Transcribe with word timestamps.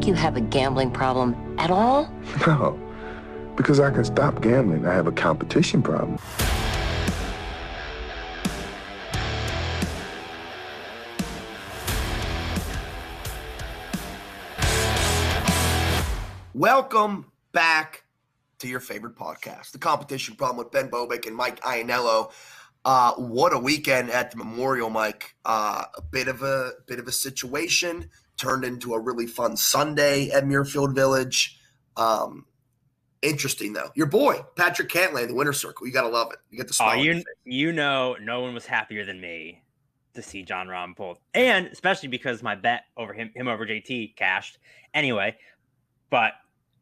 think 0.00 0.08
you 0.08 0.14
have 0.14 0.34
a 0.34 0.40
gambling 0.40 0.90
problem 0.90 1.36
at 1.58 1.70
all? 1.70 2.10
No, 2.46 2.80
because 3.54 3.80
I 3.80 3.90
can 3.90 4.02
stop 4.02 4.40
gambling. 4.40 4.86
I 4.86 4.94
have 4.94 5.06
a 5.06 5.12
competition 5.12 5.82
problem. 5.82 6.18
Welcome 16.54 17.30
back 17.52 18.04
to 18.60 18.68
your 18.68 18.80
favorite 18.80 19.16
podcast, 19.16 19.72
The 19.72 19.78
Competition 19.78 20.34
Problem 20.34 20.56
with 20.56 20.72
Ben 20.72 20.88
Bobick 20.88 21.26
and 21.26 21.36
Mike 21.36 21.60
Ianello. 21.60 22.32
Uh, 22.86 23.12
what 23.16 23.52
a 23.52 23.58
weekend 23.58 24.08
at 24.08 24.30
the 24.30 24.38
Memorial, 24.38 24.88
Mike. 24.88 25.34
Uh, 25.44 25.84
a 25.94 26.00
bit 26.00 26.28
of 26.28 26.42
a 26.42 26.72
bit 26.86 26.98
of 26.98 27.06
a 27.06 27.12
situation 27.12 28.08
turned 28.40 28.64
into 28.64 28.94
a 28.94 28.98
really 29.00 29.26
fun 29.26 29.56
Sunday 29.56 30.30
at 30.30 30.44
Muirfield 30.44 30.94
Village. 30.94 31.58
Um, 31.96 32.46
interesting 33.22 33.72
though. 33.74 33.90
Your 33.94 34.06
boy 34.06 34.40
Patrick 34.56 34.88
Cantlay, 34.88 35.26
the 35.28 35.34
winner 35.34 35.52
circle. 35.52 35.86
You 35.86 35.92
gotta 35.92 36.08
love 36.08 36.32
it. 36.32 36.38
You 36.50 36.56
get 36.56 36.66
the 36.68 36.72
Oh, 36.72 36.86
smile. 36.88 36.98
on 36.98 37.04
you 37.04 37.22
you 37.44 37.72
know, 37.72 38.16
no 38.20 38.40
one 38.40 38.54
was 38.54 38.66
happier 38.66 39.04
than 39.04 39.20
me 39.20 39.62
to 40.14 40.22
see 40.22 40.42
Jon 40.42 40.66
Rahm 40.66 40.96
pulled, 40.96 41.18
and 41.34 41.66
especially 41.68 42.08
because 42.08 42.42
my 42.42 42.54
bet 42.54 42.84
over 42.96 43.12
him 43.12 43.30
him 43.34 43.46
over 43.48 43.66
JT 43.66 44.16
cashed 44.16 44.58
anyway. 44.94 45.36
But 46.08 46.32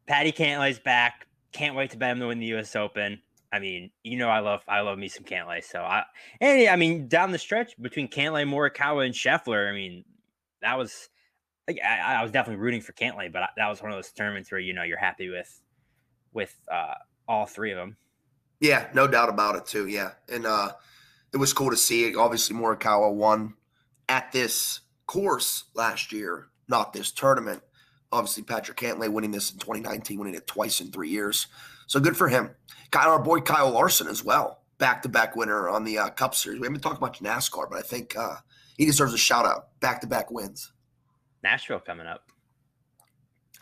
Patty 0.07 0.33
Cantlay's 0.33 0.79
back. 0.79 1.27
Can't 1.53 1.75
wait 1.75 1.91
to 1.91 1.97
bet 1.99 2.13
him 2.13 2.21
to 2.21 2.29
win 2.29 2.39
the 2.39 2.47
U.S. 2.47 2.77
Open. 2.77 3.21
I 3.53 3.59
mean, 3.59 3.91
you 4.05 4.17
know, 4.19 4.29
I 4.29 4.41
love 4.41 4.63
I 4.69 4.81
love 4.81 4.99
me 4.99 5.09
some 5.09 5.25
Cantlay. 5.25 5.65
So 5.65 5.81
I 5.81 6.05
and 6.41 6.69
I 6.69 6.77
mean, 6.77 7.09
down 7.09 7.33
the 7.33 7.39
stretch 7.39 7.73
between 7.81 8.09
Cantlay, 8.09 8.47
Morikawa, 8.47 9.05
and 9.05 9.15
Scheffler, 9.15 9.69
I 9.69 9.73
mean, 9.75 10.05
that 10.63 10.79
was 10.79 11.09
like 11.69 11.79
I, 11.85 12.15
I 12.15 12.23
was 12.23 12.33
definitely 12.33 12.61
rooting 12.63 12.81
for 12.81 12.93
Cantlay, 12.93 13.31
but 13.31 13.43
I, 13.43 13.49
that 13.57 13.69
was 13.69 13.83
one 13.83 13.93
of 13.93 13.97
those 13.97 14.11
tournaments 14.11 14.51
where 14.51 14.61
you 14.61 14.73
know 14.73 14.83
you're 14.83 14.99
happy 14.99 15.29
with 15.29 15.61
with 16.33 16.57
uh, 16.73 16.95
all 17.29 17.47
three 17.47 17.71
of 17.71 17.77
them. 17.77 17.97
Yeah, 18.61 18.89
no 18.95 19.07
doubt 19.07 19.29
about 19.29 19.55
it 19.55 19.67
too. 19.67 19.87
Yeah, 19.87 20.13
and 20.29 20.47
uh, 20.47 20.73
it 21.33 21.37
was 21.37 21.53
cool 21.53 21.71
to 21.71 21.77
see. 21.77 22.15
Obviously, 22.17 22.57
Morikawa 22.57 23.13
won 23.15 23.55
at 24.09 24.33
this 24.33 24.81
course 25.07 25.65
last 25.75 26.13
year, 26.13 26.49
not 26.69 26.93
this 26.93 27.13
tournament. 27.13 27.63
Obviously, 28.11 28.43
Patrick 28.43 28.79
Cantlay 28.79 29.13
winning 29.13 29.31
this 29.31 29.53
in 29.53 29.59
2019, 29.59 30.19
winning 30.19 30.35
it 30.35 30.47
twice 30.47 30.81
in 30.81 30.91
three 30.91 31.11
years. 31.11 31.47
So 31.87 32.01
good 32.01 32.17
for 32.17 32.29
him. 32.29 32.51
Kyle, 32.91 33.11
our 33.11 33.19
boy 33.19 33.41
Kyle 33.41 33.71
Larson 33.71 34.09
as 34.09 34.25
well, 34.25 34.63
back-to-back 34.79 35.37
winner 35.37 35.69
on 35.69 35.85
the 35.85 35.99
uh, 35.99 36.09
Cup 36.11 36.35
Series. 36.35 36.59
We 36.59 36.67
haven't 36.67 36.81
talked 36.81 37.03
much 37.03 37.21
NASCAR, 37.21 37.69
but 37.69 37.79
I 37.79 37.83
think 37.83 38.17
uh, 38.17 38.37
he 38.79 38.87
deserves 38.87 39.13
a 39.13 39.19
shout 39.19 39.45
out. 39.45 39.79
Back-to-back 39.81 40.31
wins. 40.31 40.73
Nashville 41.49 41.81
coming 41.81 42.07
up. 42.07 42.25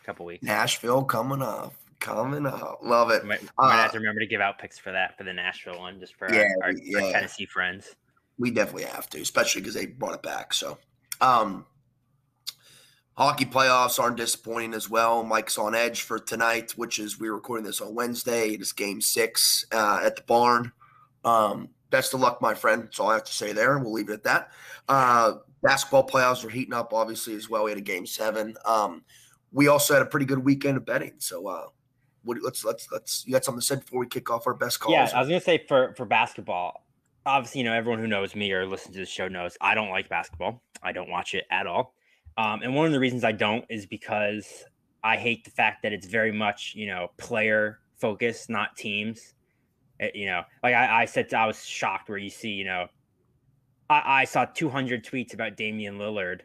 A 0.00 0.04
couple 0.04 0.26
weeks. 0.26 0.42
Nashville 0.42 1.04
coming 1.04 1.40
up, 1.40 1.72
coming 2.00 2.44
up. 2.46 2.80
Love 2.82 3.10
it. 3.12 3.24
Might, 3.24 3.42
might 3.58 3.72
have 3.76 3.90
Uh, 3.90 3.92
to 3.92 3.98
remember 4.00 4.20
to 4.20 4.26
give 4.26 4.40
out 4.40 4.58
picks 4.58 4.76
for 4.78 4.90
that 4.90 5.16
for 5.16 5.22
the 5.22 5.32
Nashville 5.32 5.78
one, 5.78 6.00
just 6.00 6.16
for 6.16 6.32
Yeah, 6.32 6.48
our, 6.62 6.68
our, 6.70 6.74
we- 6.74 6.96
our. 6.96 7.12
Tennessee 7.12 7.46
friends. 7.46 7.94
We 8.38 8.50
definitely 8.50 8.84
have 8.84 9.08
to, 9.10 9.20
especially 9.20 9.60
because 9.62 9.74
they 9.74 9.86
brought 9.86 10.14
it 10.14 10.22
back. 10.22 10.52
So, 10.52 10.76
um, 11.20 11.64
hockey 13.16 13.46
playoffs 13.46 13.98
aren't 13.98 14.16
disappointing 14.16 14.74
as 14.74 14.90
well. 14.90 15.22
Mike's 15.22 15.56
on 15.56 15.74
edge 15.74 16.02
for 16.02 16.18
tonight, 16.18 16.72
which 16.72 16.98
is 16.98 17.18
we're 17.20 17.32
recording 17.34 17.64
this 17.64 17.80
on 17.80 17.94
Wednesday. 17.94 18.50
It 18.54 18.60
is 18.60 18.72
Game 18.72 19.00
Six 19.00 19.64
uh, 19.72 20.00
at 20.04 20.16
the 20.16 20.22
barn. 20.22 20.72
Um, 21.24 21.70
best 21.90 22.12
of 22.14 22.20
luck, 22.20 22.42
my 22.42 22.52
friend. 22.52 22.82
That's 22.82 22.98
all 23.00 23.08
I 23.10 23.14
have 23.14 23.24
to 23.24 23.32
say 23.32 23.52
there, 23.52 23.74
and 23.76 23.84
we'll 23.84 23.94
leave 23.94 24.10
it 24.10 24.14
at 24.14 24.24
that. 24.24 24.50
Uh, 24.88 25.34
basketball 25.66 26.06
playoffs 26.06 26.44
are 26.44 26.48
heating 26.48 26.74
up, 26.74 26.92
obviously 26.92 27.34
as 27.34 27.48
well. 27.50 27.64
We 27.64 27.70
had 27.70 27.78
a 27.78 27.82
Game 27.82 28.06
Seven. 28.06 28.56
Um, 28.64 29.04
we 29.52 29.68
also 29.68 29.94
had 29.94 30.02
a 30.02 30.06
pretty 30.06 30.26
good 30.26 30.38
weekend 30.38 30.76
of 30.76 30.86
betting. 30.86 31.14
So, 31.18 31.46
uh, 31.46 31.66
what, 32.24 32.38
let's 32.42 32.64
let's 32.64 32.88
let's. 32.92 33.24
You 33.26 33.32
got 33.32 33.44
something 33.44 33.60
to 33.60 33.66
say 33.66 33.76
before 33.76 34.00
we 34.00 34.06
kick 34.06 34.30
off 34.30 34.46
our 34.46 34.54
best 34.54 34.80
calls? 34.80 34.92
Yeah, 34.92 35.10
I 35.14 35.20
was 35.20 35.28
gonna 35.28 35.40
say 35.40 35.64
for 35.66 35.94
for 35.96 36.04
basketball. 36.04 36.84
Obviously, 37.24 37.60
you 37.60 37.64
know 37.64 37.72
everyone 37.72 37.98
who 37.98 38.06
knows 38.06 38.36
me 38.36 38.52
or 38.52 38.66
listens 38.66 38.94
to 38.94 39.00
the 39.00 39.06
show 39.06 39.28
knows 39.28 39.56
I 39.60 39.74
don't 39.74 39.90
like 39.90 40.08
basketball. 40.08 40.62
I 40.82 40.92
don't 40.92 41.10
watch 41.10 41.34
it 41.34 41.44
at 41.50 41.66
all. 41.66 41.94
Um, 42.38 42.62
and 42.62 42.74
one 42.74 42.86
of 42.86 42.92
the 42.92 43.00
reasons 43.00 43.24
I 43.24 43.32
don't 43.32 43.64
is 43.68 43.86
because 43.86 44.64
I 45.02 45.16
hate 45.16 45.44
the 45.44 45.50
fact 45.50 45.82
that 45.82 45.92
it's 45.92 46.06
very 46.06 46.32
much 46.32 46.74
you 46.76 46.86
know 46.86 47.10
player 47.16 47.80
focused, 47.96 48.50
not 48.50 48.76
teams. 48.76 49.34
It- 49.98 50.14
you 50.14 50.26
know, 50.26 50.42
like 50.62 50.74
I, 50.74 51.02
I 51.02 51.04
said, 51.06 51.32
I 51.32 51.46
was 51.46 51.64
shocked 51.64 52.08
where 52.08 52.18
you 52.18 52.28
see, 52.30 52.50
you 52.50 52.64
know, 52.64 52.86
I, 53.88 54.20
I 54.22 54.24
saw 54.24 54.44
200 54.44 55.04
tweets 55.04 55.34
about 55.34 55.56
Damian 55.56 55.98
Lillard 55.98 56.40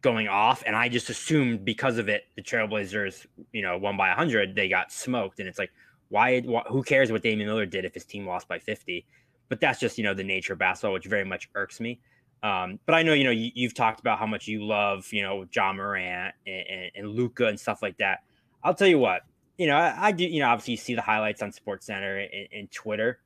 going 0.00 0.28
off, 0.28 0.62
and 0.66 0.76
I 0.76 0.88
just 0.88 1.10
assumed 1.10 1.64
because 1.64 1.98
of 1.98 2.08
it, 2.08 2.24
the 2.36 2.42
Trailblazers, 2.42 3.26
you 3.52 3.62
know, 3.62 3.76
won 3.78 3.96
by 3.96 4.08
100, 4.08 4.54
they 4.54 4.68
got 4.68 4.92
smoked, 4.92 5.40
and 5.40 5.48
it's 5.48 5.58
like, 5.58 5.70
why? 6.08 6.40
wh- 6.40 6.66
Who 6.68 6.82
cares 6.82 7.12
what 7.12 7.22
Damian 7.22 7.50
Lillard 7.50 7.70
did 7.70 7.84
if 7.84 7.94
his 7.94 8.04
team 8.04 8.26
lost 8.26 8.48
by 8.48 8.58
50? 8.58 9.06
But 9.48 9.60
that's 9.60 9.80
just 9.80 9.98
you 9.98 10.04
know 10.04 10.14
the 10.14 10.24
nature 10.24 10.52
of 10.52 10.58
basketball, 10.58 10.92
which 10.92 11.06
very 11.06 11.24
much 11.24 11.48
irks 11.54 11.80
me. 11.80 12.00
Um, 12.42 12.78
but 12.86 12.94
I 12.94 13.02
know 13.02 13.12
you 13.14 13.24
know 13.24 13.30
you, 13.30 13.50
you've 13.54 13.74
talked 13.74 14.00
about 14.00 14.18
how 14.18 14.26
much 14.26 14.46
you 14.46 14.64
love 14.64 15.06
you 15.10 15.22
know 15.22 15.46
Ja 15.54 15.72
Morant 15.72 16.34
and, 16.46 16.64
and, 16.68 16.90
and 16.94 17.08
Luka 17.08 17.46
and 17.46 17.58
stuff 17.58 17.82
like 17.82 17.98
that. 17.98 18.20
I'll 18.62 18.74
tell 18.74 18.88
you 18.88 18.98
what, 18.98 19.22
you 19.56 19.66
know 19.66 19.76
I, 19.76 20.08
I 20.08 20.12
do 20.12 20.24
you 20.24 20.40
know 20.40 20.48
obviously 20.48 20.72
you 20.72 20.76
see 20.76 20.94
the 20.94 21.02
highlights 21.02 21.42
on 21.42 21.50
Sports 21.52 21.86
Center 21.86 22.18
and, 22.18 22.48
and 22.52 22.70
Twitter. 22.70 23.20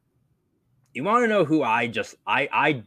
You 0.95 1.05
want 1.05 1.25
to 1.25 1.29
know 1.29 1.45
who 1.45 1.63
I 1.63 1.89
just 1.89 2.15
I 2.27 2.49
I 2.53 2.83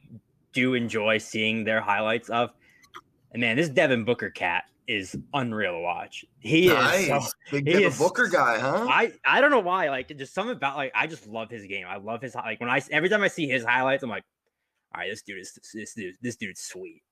do 0.55 0.73
enjoy 0.73 1.19
seeing 1.19 1.63
their 1.63 1.81
highlights 1.81 2.29
of, 2.29 2.51
and 3.31 3.41
man, 3.41 3.57
this 3.57 3.69
Devin 3.69 4.05
Booker 4.05 4.31
cat 4.31 4.63
is 4.88 5.16
unreal 5.33 5.73
to 5.73 5.79
watch. 5.79 6.25
He 6.39 6.69
is 6.69 7.07
so. 7.07 7.19
Big 7.51 7.67
he 7.67 7.73
Devin 7.73 7.88
is- 7.89 7.97
Booker 7.99 8.27
guy, 8.27 8.57
huh? 8.57 8.88
I 8.89 9.11
I 9.25 9.41
don't 9.41 9.51
know 9.51 9.59
why. 9.59 9.89
Like 9.89 10.16
just 10.17 10.33
something 10.33 10.55
about 10.55 10.77
like 10.77 10.91
I 10.95 11.05
just 11.05 11.27
love 11.27 11.51
his 11.51 11.66
game. 11.67 11.85
I 11.88 11.97
love 11.97 12.21
his 12.21 12.33
like 12.33 12.59
when 12.59 12.69
I 12.69 12.81
every 12.89 13.09
time 13.09 13.21
I 13.21 13.27
see 13.27 13.47
his 13.47 13.63
highlights, 13.63 14.01
I'm 14.01 14.09
like, 14.09 14.23
all 14.95 15.01
right, 15.01 15.09
this 15.11 15.21
dude 15.21 15.39
is 15.39 15.59
this 15.73 15.93
dude 15.93 16.16
this 16.21 16.35
dude's 16.38 16.61
sweet. 16.61 17.03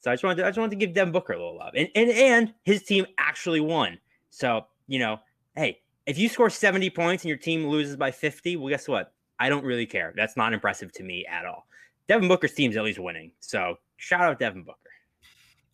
So 0.00 0.10
I 0.10 0.14
just 0.14 0.22
wanted 0.24 0.36
to, 0.36 0.44
I 0.44 0.48
just 0.50 0.58
wanted 0.58 0.70
to 0.70 0.76
give 0.86 0.94
Devin 0.94 1.12
Booker 1.12 1.32
a 1.32 1.36
little 1.36 1.56
love, 1.58 1.74
and 1.74 1.88
and 1.94 2.10
and 2.10 2.54
his 2.64 2.82
team 2.84 3.06
actually 3.18 3.60
won. 3.60 3.98
So 4.30 4.66
you 4.86 4.98
know, 5.00 5.18
hey, 5.56 5.80
if 6.06 6.16
you 6.18 6.28
score 6.28 6.48
70 6.48 6.90
points 6.90 7.24
and 7.24 7.28
your 7.28 7.38
team 7.38 7.66
loses 7.66 7.96
by 7.96 8.12
50, 8.12 8.56
well, 8.56 8.68
guess 8.68 8.86
what? 8.86 9.12
I 9.40 9.48
don't 9.48 9.64
really 9.64 9.86
care. 9.86 10.14
That's 10.16 10.36
not 10.36 10.52
impressive 10.52 10.92
to 10.92 11.02
me 11.02 11.26
at 11.26 11.44
all. 11.44 11.66
Devin 12.08 12.28
Booker's 12.28 12.52
team's 12.54 12.76
at 12.76 12.84
least 12.84 12.98
winning. 12.98 13.32
So 13.40 13.78
shout 13.96 14.20
out 14.22 14.38
Devin 14.38 14.62
Booker. 14.62 14.78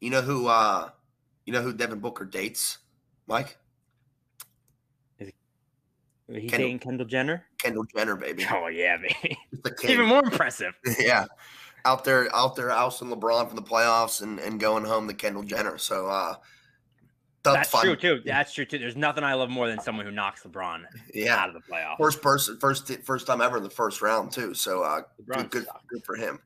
You 0.00 0.10
know 0.10 0.22
who? 0.22 0.47
uh 0.48 0.91
You 1.47 1.53
know 1.53 1.62
who 1.62 1.72
Devin 1.72 2.00
Booker 2.00 2.25
dates? 2.25 2.78
Mike 3.26 3.56
He's 6.41 6.50
Kendall. 6.50 6.66
dating 6.66 6.78
Kendall 6.78 7.06
Jenner. 7.06 7.44
Kendall 7.59 7.84
Jenner, 7.94 8.16
baby. 8.16 8.47
Oh 8.50 8.69
yeah, 8.69 8.97
baby. 8.97 9.37
Even 9.84 10.06
more 10.06 10.25
impressive. 10.25 10.75
yeah, 10.98 11.26
out 11.84 12.04
there, 12.04 12.34
out 12.34 12.56
there, 12.56 12.71
ousting 12.71 13.09
LeBron 13.09 13.48
from 13.48 13.56
the 13.56 13.62
playoffs 13.62 14.22
and 14.22 14.38
and 14.41 14.59
going 14.59 14.84
home 14.84 15.06
to 15.09 15.15
Kendall 15.15 15.42
Jenner. 15.42 15.78
So 15.78 16.06
uh 16.06 16.37
that's, 17.44 17.56
That's 17.56 17.69
fun. 17.70 17.82
true 17.84 17.97
too. 17.97 18.22
That's 18.25 18.53
true 18.54 18.64
too. 18.64 18.78
There's 18.78 18.97
nothing 18.97 19.25
I 19.25 19.34
love 19.34 19.50
more 19.50 19.66
than 19.69 19.80
someone 19.80 20.06
who 20.06 20.12
knocks 20.12 20.42
LeBron 20.44 20.84
Yeah, 21.14 21.36
out 21.36 21.48
of 21.48 21.54
the 21.54 21.60
playoffs. 21.60 21.97
first 21.98 22.22
person, 22.22 22.58
first 22.58 22.91
first 23.04 23.26
time 23.26 23.41
ever 23.41 23.56
in 23.56 23.62
the 23.62 23.70
first 23.70 24.00
round 24.03 24.30
too. 24.32 24.54
So 24.54 24.82
uh, 24.82 25.03
good, 25.26 25.50
good, 25.50 25.66
good 25.88 26.04
for 26.04 26.16
him. 26.16 26.38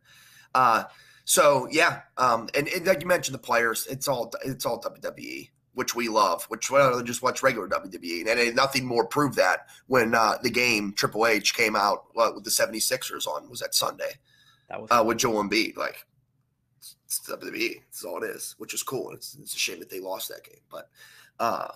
Uh, 0.54 0.84
so 1.24 1.68
yeah, 1.70 2.02
um, 2.16 2.48
and, 2.54 2.66
and 2.68 2.86
like 2.86 3.02
you 3.02 3.06
mentioned, 3.08 3.34
the 3.34 3.38
players, 3.40 3.86
it's 3.90 4.08
all 4.08 4.32
it's 4.44 4.64
all 4.64 4.80
WWE, 4.80 5.50
which 5.74 5.94
we 5.94 6.08
love. 6.08 6.44
Which 6.44 6.70
well, 6.70 7.02
just 7.02 7.20
watch 7.22 7.42
regular 7.42 7.68
WWE, 7.68 8.20
and 8.20 8.28
ain't 8.40 8.54
nothing 8.54 8.86
more 8.86 9.06
proved 9.06 9.36
that 9.36 9.66
when 9.88 10.14
uh, 10.14 10.36
the 10.42 10.50
game 10.50 10.92
Triple 10.94 11.26
H 11.26 11.52
came 11.54 11.76
out 11.76 12.04
uh, 12.16 12.30
with 12.34 12.44
the 12.44 12.50
76ers 12.50 13.26
on 13.26 13.50
was 13.50 13.60
that 13.60 13.74
Sunday 13.74 14.12
That 14.70 14.80
was 14.80 14.88
uh, 14.90 15.02
with 15.04 15.18
Joel 15.18 15.42
Embiid. 15.44 15.76
Like 15.76 16.06
it's, 16.78 16.96
it's 17.04 17.20
WWE, 17.28 17.82
it's 17.88 18.04
all 18.04 18.22
it 18.22 18.26
is, 18.30 18.54
which 18.58 18.74
is 18.74 18.82
cool. 18.82 19.10
It's, 19.12 19.36
it's 19.40 19.54
a 19.54 19.58
shame 19.58 19.78
that 19.80 19.90
they 19.90 20.00
lost 20.00 20.28
that 20.28 20.44
game, 20.44 20.60
but. 20.70 20.88
Uh, 21.38 21.68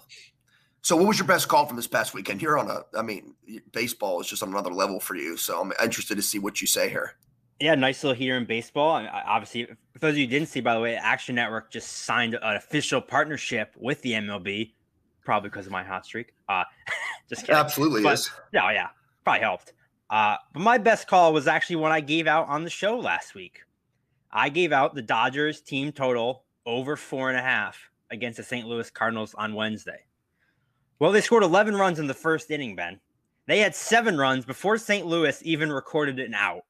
so, 0.82 0.97
what 0.97 1.06
was 1.06 1.19
your 1.19 1.26
best 1.29 1.47
call 1.49 1.67
from 1.67 1.76
this 1.76 1.87
past 1.87 2.14
weekend? 2.14 2.41
You're 2.41 2.58
on 2.58 2.70
a, 2.70 2.81
I 2.99 3.02
mean, 3.02 3.35
baseball 3.73 4.19
is 4.20 4.26
just 4.26 4.43
on 4.43 4.49
another 4.49 4.70
level 4.73 4.99
for 4.99 5.14
you. 5.14 5.37
So, 5.37 5.61
I'm 5.61 5.73
interested 5.82 6.14
to 6.14 6.23
see 6.23 6.38
what 6.38 6.62
you 6.62 6.67
say 6.67 6.88
here. 6.88 7.17
yeah, 7.61 7.75
nice 7.75 8.02
little 8.02 8.17
heater 8.17 8.38
in 8.38 8.47
baseball. 8.47 8.93
I- 8.93 9.23
Obviously, 9.26 9.67
for 9.67 9.99
those 9.99 10.12
of 10.12 10.17
you 10.17 10.25
who 10.25 10.31
didn't 10.31 10.49
see, 10.49 10.61
by 10.61 10.73
the 10.75 10.81
way, 10.81 10.97
Action 10.97 11.35
Network 11.35 11.70
just 11.70 12.05
signed 12.06 12.32
an 12.32 12.56
official 12.56 13.03
partnership 13.03 13.75
with 13.79 14.00
the 14.00 14.12
MLB, 14.12 14.73
probably 15.23 15.50
because 15.50 15.67
of 15.67 15.73
my 15.73 15.82
hot 15.85 16.06
streak. 16.06 16.32
Uh, 16.49 16.64
just 17.29 17.43
kidding. 17.43 17.56
Absolutely 17.56 18.03
But- 18.03 18.14
is. 18.14 18.31
Yeah, 18.55 18.70
yeah, 18.73 18.87
probably 19.25 19.41
helped. 19.43 19.75
Uh, 20.08 20.37
but 20.55 20.61
my 20.61 20.79
best 20.79 21.06
call 21.08 21.35
was 21.35 21.46
actually 21.46 21.76
one 21.76 21.93
I 21.93 22.00
gave 22.00 22.26
out 22.26 22.49
on 22.49 22.64
the 22.64 22.70
show 22.70 22.99
last 22.99 23.35
week. 23.35 23.61
I 24.32 24.49
gave 24.49 24.73
out 24.73 24.94
the 24.94 25.03
Dodgers 25.03 25.61
team 25.61 25.93
total 25.93 26.44
over 26.67 26.97
four 26.97 27.31
and 27.31 27.38
a 27.38 27.43
half 27.43 27.91
against 28.11 28.37
the 28.37 28.43
St. 28.43 28.67
Louis 28.67 28.91
Cardinals 28.91 29.35
on 29.35 29.55
Wednesday. 29.55 30.05
Well, 30.99 31.12
they 31.12 31.21
scored 31.21 31.43
11 31.43 31.77
runs 31.77 31.99
in 31.99 32.06
the 32.06 32.15
first 32.15 32.50
inning, 32.50 32.77
Ben. 32.77 33.00
They 33.47 33.59
had 33.59 33.75
seven 33.75 34.19
runs 34.19 34.44
before 34.44 34.79
St. 34.79 35.06
Louis 35.06 35.41
even 35.43 35.73
recorded 35.73 36.21
an 36.21 36.35
out. 36.35 36.62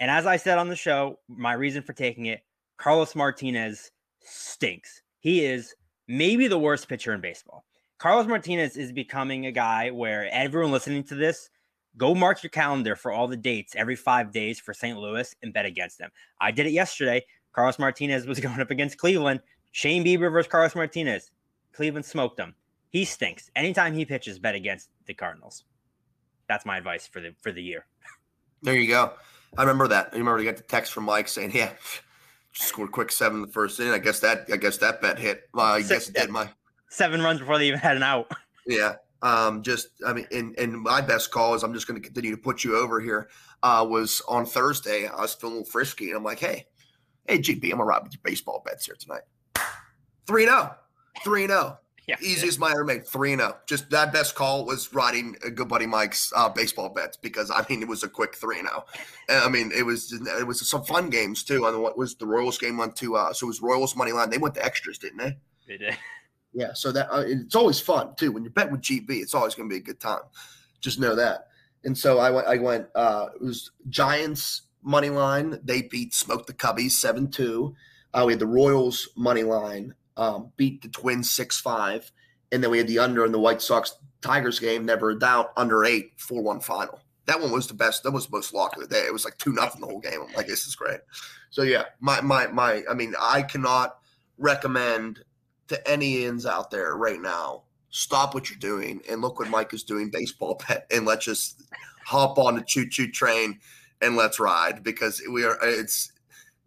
And 0.00 0.10
as 0.10 0.26
I 0.26 0.36
said 0.36 0.58
on 0.58 0.68
the 0.68 0.76
show, 0.76 1.18
my 1.28 1.52
reason 1.54 1.82
for 1.82 1.92
taking 1.92 2.26
it, 2.26 2.42
Carlos 2.76 3.14
Martinez 3.14 3.92
stinks. 4.20 5.02
He 5.20 5.44
is 5.44 5.74
maybe 6.08 6.48
the 6.48 6.58
worst 6.58 6.88
pitcher 6.88 7.14
in 7.14 7.20
baseball. 7.20 7.64
Carlos 7.98 8.26
Martinez 8.26 8.76
is 8.76 8.92
becoming 8.92 9.46
a 9.46 9.52
guy 9.52 9.90
where 9.90 10.28
everyone 10.30 10.72
listening 10.72 11.04
to 11.04 11.14
this, 11.14 11.48
go 11.96 12.14
mark 12.14 12.42
your 12.42 12.50
calendar 12.50 12.96
for 12.96 13.12
all 13.12 13.26
the 13.26 13.36
dates 13.36 13.74
every 13.76 13.96
five 13.96 14.32
days 14.32 14.58
for 14.58 14.74
St. 14.74 14.98
Louis 14.98 15.34
and 15.42 15.52
bet 15.52 15.66
against 15.66 15.98
them. 15.98 16.10
I 16.40 16.50
did 16.50 16.66
it 16.66 16.72
yesterday. 16.72 17.24
Carlos 17.52 17.78
Martinez 17.78 18.26
was 18.26 18.40
going 18.40 18.60
up 18.60 18.70
against 18.70 18.98
Cleveland. 18.98 19.40
Shane 19.72 20.04
Bieber 20.04 20.30
versus 20.30 20.50
Carlos 20.50 20.74
Martinez. 20.74 21.30
Cleveland 21.72 22.04
smoked 22.04 22.38
him. 22.38 22.54
He 22.90 23.04
stinks. 23.04 23.50
Anytime 23.56 23.94
he 23.94 24.04
pitches, 24.04 24.38
bet 24.38 24.54
against 24.54 24.88
the 25.06 25.14
Cardinals. 25.14 25.64
That's 26.48 26.64
my 26.64 26.76
advice 26.76 27.06
for 27.06 27.20
the 27.20 27.34
for 27.40 27.50
the 27.50 27.62
year. 27.62 27.86
There 28.62 28.76
you 28.76 28.86
go. 28.86 29.14
I 29.56 29.62
remember 29.62 29.88
that. 29.88 30.10
I 30.12 30.16
remember 30.16 30.40
you 30.40 30.48
got 30.48 30.56
the 30.56 30.62
text 30.62 30.92
from 30.92 31.04
Mike 31.04 31.26
saying, 31.26 31.52
"Yeah, 31.52 31.72
just 32.52 32.68
scored 32.68 32.92
quick 32.92 33.10
seven 33.10 33.42
the 33.42 33.48
first 33.48 33.80
inning." 33.80 33.92
I 33.92 33.98
guess 33.98 34.20
that 34.20 34.46
I 34.52 34.56
guess 34.56 34.76
that 34.78 35.02
bet 35.02 35.18
hit. 35.18 35.48
Well, 35.52 35.66
I 35.66 35.82
guess 35.82 36.08
it 36.08 36.14
did. 36.14 36.30
My 36.30 36.48
seven 36.88 37.20
runs 37.20 37.40
before 37.40 37.58
they 37.58 37.66
even 37.66 37.80
had 37.80 37.96
an 37.96 38.02
out. 38.02 38.30
Yeah. 38.66 38.94
Um, 39.24 39.62
just 39.62 39.88
I 40.06 40.12
mean, 40.12 40.26
and 40.30 40.56
and 40.58 40.80
my 40.80 41.00
best 41.00 41.30
call 41.30 41.54
is 41.54 41.62
I'm 41.62 41.72
just 41.72 41.88
going 41.88 42.00
to 42.00 42.06
continue 42.06 42.30
to 42.30 42.40
put 42.40 42.62
you 42.62 42.76
over 42.76 43.00
here. 43.00 43.30
Uh, 43.62 43.84
was 43.88 44.22
on 44.28 44.44
Thursday. 44.44 45.08
I 45.08 45.22
was 45.22 45.34
feeling 45.34 45.56
a 45.56 45.58
little 45.60 45.72
frisky, 45.72 46.08
and 46.08 46.18
I'm 46.18 46.22
like, 46.22 46.38
hey, 46.38 46.66
hey, 47.26 47.38
GB, 47.38 47.64
I'm 47.64 47.70
gonna 47.70 47.84
ride 47.84 48.02
with 48.02 48.12
your 48.12 48.20
baseball 48.22 48.62
bets 48.64 48.84
here 48.84 48.96
tonight. 48.98 49.22
Three 50.26 50.44
0 50.44 50.74
three 51.24 51.46
0 51.46 51.78
Yeah. 52.06 52.16
Easiest 52.20 52.58
my 52.58 52.70
ever 52.70 52.84
made. 52.84 53.06
3 53.06 53.32
and 53.32 53.40
0. 53.40 53.56
Just 53.66 53.88
that 53.88 54.12
best 54.12 54.34
call 54.34 54.66
was 54.66 54.92
riding 54.92 55.36
a 55.42 55.50
good 55.50 55.68
buddy 55.68 55.86
Mike's 55.86 56.30
uh, 56.36 56.50
baseball 56.50 56.90
bets 56.90 57.16
because 57.16 57.50
I 57.50 57.64
mean 57.70 57.80
it 57.80 57.88
was 57.88 58.02
a 58.02 58.08
quick 58.08 58.34
3 58.34 58.56
0. 58.56 58.84
I 59.30 59.48
mean 59.48 59.72
it 59.74 59.84
was 59.84 60.12
it 60.12 60.46
was 60.46 60.68
some 60.68 60.84
fun 60.84 61.08
games 61.08 61.44
too. 61.44 61.64
On 61.64 61.80
what 61.80 61.96
was 61.96 62.14
the 62.16 62.26
Royals 62.26 62.58
game 62.58 62.76
went 62.76 62.94
to 62.96 63.16
uh 63.16 63.32
so 63.32 63.46
it 63.46 63.48
was 63.48 63.62
Royals 63.62 63.96
money 63.96 64.12
line. 64.12 64.28
They 64.28 64.36
went 64.36 64.54
to 64.56 64.64
extras, 64.64 64.98
didn't 64.98 65.16
they? 65.16 65.38
They 65.66 65.78
did. 65.78 65.96
Yeah, 66.54 66.72
so 66.72 66.92
that 66.92 67.12
uh, 67.12 67.24
it's 67.26 67.56
always 67.56 67.80
fun 67.80 68.14
too. 68.14 68.30
When 68.30 68.44
you 68.44 68.50
bet 68.50 68.70
with 68.70 68.80
GB, 68.80 69.10
it's 69.10 69.34
always 69.34 69.54
going 69.54 69.68
to 69.68 69.72
be 69.72 69.80
a 69.80 69.84
good 69.84 69.98
time. 69.98 70.20
Just 70.80 71.00
know 71.00 71.16
that. 71.16 71.48
And 71.82 71.98
so 71.98 72.18
I 72.20 72.30
went. 72.30 72.46
I 72.46 72.56
went. 72.58 72.86
Uh, 72.94 73.26
it 73.34 73.42
was 73.42 73.72
Giants 73.88 74.62
money 74.82 75.10
line. 75.10 75.58
They 75.64 75.82
beat 75.82 76.14
smoked 76.14 76.46
the 76.46 76.54
Cubbies 76.54 76.92
seven 76.92 77.30
two. 77.30 77.74
Uh, 78.14 78.22
we 78.26 78.32
had 78.32 78.40
the 78.40 78.46
Royals 78.46 79.08
money 79.16 79.42
line 79.42 79.94
um, 80.16 80.52
beat 80.56 80.80
the 80.82 80.88
Twins 80.88 81.30
six 81.30 81.60
five, 81.60 82.10
and 82.52 82.62
then 82.62 82.70
we 82.70 82.78
had 82.78 82.86
the 82.86 83.00
under 83.00 83.24
in 83.26 83.32
the 83.32 83.40
White 83.40 83.60
Sox 83.60 83.96
Tigers 84.22 84.60
game. 84.60 84.86
Never 84.86 85.10
a 85.10 85.18
doubt 85.18 85.52
under 85.56 85.84
eight 85.84 86.12
four 86.16 86.40
one 86.40 86.60
final. 86.60 87.00
That 87.26 87.40
one 87.40 87.50
was 87.50 87.66
the 87.66 87.74
best. 87.74 88.04
That 88.04 88.12
was 88.12 88.26
the 88.26 88.36
most 88.36 88.54
lock 88.54 88.76
of 88.76 88.82
the 88.82 88.88
day. 88.88 89.04
It 89.06 89.12
was 89.12 89.24
like 89.24 89.38
two 89.38 89.52
nothing 89.52 89.80
the 89.80 89.88
whole 89.88 90.00
game. 90.00 90.20
I'm 90.26 90.32
like, 90.34 90.46
this 90.46 90.66
is 90.66 90.76
great. 90.76 91.00
So 91.50 91.62
yeah, 91.62 91.84
my 92.00 92.20
my 92.20 92.46
my. 92.46 92.82
I 92.88 92.94
mean, 92.94 93.14
I 93.20 93.42
cannot 93.42 93.96
recommend 94.38 95.24
to 95.68 95.90
any 95.90 96.24
ins 96.24 96.46
out 96.46 96.70
there 96.70 96.96
right 96.96 97.20
now. 97.20 97.62
Stop 97.90 98.34
what 98.34 98.50
you're 98.50 98.58
doing 98.58 99.00
and 99.08 99.20
look 99.20 99.38
what 99.38 99.48
Mike 99.48 99.72
is 99.72 99.84
doing 99.84 100.10
baseball 100.10 100.60
bet 100.68 100.86
and 100.90 101.06
let's 101.06 101.24
just 101.24 101.62
hop 102.04 102.38
on 102.38 102.56
the 102.56 102.62
choo 102.62 102.88
choo 102.88 103.10
train 103.10 103.58
and 104.02 104.16
let's 104.16 104.38
ride 104.38 104.82
because 104.82 105.22
we 105.30 105.44
are 105.44 105.56
it's 105.62 106.12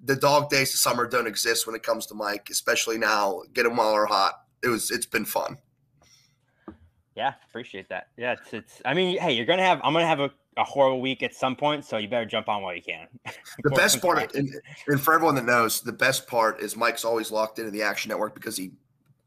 the 0.03 0.15
dog 0.15 0.49
days 0.49 0.73
of 0.73 0.79
summer 0.79 1.07
don't 1.07 1.27
exist 1.27 1.65
when 1.65 1.75
it 1.75 1.83
comes 1.83 2.05
to 2.07 2.15
Mike, 2.15 2.49
especially 2.51 2.97
now. 2.97 3.41
Get 3.53 3.63
them 3.63 3.77
while 3.77 3.91
they're 3.93 4.05
hot. 4.05 4.43
It 4.63 4.69
was 4.69 4.91
it's 4.91 5.05
been 5.05 5.25
fun. 5.25 5.57
Yeah, 7.15 7.33
appreciate 7.49 7.89
that. 7.89 8.09
Yeah, 8.17 8.33
it's 8.33 8.53
it's 8.53 8.81
I 8.85 8.93
mean, 8.93 9.17
hey, 9.17 9.33
you're 9.33 9.45
gonna 9.45 9.63
have 9.63 9.81
I'm 9.83 9.93
gonna 9.93 10.05
have 10.05 10.19
a, 10.19 10.31
a 10.55 10.63
horrible 10.63 11.01
week 11.01 11.23
at 11.23 11.33
some 11.33 11.55
point, 11.55 11.83
so 11.83 11.97
you 11.97 12.07
better 12.07 12.25
jump 12.25 12.47
on 12.47 12.61
while 12.61 12.75
you 12.75 12.81
can. 12.81 13.07
The 13.63 13.71
best 13.71 14.01
part, 14.01 14.35
and, 14.35 14.49
and 14.87 15.01
for 15.01 15.15
everyone 15.15 15.33
that 15.35 15.45
knows, 15.45 15.81
the 15.81 15.91
best 15.91 16.27
part 16.27 16.61
is 16.61 16.75
Mike's 16.75 17.03
always 17.03 17.31
locked 17.31 17.57
into 17.57 17.71
the 17.71 17.81
Action 17.81 18.09
Network 18.09 18.35
because 18.35 18.55
he 18.55 18.71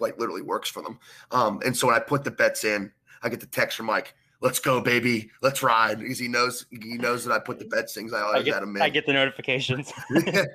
like 0.01 0.19
literally 0.19 0.43
works 0.43 0.69
for 0.69 0.83
them. 0.83 0.99
Um, 1.31 1.61
and 1.65 1.77
so 1.77 1.87
when 1.87 1.97
I 1.97 2.01
put 2.01 2.25
the 2.25 2.31
bets 2.31 2.65
in, 2.65 2.93
I 3.23 3.29
get 3.29 3.41
the 3.41 3.47
text 3.47 3.77
from 3.77 3.87
Mike, 3.87 4.15
let's 4.41 4.59
go, 4.59 4.81
baby, 4.81 5.31
let's 5.43 5.63
ride. 5.63 6.01
Because 6.01 6.19
he 6.19 6.29
knows 6.29 6.67
he 6.71 6.97
knows 6.97 7.25
that 7.25 7.33
I 7.33 7.39
put 7.39 7.59
the 7.59 7.65
bets 7.71 7.95
things. 7.95 8.13
I 8.13 8.23
always 8.23 8.41
I 8.41 8.45
get, 8.45 8.55
had 8.55 8.63
him 8.63 8.77
in. 8.77 8.83
I 8.83 8.89
get 8.89 9.07
the 9.07 9.13
notifications. 9.13 9.93
and 10.11 10.49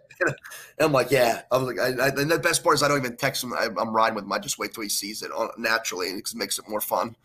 I'm 0.79 0.91
like, 0.91 1.11
yeah. 1.11 1.43
I 1.51 1.57
was 1.57 1.67
like, 1.67 1.79
I, 1.79 2.05
I, 2.05 2.07
and 2.09 2.31
the 2.31 2.39
best 2.39 2.63
part 2.63 2.75
is 2.75 2.83
I 2.83 2.87
don't 2.87 2.97
even 2.97 3.17
text 3.17 3.43
him. 3.43 3.53
I, 3.53 3.65
am 3.65 3.95
riding 3.95 4.15
with 4.15 4.25
him. 4.25 4.31
I 4.31 4.39
just 4.39 4.59
wait 4.59 4.73
till 4.73 4.83
he 4.83 4.89
sees 4.89 5.21
it 5.21 5.31
on, 5.31 5.49
naturally, 5.57 6.09
and 6.09 6.19
it 6.19 6.35
makes 6.35 6.59
it 6.59 6.67
more 6.67 6.81
fun. 6.81 7.15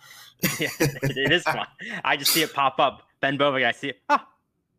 yeah, 0.58 0.68
it, 0.80 1.32
is 1.32 1.42
fun. 1.42 1.66
I 2.04 2.16
just 2.16 2.32
see 2.32 2.42
it 2.42 2.52
pop 2.52 2.78
up. 2.78 3.02
Ben 3.20 3.36
Bovig, 3.36 3.64
I 3.64 3.72
see 3.72 3.90
it. 3.90 4.00
Oh, 4.08 4.20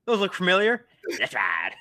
those 0.06 0.20
look 0.20 0.34
familiar. 0.34 0.86
That's 1.20 1.34
right. 1.36 1.74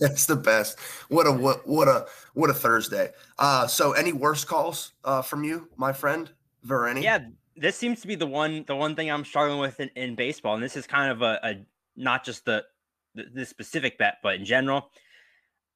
That's 0.00 0.26
the 0.26 0.36
best. 0.36 0.78
What 1.08 1.26
a 1.26 1.32
what 1.32 1.66
what 1.66 1.88
a 1.88 2.06
what 2.34 2.50
a 2.50 2.54
Thursday. 2.54 3.10
Uh 3.38 3.66
so 3.66 3.92
any 3.92 4.12
worst 4.12 4.46
calls 4.46 4.92
uh 5.04 5.22
from 5.22 5.44
you, 5.44 5.68
my 5.76 5.92
friend 5.92 6.30
Vereni? 6.66 7.02
Yeah, 7.02 7.20
this 7.56 7.76
seems 7.76 8.00
to 8.00 8.06
be 8.06 8.14
the 8.14 8.26
one 8.26 8.64
the 8.66 8.76
one 8.76 8.96
thing 8.96 9.10
I'm 9.10 9.24
struggling 9.24 9.60
with 9.60 9.80
in, 9.80 9.90
in 9.96 10.14
baseball, 10.14 10.54
and 10.54 10.62
this 10.62 10.76
is 10.76 10.86
kind 10.86 11.10
of 11.10 11.22
a, 11.22 11.38
a 11.42 11.66
not 11.96 12.24
just 12.24 12.44
the, 12.44 12.64
the 13.14 13.24
this 13.32 13.48
specific 13.48 13.98
bet, 13.98 14.18
but 14.22 14.34
in 14.34 14.44
general. 14.44 14.90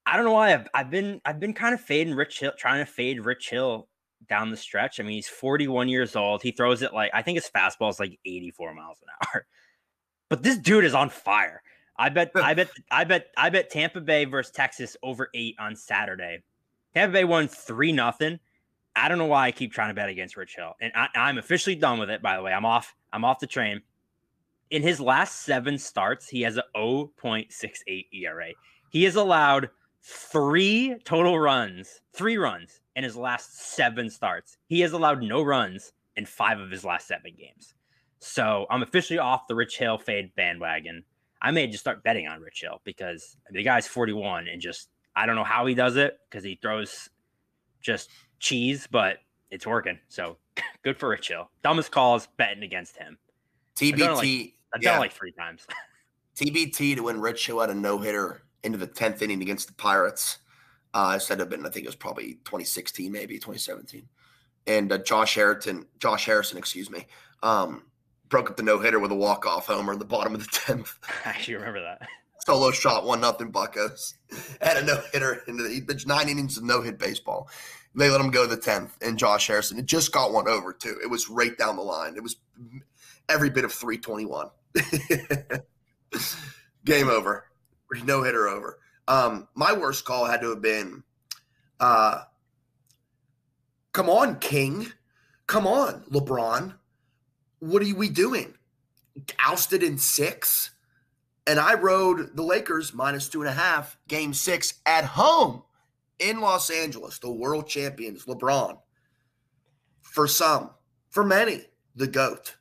I 0.09 0.15
don't 0.15 0.25
know 0.25 0.33
why 0.33 0.55
I've, 0.55 0.69
I've 0.73 0.91
been 0.91 1.21
I've 1.25 1.41
been 1.41 1.53
kind 1.53 1.75
of 1.75 1.81
fading 1.81 2.15
Rich 2.15 2.39
Hill, 2.39 2.53
trying 2.57 2.85
to 2.85 2.91
fade 2.91 3.25
Rich 3.25 3.51
Hill 3.51 3.89
down 4.29 4.51
the 4.51 4.57
stretch. 4.57 5.01
I 5.01 5.03
mean, 5.03 5.15
he's 5.15 5.29
41 5.29 5.89
years 5.89 6.17
old. 6.17 6.43
He 6.43 6.53
throws 6.53 6.83
it 6.83 6.95
like 6.95 7.11
I 7.13 7.23
think 7.23 7.37
his 7.37 7.51
fastball 7.55 7.91
is 7.91 8.01
like 8.01 8.19
84 8.25 8.75
miles 8.75 8.99
an 9.03 9.09
hour. 9.23 9.47
But 10.29 10.43
this 10.43 10.59
dude 10.59 10.85
is 10.85 10.93
on 10.93 11.09
fire. 11.09 11.63
I 11.99 12.09
bet, 12.09 12.33
I 12.37 12.55
bet, 12.55 12.71
I 12.91 13.05
bet, 13.05 13.29
I 13.37 13.51
bet 13.51 13.71
Tampa 13.71 14.01
Bay 14.01 14.25
versus 14.25 14.53
Texas 14.53 14.97
over 15.03 15.29
eight 15.35 15.57
on 15.59 15.77
Saturday. 15.77 16.43
Tampa 16.95 17.13
Bay 17.13 17.25
won 17.25 17.49
three 17.49 17.93
nothing. 17.93 18.39
I 18.95 19.09
don't 19.09 19.19
know 19.19 19.27
why 19.27 19.47
I 19.47 19.53
keep 19.53 19.73
trying 19.73 19.91
to 19.91 19.95
bet 19.95 20.09
against 20.09 20.37
Rich 20.37 20.57
Hill, 20.57 20.73
and 20.81 20.93
I, 20.95 21.09
I'm 21.15 21.39
officially 21.39 21.77
done 21.77 21.99
with 21.99 22.09
it. 22.09 22.23
By 22.23 22.37
the 22.37 22.43
way, 22.43 22.53
I'm 22.53 22.65
off. 22.65 22.95
I'm 23.13 23.25
off 23.25 23.41
the 23.41 23.47
train. 23.47 23.83
In 24.71 24.83
his 24.83 25.01
last 25.01 25.43
seven 25.43 25.79
starts, 25.79 26.29
he 26.29 26.43
has 26.43 26.57
a 26.57 26.65
0.68 26.75 28.07
ERA. 28.13 28.49
He 28.91 29.05
has 29.05 29.15
allowed 29.15 29.71
three 30.03 30.97
total 31.05 31.39
runs, 31.39 32.01
three 32.13 32.37
runs 32.37 32.81
in 32.95 33.05
his 33.05 33.17
last 33.17 33.59
seven 33.59 34.09
starts. 34.09 34.57
He 34.67 34.81
has 34.81 34.93
allowed 34.93 35.23
no 35.23 35.43
runs 35.43 35.93
in 36.17 36.27
five 36.27 36.59
of 36.59 36.71
his 36.71 36.85
last 36.85 37.07
seven 37.07 37.33
games. 37.39 37.75
So 38.19 38.67
I'm 38.71 38.83
officially 38.83 39.19
off 39.19 39.47
the 39.47 39.55
Rich 39.55 39.79
Hill 39.79 39.99
fade 39.99 40.35
bandwagon. 40.35 41.05
I 41.41 41.51
may 41.51 41.67
just 41.67 41.81
start 41.81 42.03
betting 42.03 42.29
on 42.29 42.41
Rich 42.41 42.63
Hill 42.63 42.81
because 42.85 43.37
the 43.51 43.63
guy's 43.63 43.87
41 43.87 44.49
and 44.49 44.61
just 44.61 44.89
I 45.15 45.27
don't 45.27 45.37
know 45.37 45.45
how 45.45 45.67
he 45.67 45.75
does 45.75 45.97
it 45.97 46.19
because 46.29 46.45
he 46.45 46.59
throws 46.61 47.09
just 47.81 48.11
cheese, 48.39 48.87
but 48.91 49.19
it's 49.51 49.67
working. 49.67 49.99
So 50.09 50.39
good 50.83 50.99
for 50.99 51.09
Rich 51.09 51.29
Hill. 51.29 51.51
Dumbest 51.63 51.91
calls 51.91 52.29
betting 52.37 52.63
against 52.63 52.97
him. 52.97 53.19
TBT. 53.77 53.93
I've 53.93 53.99
done 53.99 54.11
it 54.11 54.15
like, 54.15 54.53
I've 54.75 54.83
done 54.83 54.99
like 55.01 55.13
three 55.13 55.33
times. 55.33 55.67
TBT 56.37 56.97
to 56.97 57.03
win 57.03 57.21
Rich 57.21 57.47
Hill 57.47 57.61
had 57.61 57.71
a 57.71 57.75
no 57.75 57.99
hitter 57.99 58.43
into 58.63 58.79
the 58.79 58.87
10th 58.87 59.23
inning 59.23 59.41
against 59.43 59.69
the 59.69 59.75
Pirates. 59.75 60.39
Uh, 60.93 61.13
instead 61.15 61.41
of 61.41 61.49
been, 61.49 61.65
I 61.65 61.71
think 61.71 61.85
it 61.85 61.89
was 61.89 61.97
probably 61.97 62.35
2016, 62.45 63.11
maybe 63.11 63.35
2017. 63.35 64.09
And 64.67 64.93
uh, 64.93 64.99
Josh 64.99 65.35
Harrison, 65.35 65.87
Josh 65.99 66.27
Harrison, 66.27 66.59
excuse 66.59 66.91
me, 66.91 67.07
um, 67.43 67.85
broke 68.29 68.51
up 68.51 68.57
the 68.57 68.63
no 68.63 68.79
hitter 68.79 68.99
with 68.99 69.11
a 69.11 69.17
walk 69.17 69.47
off 69.47 69.67
homer 69.67 69.93
in 69.93 69.99
the 69.99 70.05
bottom 70.05 70.35
of 70.35 70.41
the 70.41 70.49
10th. 70.49 70.95
I 71.25 71.31
actually 71.31 71.55
remember 71.55 71.83
that. 71.83 72.09
Solo 72.47 72.71
shot, 72.71 73.05
one 73.05 73.21
nothing 73.21 73.51
Buckos. 73.51 74.15
Had 74.61 74.77
a 74.77 74.85
no 74.85 75.03
hitter 75.13 75.43
into 75.49 75.65
the 75.65 75.85
it's 75.89 76.07
nine 76.07 76.29
innings 76.29 76.57
of 76.57 76.65
no 76.65 76.81
hit 76.81 76.99
baseball. 76.99 77.49
They 77.95 78.11
let 78.11 78.21
him 78.21 78.31
go 78.31 78.47
to 78.47 78.55
the 78.55 78.61
10th, 78.61 78.91
and 79.01 79.19
Josh 79.19 79.47
Harrison 79.47 79.79
it 79.79 79.87
just 79.87 80.13
got 80.13 80.33
one 80.33 80.49
over, 80.49 80.73
too. 80.73 80.99
It 81.03 81.09
was 81.09 81.29
right 81.29 81.57
down 81.57 81.77
the 81.77 81.83
line. 81.83 82.15
It 82.17 82.23
was 82.23 82.37
every 83.29 83.51
bit 83.51 83.65
of 83.65 83.73
321. 83.73 84.49
Game 86.85 87.09
over. 87.09 87.47
No 88.05 88.23
hitter 88.23 88.49
over. 88.49 88.79
Um, 89.09 89.49
my 89.55 89.73
worst 89.73 90.05
call 90.05 90.27
had 90.27 90.41
to 90.43 90.51
have 90.51 90.61
been 90.61 91.03
uh, 91.81 92.23
come 93.93 94.11
on, 94.11 94.39
King. 94.39 94.93
Come 95.47 95.67
on, 95.67 96.05
LeBron 96.11 96.75
what 97.59 97.83
are 97.83 97.95
we 97.95 98.09
doing? 98.09 98.55
Ousted 99.39 99.83
in 99.83 99.99
six? 99.99 100.71
And 101.47 101.61
I 101.61 101.75
rode 101.75 102.37
the 102.37 102.43
Lakers 102.43 102.93
minus 102.93 103.29
two 103.29 103.41
and 103.41 103.49
a 103.49 103.53
half, 103.53 103.97
game 104.09 104.35
six 104.35 104.75
at 104.85 105.05
home 105.05 105.63
in 106.19 106.41
Los 106.41 106.71
Angeles, 106.71 107.19
the 107.19 107.31
world 107.31 107.69
champions, 107.69 108.25
LeBron. 108.25 108.79
For 110.03 110.27
some, 110.27 110.71
for 111.11 111.25
many, 111.25 111.63
the 111.95 112.07
GOAT. 112.07 112.57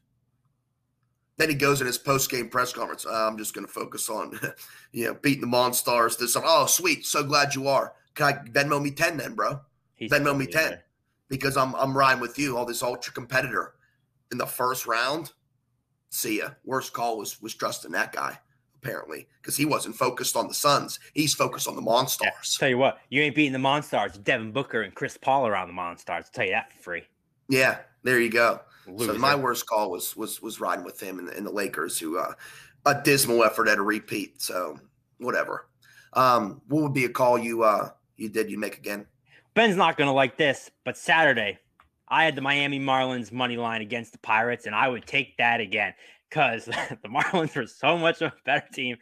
Then 1.38 1.50
he 1.50 1.56
goes 1.56 1.82
in 1.82 1.88
his 1.88 1.98
post 1.98 2.30
game 2.30 2.50
press 2.50 2.72
conference. 2.74 3.06
Uh, 3.06 3.28
I'm 3.28 3.38
just 3.38 3.54
going 3.54 3.66
to 3.66 3.72
focus 3.72 4.10
on, 4.10 4.40
you 4.92 5.06
know, 5.06 5.14
beating 5.16 5.42
the 5.42 5.48
Monstars. 5.48 6.18
This, 6.18 6.38
oh, 6.42 6.66
sweet. 6.66 7.06
So 7.06 7.24
glad 7.24 7.56
you 7.56 7.68
are. 7.68 7.94
Can 8.14 8.25
I 8.28 8.34
Venmo 8.50 8.82
me 8.82 8.92
10 8.92 9.18
then, 9.18 9.36
bro? 9.36 9.60
He's 9.96 10.12
Venmo 10.12 10.38
me 10.38 10.46
10 10.46 10.54
there. 10.54 10.86
because 11.28 11.58
I'm, 11.58 11.75
I'm 11.75 11.98
riding 11.98 12.22
with 12.22 12.40
you, 12.40 12.58
all 12.58 12.66
this 12.66 12.84
ultra 12.84 13.12
competitor 13.14 13.74
in 14.32 14.38
the 14.38 14.46
first 14.46 14.86
round. 14.88 15.32
See 16.10 16.39
ya. 16.39 16.50
Worst 16.63 16.94
call 16.94 17.17
was 17.17 17.41
was 17.41 17.53
trusting 17.55 17.91
that 17.91 18.13
guy. 18.13 18.39
apparently, 18.86 19.27
because 19.41 19.58
he 19.58 19.65
wasn't 19.65 19.96
focused 19.96 20.36
on 20.36 20.48
the 20.48 20.53
Suns. 20.53 21.00
He's 21.13 21.34
focused 21.34 21.67
on 21.67 21.75
the 21.75 21.82
Monstars. 21.82 22.58
Tell 22.60 22.70
you 22.70 22.77
what, 22.77 23.00
you 23.10 23.22
ain't 23.22 23.36
beating 23.36 23.53
the 23.53 23.60
Monstars. 23.60 24.22
Devin 24.24 24.51
Booker 24.51 24.84
and 24.84 24.94
Chris 24.94 25.17
Paul 25.17 25.48
are 25.48 25.55
on 25.55 25.67
the 25.67 25.74
Monstars. 25.74 26.10
I'll 26.10 26.24
tell 26.34 26.46
you 26.46 26.51
that 26.51 26.72
for 26.74 26.84
free. 26.84 27.03
Yeah, 27.50 27.79
there 28.03 28.20
you 28.20 28.29
go. 28.29 28.62
So 29.00 29.13
my 29.15 29.34
worst 29.34 29.65
call 29.65 29.89
was 29.89 30.15
was 30.15 30.41
was 30.41 30.60
riding 30.60 30.86
with 30.86 31.01
him 31.01 31.17
and, 31.17 31.29
and 31.29 31.46
the 31.46 31.51
Lakers, 31.51 31.98
who 31.98 32.20
uh, 32.20 32.34
a 32.86 33.01
dismal 33.03 33.44
effort 33.44 33.67
at 33.67 33.79
a 33.79 33.82
repeat. 33.82 34.41
So 34.41 34.79
whatever. 35.17 35.67
Um, 36.13 36.62
what 36.67 36.84
would 36.84 36.94
be 36.94 37.05
a 37.05 37.10
call 37.10 37.38
you 37.39 37.63
uh 37.63 37.89
you 38.17 38.29
did 38.29 38.51
you 38.51 38.60
make 38.60 38.77
again? 38.77 39.08
Ben's 39.55 39.75
not 39.75 39.98
going 39.98 40.08
to 40.08 40.13
like 40.13 40.38
this, 40.38 40.70
but 40.84 40.98
Saturday, 40.98 41.58
I 42.08 42.24
had 42.26 42.36
the 42.36 42.42
Miami 42.42 42.80
Marlins 42.80 43.32
money 43.32 43.58
line 43.58 43.82
against 43.82 44.12
the 44.12 44.20
Pirates, 44.20 44.66
and 44.66 44.76
I 44.76 44.88
would 44.88 45.06
take 45.06 45.38
that 45.38 45.60
again 45.60 45.94
because 46.30 46.66
the 46.66 47.10
Marlins 47.10 47.56
were 47.56 47.68
so 47.68 47.98
much 47.98 48.22
of 48.22 48.32
a 48.32 48.36
better 48.46 48.68
team. 48.74 48.98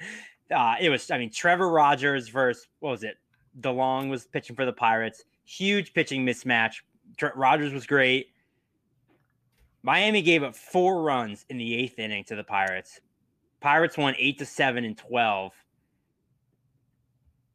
Uh, 0.54 0.76
it 0.80 0.90
was, 0.90 1.10
I 1.12 1.18
mean, 1.18 1.32
Trevor 1.32 1.70
Rogers 1.70 2.30
versus 2.30 2.68
what 2.80 2.92
was 2.92 3.04
it? 3.04 3.18
DeLong 3.60 4.10
was 4.10 4.26
pitching 4.26 4.56
for 4.56 4.66
the 4.66 4.74
Pirates. 4.74 5.24
Huge 5.46 5.94
pitching 5.94 6.26
mismatch. 6.26 6.76
Tre- 7.18 7.32
Rogers 7.36 7.74
was 7.74 7.86
great. 7.86 8.28
Miami 9.84 10.22
gave 10.22 10.44
up 10.44 10.56
four 10.56 11.02
runs 11.02 11.46
in 11.50 11.58
the 11.58 11.76
eighth 11.76 12.00
inning 12.00 12.24
to 12.26 12.36
the 12.36 12.44
Pirates. 12.44 13.02
Pirates 13.60 13.98
won 13.98 14.16
eight 14.18 14.40
to 14.40 14.46
seven 14.46 14.86
and 14.86 14.98
twelve. 14.98 15.54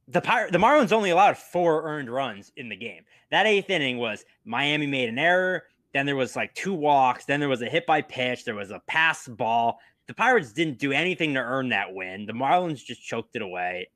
The 0.08 0.20
Pir- 0.22 0.50
the 0.50 0.58
Marlins 0.58 0.92
only 0.92 1.10
allowed 1.10 1.36
four 1.36 1.82
earned 1.84 2.08
runs 2.10 2.50
in 2.56 2.68
the 2.68 2.76
game. 2.76 3.02
That 3.30 3.46
eighth 3.46 3.68
inning 3.70 3.98
was 3.98 4.24
Miami 4.44 4.86
made 4.86 5.08
an 5.10 5.18
error. 5.18 5.64
Then 5.92 6.06
there 6.06 6.16
was 6.16 6.34
like 6.36 6.54
two 6.54 6.72
walks. 6.74 7.24
Then 7.26 7.40
there 7.40 7.48
was 7.48 7.62
a 7.62 7.66
hit 7.68 7.84
by 7.86 8.00
pitch. 8.02 8.44
There 8.44 8.54
was 8.54 8.70
a 8.70 8.80
pass 8.86 9.26
ball. 9.28 9.78
The 10.06 10.14
Pirates 10.14 10.52
didn't 10.52 10.78
do 10.78 10.92
anything 10.92 11.34
to 11.34 11.40
earn 11.40 11.68
that 11.70 11.92
win. 11.92 12.24
The 12.26 12.32
Marlins 12.32 12.82
just 12.82 13.02
choked 13.02 13.36
it 13.36 13.42
away. 13.42 13.90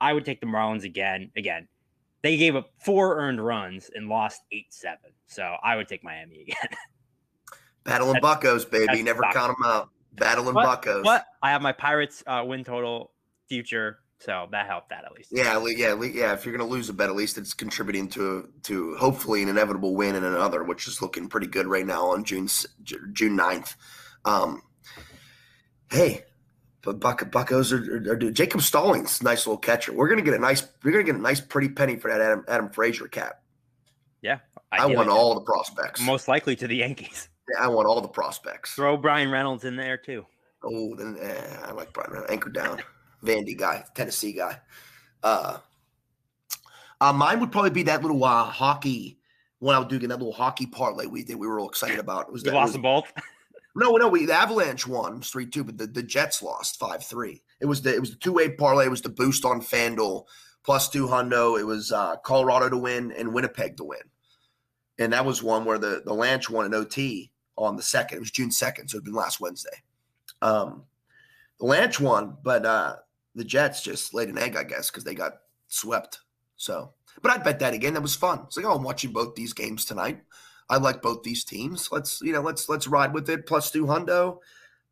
I 0.00 0.12
would 0.12 0.24
take 0.24 0.40
the 0.40 0.46
Marlins 0.46 0.84
again. 0.84 1.30
Again, 1.36 1.66
they 2.22 2.36
gave 2.36 2.54
up 2.54 2.70
four 2.84 3.18
earned 3.18 3.44
runs 3.44 3.90
and 3.94 4.08
lost 4.08 4.42
eight 4.52 4.72
seven. 4.72 5.10
So 5.26 5.56
I 5.64 5.74
would 5.76 5.88
take 5.88 6.04
Miami 6.04 6.42
again. 6.48 6.78
Battling 7.84 8.14
That's- 8.14 8.22
Buckos, 8.36 8.64
baby. 8.64 9.02
Never 9.02 9.22
count 9.32 9.56
them 9.58 9.66
out. 9.66 9.90
Battling 10.12 10.54
But- 10.54 10.64
Buckos. 10.64 11.02
But 11.04 11.26
I 11.42 11.50
have 11.50 11.62
my 11.62 11.72
Pirates 11.72 12.22
uh, 12.26 12.44
win 12.46 12.62
total 12.64 13.10
future, 13.48 13.98
so 14.20 14.46
that 14.52 14.66
helped 14.66 14.90
that 14.90 15.04
at 15.04 15.12
least. 15.12 15.30
Yeah, 15.32 15.64
yeah, 15.66 15.94
yeah. 16.02 16.34
If 16.34 16.44
you're 16.44 16.56
going 16.56 16.68
to 16.68 16.72
lose 16.72 16.90
a 16.90 16.92
bet, 16.92 17.08
at 17.08 17.16
least 17.16 17.38
it's 17.38 17.54
contributing 17.54 18.06
to 18.10 18.48
to 18.64 18.94
hopefully 18.96 19.42
an 19.42 19.48
inevitable 19.48 19.94
win 19.94 20.14
in 20.14 20.24
another, 20.24 20.62
which 20.62 20.86
is 20.86 21.00
looking 21.00 21.28
pretty 21.28 21.46
good 21.46 21.66
right 21.66 21.86
now 21.86 22.06
on 22.10 22.24
June 22.24 22.46
June 22.82 23.38
9th. 23.38 23.74
Um, 24.26 24.62
hey, 25.90 26.24
but 26.82 27.00
Buck, 27.00 27.30
Buckos 27.30 27.72
are, 27.72 28.10
are, 28.10 28.12
are 28.12 28.30
Jacob 28.30 28.60
Stallings, 28.60 29.22
nice 29.22 29.46
little 29.46 29.58
catcher. 29.58 29.94
We're 29.94 30.08
gonna 30.08 30.22
get 30.22 30.34
a 30.34 30.38
nice, 30.38 30.66
we're 30.84 30.92
gonna 30.92 31.04
get 31.04 31.14
a 31.14 31.18
nice 31.18 31.40
pretty 31.40 31.70
penny 31.70 31.96
for 31.96 32.10
that 32.10 32.20
Adam 32.20 32.44
Adam 32.46 32.70
Frazier 32.70 33.08
cap. 33.08 33.42
Yeah, 34.20 34.40
I, 34.70 34.84
want 34.84 35.08
all 35.08 35.34
the 35.34 35.40
prospects. 35.40 36.02
most 36.02 36.28
likely 36.28 36.54
to 36.56 36.66
the 36.66 36.76
Yankees. 36.76 37.28
Yeah, 37.52 37.64
I 37.64 37.68
want 37.68 37.88
all 37.88 38.00
the 38.00 38.06
prospects. 38.06 38.74
Throw 38.74 38.96
Bryan 38.96 39.28
Reynolds 39.28 39.64
in 39.64 39.74
there 39.74 39.96
too. 39.96 40.24
Oh, 40.62 40.94
then 40.94 41.16
eh, 41.20 41.56
I 41.64 41.72
like 41.72 41.92
Bryan 41.92 42.12
Reynolds. 42.12 42.30
Anchor 42.30 42.50
down. 42.50 42.80
Vandy 43.24 43.56
guy, 43.56 43.84
Tennessee 43.94 44.32
guy. 44.32 44.60
Uh, 45.22 45.58
uh, 47.00 47.12
mine 47.12 47.40
would 47.40 47.52
probably 47.52 47.70
be 47.70 47.82
that 47.84 48.02
little 48.02 48.22
uh, 48.24 48.44
hockey 48.44 49.18
when 49.58 49.76
I 49.76 49.78
was 49.78 49.88
doing 49.88 50.08
that 50.08 50.18
little 50.18 50.32
hockey 50.32 50.66
parlay 50.66 51.06
we 51.06 51.24
did. 51.24 51.36
We 51.36 51.46
were 51.46 51.60
all 51.60 51.68
excited 51.68 51.98
about. 51.98 52.28
It 52.28 52.32
was 52.32 52.42
We 52.42 52.50
that 52.50 52.56
lost 52.56 52.72
them 52.72 52.82
both. 52.82 53.12
no, 53.74 53.96
no, 53.96 54.08
we 54.08 54.26
the 54.26 54.34
Avalanche 54.34 54.86
won 54.86 55.20
three 55.20 55.46
two, 55.46 55.64
but 55.64 55.78
the, 55.78 55.86
the 55.86 56.02
Jets 56.02 56.42
lost 56.42 56.78
five 56.78 57.04
three. 57.04 57.42
It 57.60 57.66
was 57.66 57.82
the 57.82 57.94
it 57.94 58.00
was 58.00 58.10
the 58.10 58.16
two 58.16 58.32
way 58.32 58.50
parlay. 58.50 58.86
It 58.86 58.90
was 58.90 59.02
the 59.02 59.08
boost 59.08 59.44
on 59.44 59.60
Fanduel 59.60 60.24
plus 60.64 60.88
two 60.88 61.06
hundo. 61.06 61.58
It 61.58 61.64
was 61.64 61.92
uh, 61.92 62.16
Colorado 62.16 62.68
to 62.68 62.76
win 62.76 63.12
and 63.12 63.32
Winnipeg 63.32 63.76
to 63.76 63.84
win, 63.84 64.00
and 64.98 65.12
that 65.12 65.24
was 65.24 65.42
one 65.42 65.64
where 65.64 65.78
the 65.78 66.02
the 66.04 66.12
Lanch 66.12 66.50
won 66.50 66.66
an 66.66 66.74
OT 66.74 67.30
on 67.56 67.76
the 67.76 67.82
second. 67.82 68.16
It 68.16 68.20
was 68.20 68.30
June 68.30 68.50
second, 68.50 68.88
so 68.88 68.96
it'd 68.96 69.04
been 69.04 69.14
last 69.14 69.40
Wednesday. 69.40 69.82
Um, 70.42 70.84
the 71.58 71.66
Lanch 71.66 72.00
won, 72.00 72.36
but 72.42 72.64
uh, 72.64 72.96
the 73.34 73.44
Jets 73.44 73.82
just 73.82 74.14
laid 74.14 74.28
an 74.28 74.38
egg, 74.38 74.56
I 74.56 74.64
guess, 74.64 74.90
because 74.90 75.04
they 75.04 75.14
got 75.14 75.34
swept. 75.68 76.20
So, 76.56 76.92
but 77.22 77.30
I'd 77.32 77.44
bet 77.44 77.58
that 77.60 77.74
again. 77.74 77.94
That 77.94 78.02
was 78.02 78.16
fun. 78.16 78.40
It's 78.46 78.56
like, 78.56 78.66
oh, 78.66 78.74
I'm 78.74 78.82
watching 78.82 79.12
both 79.12 79.34
these 79.34 79.52
games 79.52 79.84
tonight. 79.84 80.20
I 80.68 80.76
like 80.76 81.02
both 81.02 81.22
these 81.22 81.44
teams. 81.44 81.88
Let's 81.90 82.20
you 82.22 82.32
know, 82.32 82.42
let's 82.42 82.68
let's 82.68 82.86
ride 82.86 83.12
with 83.14 83.28
it. 83.30 83.46
Plus 83.46 83.70
two 83.70 83.86
hundo, 83.86 84.38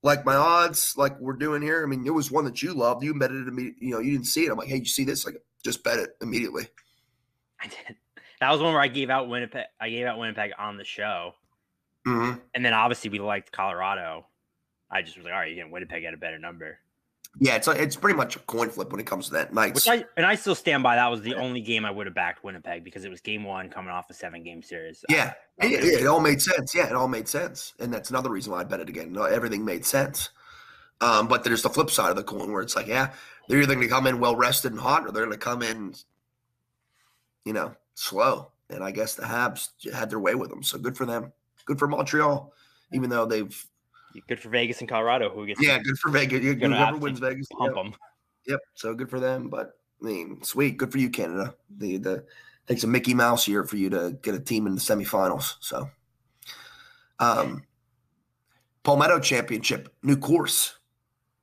like 0.03 0.25
my 0.25 0.35
odds, 0.35 0.95
like 0.97 1.19
we're 1.21 1.35
doing 1.35 1.63
here. 1.63 1.83
I 1.83 1.87
mean, 1.87 2.07
it 2.07 2.11
was 2.15 2.31
one 2.31 2.45
that 2.47 2.63
you 2.63 2.75
loved. 2.75 3.05
You 3.05 3.15
betted 3.19 3.43
it 3.43 3.49
immediately. 3.49 3.87
You 3.87 3.95
know, 3.95 4.01
you 4.01 4.13
didn't 4.13 4.27
see 4.27 4.45
it. 4.47 4.51
I'm 4.51 4.59
like, 4.59 4.69
hey, 4.69 4.79
you 4.79 4.85
see 4.87 5.05
this? 5.05 5.25
Like, 5.25 5.37
just 5.65 5.85
bet 5.85 5.99
it 5.99 6.11
immediately. 6.21 6.69
I 7.61 7.67
did. 7.67 7.97
That 8.41 8.51
was 8.53 8.61
one 8.61 8.73
where 8.73 8.83
I 8.83 8.89
gave 8.89 9.11
out 9.11 9.29
Winnipeg. 9.29 9.65
I 9.81 9.91
gave 9.91 10.07
out 10.07 10.19
Winnipeg 10.19 10.53
on 10.59 10.77
the 10.77 10.85
show, 10.85 11.35
Mm-hmm. 12.07 12.39
and 12.55 12.65
then 12.65 12.73
obviously 12.73 13.11
we 13.11 13.19
liked 13.19 13.53
Colorado. 13.53 14.27
I 14.91 15.03
just 15.03 15.17
was 15.17 15.25
like, 15.25 15.35
all 15.35 15.41
right, 15.41 15.51
you 15.55 15.63
can 15.63 15.71
Winnipeg 15.71 16.05
at 16.05 16.15
a 16.15 16.17
better 16.17 16.39
number. 16.39 16.79
Yeah, 17.41 17.55
it's 17.55 17.69
it's 17.69 17.95
pretty 17.97 18.17
much 18.17 18.35
a 18.37 18.41
coin 18.41 18.69
flip 18.69 18.91
when 18.91 19.01
it 19.01 19.07
comes 19.07 19.27
to 19.29 19.33
that. 19.35 19.53
Which 19.75 19.87
I 19.89 20.05
and 20.17 20.27
I 20.27 20.35
still 20.35 20.55
stand 20.57 20.83
by. 20.83 20.97
That 20.97 21.09
was 21.09 21.23
the 21.23 21.35
only 21.37 21.61
game 21.61 21.85
I 21.85 21.91
would 21.91 22.07
have 22.07 22.15
backed 22.15 22.43
Winnipeg 22.43 22.83
because 22.83 23.05
it 23.05 23.11
was 23.11 23.21
game 23.21 23.45
one 23.45 23.69
coming 23.71 23.91
off 23.91 24.11
a 24.11 24.15
seven 24.15 24.43
game 24.43 24.61
series. 24.63 25.05
Yeah, 25.09 25.35
it, 25.59 25.73
it- 25.73 26.01
it 26.03 26.07
all 26.07 26.21
made 26.21 26.43
sense. 26.43 26.75
Yeah, 26.75 26.87
it 26.89 26.95
all 26.95 27.07
made 27.09 27.29
sense, 27.29 27.75
and 27.79 27.93
that's 27.95 28.11
another 28.11 28.31
reason 28.31 28.53
why 28.53 28.61
I 28.61 28.65
bet 28.65 28.81
it 28.81 28.89
again. 28.89 29.13
No, 29.13 29.23
everything 29.25 29.65
made 29.65 29.87
sense. 29.87 30.31
Um, 31.01 31.29
but 31.29 31.45
there's 31.45 31.63
the 31.63 31.71
flip 31.71 31.91
side 31.91 32.11
of 32.11 32.17
the 32.17 32.25
coin 32.25 32.51
where 32.51 32.61
it's 32.61 32.75
like, 32.75 32.89
yeah, 32.89 33.13
they're 33.49 33.59
either 33.63 33.75
going 33.77 33.87
to 33.87 33.93
come 33.95 34.09
in 34.09 34.19
well 34.19 34.35
rested 34.35 34.73
and 34.73 34.81
hot, 34.81 35.07
or 35.07 35.13
they're 35.13 35.25
going 35.27 35.31
to 35.31 35.45
come 35.45 35.63
in, 35.63 35.95
you 37.45 37.53
know, 37.53 37.73
slow. 37.95 38.51
And 38.71 38.83
I 38.83 38.91
guess 38.91 39.15
the 39.15 39.23
Habs 39.23 39.69
had 39.93 40.11
their 40.11 40.19
way 40.19 40.35
with 40.35 40.51
them, 40.51 40.63
so 40.65 40.77
good 40.77 40.97
for 40.97 41.07
them. 41.07 41.33
Good 41.67 41.79
for 41.79 41.87
Montreal, 41.87 42.53
even 42.93 43.11
though 43.11 43.27
they've 43.27 43.67
Good 44.27 44.41
for 44.41 44.49
Vegas 44.49 44.81
and 44.81 44.89
Colorado, 44.89 45.31
who 45.31 45.47
gets 45.47 45.63
yeah, 45.63 45.79
good 45.79 45.99
for 45.99 46.11
Vegas. 46.11 46.41
Gonna 46.55 46.77
Whoever 46.77 46.99
wins 46.99 47.19
Vegas, 47.19 47.47
pump 47.49 47.75
yep. 47.77 47.85
them. 47.85 47.95
Yep. 48.47 48.61
So 48.75 48.95
good 48.95 49.11
for 49.11 49.21
them. 49.21 49.49
But 49.49 49.79
I 50.03 50.07
mean, 50.07 50.43
sweet. 50.43 50.77
Good 50.77 50.91
for 50.91 50.99
you, 50.99 51.11
Canada. 51.11 51.55
The 51.77 51.99
the 51.99 52.25
takes 52.67 52.85
a 52.85 52.87
Mickey 52.87 53.15
Mouse 53.15 53.49
year 53.49 53.65
for 53.65 53.77
you 53.77 53.91
to 53.91 54.19
get 54.23 54.35
a 54.35 54.41
team 54.41 54.67
in 54.67 54.75
the 54.75 54.81
semifinals. 54.81 55.55
So 55.61 55.89
um 57.19 57.63
Palmetto 58.83 59.21
Championship, 59.21 59.95
new 60.03 60.17
course 60.17 60.79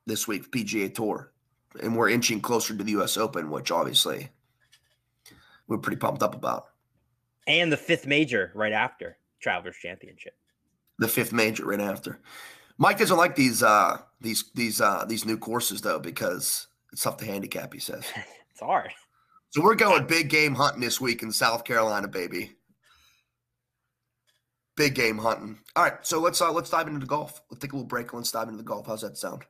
this 0.06 0.28
week, 0.28 0.52
PGA 0.52 0.94
Tour. 0.94 1.32
And 1.82 1.96
we're 1.96 2.10
inching 2.10 2.42
closer 2.42 2.76
to 2.76 2.84
the 2.84 2.92
US 3.02 3.18
Open, 3.18 3.50
which 3.50 3.72
obviously 3.72 4.30
we're 5.68 5.78
pretty 5.78 5.98
pumped 5.98 6.24
up 6.24 6.36
about. 6.36 6.68
and 7.48 7.72
the 7.72 7.78
fifth 7.78 8.08
major 8.08 8.52
right 8.56 8.74
after 8.74 9.18
Travelers 9.40 9.76
Championship. 9.78 10.34
The 11.00 11.08
fifth 11.08 11.34
major 11.34 11.66
right 11.66 11.82
after. 11.82 12.20
Mike 12.78 12.98
doesn't 12.98 13.18
like 13.18 13.36
these 13.36 13.64
uh 13.64 13.98
these 14.22 14.52
these 14.54 14.82
uh 14.82 15.06
these 15.06 15.26
new 15.26 15.38
courses 15.38 15.82
though, 15.82 16.00
because 16.00 16.68
it's 16.92 17.04
tough 17.04 17.18
to 17.18 17.26
handicap, 17.26 17.74
he 17.74 17.80
says. 17.80 18.06
It's 18.52 18.62
hard. 18.62 18.90
So 19.50 19.62
we're 19.62 19.76
going 19.76 20.08
big 20.08 20.30
game 20.30 20.56
hunting 20.56 20.80
this 20.80 21.02
week 21.02 21.24
in 21.24 21.32
South 21.34 21.66
Carolina, 21.66 22.08
baby. 22.08 22.56
Big 24.78 24.96
game 24.96 25.18
hunting. 25.18 25.60
All 25.76 25.84
right, 25.84 25.98
so 26.04 26.22
let's 26.22 26.42
uh 26.42 26.54
let's 26.54 26.70
dive 26.70 26.88
into 26.88 27.02
the 27.02 27.06
golf. 27.06 27.42
Let's 27.52 27.62
take 27.62 27.74
a 27.74 27.76
little 27.76 27.86
break 27.86 28.14
and 28.14 28.22
let's 28.22 28.32
dive 28.32 28.48
into 28.48 28.60
the 28.60 28.64
golf. 28.64 28.88
How's 28.88 29.02
that 29.02 29.18
sound? 29.18 29.44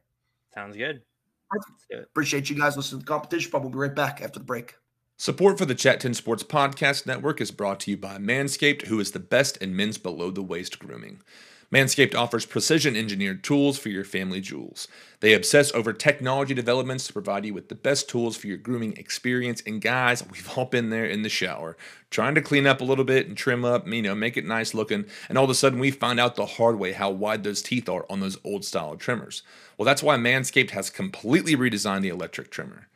Sounds 0.55 0.75
good. 0.75 1.03
Perfect. 1.51 1.71
Let's 1.71 1.85
do 1.91 1.97
it. 1.97 2.03
Appreciate 2.05 2.49
you 2.49 2.55
guys 2.55 2.75
listening 2.75 3.01
to 3.01 3.05
the 3.05 3.11
competition. 3.11 3.51
But 3.51 3.61
we'll 3.61 3.69
be 3.69 3.77
right 3.77 3.93
back 3.93 4.21
after 4.21 4.39
the 4.39 4.45
break. 4.45 4.73
Support 5.17 5.57
for 5.57 5.65
the 5.65 5.75
Chat 5.75 6.01
10 6.01 6.13
Sports 6.13 6.43
Podcast 6.43 7.07
Network 7.07 7.39
is 7.39 7.49
brought 7.49 7.79
to 7.81 7.91
you 7.91 7.95
by 7.95 8.17
Manscaped, 8.17 8.87
who 8.87 8.99
is 8.99 9.11
the 9.11 9.19
best 9.19 9.55
in 9.57 9.73
men's 9.73 9.97
below 9.97 10.29
the 10.29 10.41
waist 10.41 10.77
grooming. 10.77 11.21
Manscaped 11.71 12.13
offers 12.13 12.45
precision 12.45 12.97
engineered 12.97 13.41
tools 13.41 13.79
for 13.79 13.87
your 13.87 14.03
family 14.03 14.41
jewels. 14.41 14.89
They 15.21 15.33
obsess 15.33 15.73
over 15.73 15.93
technology 15.93 16.53
developments 16.53 17.07
to 17.07 17.13
provide 17.13 17.45
you 17.45 17.53
with 17.53 17.69
the 17.69 17.75
best 17.75 18.09
tools 18.09 18.35
for 18.35 18.47
your 18.47 18.57
grooming 18.57 18.97
experience. 18.97 19.63
And 19.65 19.81
guys, 19.81 20.21
we've 20.29 20.49
all 20.57 20.65
been 20.65 20.89
there 20.89 21.05
in 21.05 21.21
the 21.21 21.29
shower, 21.29 21.77
trying 22.09 22.35
to 22.35 22.41
clean 22.41 22.67
up 22.67 22.81
a 22.81 22.85
little 22.85 23.05
bit 23.05 23.25
and 23.25 23.37
trim 23.37 23.63
up, 23.63 23.87
you 23.87 24.01
know, 24.01 24.15
make 24.15 24.35
it 24.35 24.45
nice 24.45 24.73
looking. 24.73 25.05
And 25.29 25.37
all 25.37 25.45
of 25.45 25.49
a 25.49 25.55
sudden, 25.55 25.79
we 25.79 25.91
find 25.91 26.19
out 26.19 26.35
the 26.35 26.45
hard 26.45 26.77
way 26.77 26.91
how 26.91 27.09
wide 27.09 27.45
those 27.45 27.61
teeth 27.61 27.87
are 27.87 28.05
on 28.09 28.19
those 28.19 28.37
old 28.43 28.65
style 28.65 28.97
trimmers. 28.97 29.43
Well, 29.77 29.85
that's 29.85 30.03
why 30.03 30.17
Manscaped 30.17 30.71
has 30.71 30.89
completely 30.89 31.55
redesigned 31.55 32.01
the 32.01 32.09
electric 32.09 32.51
trimmer. 32.51 32.89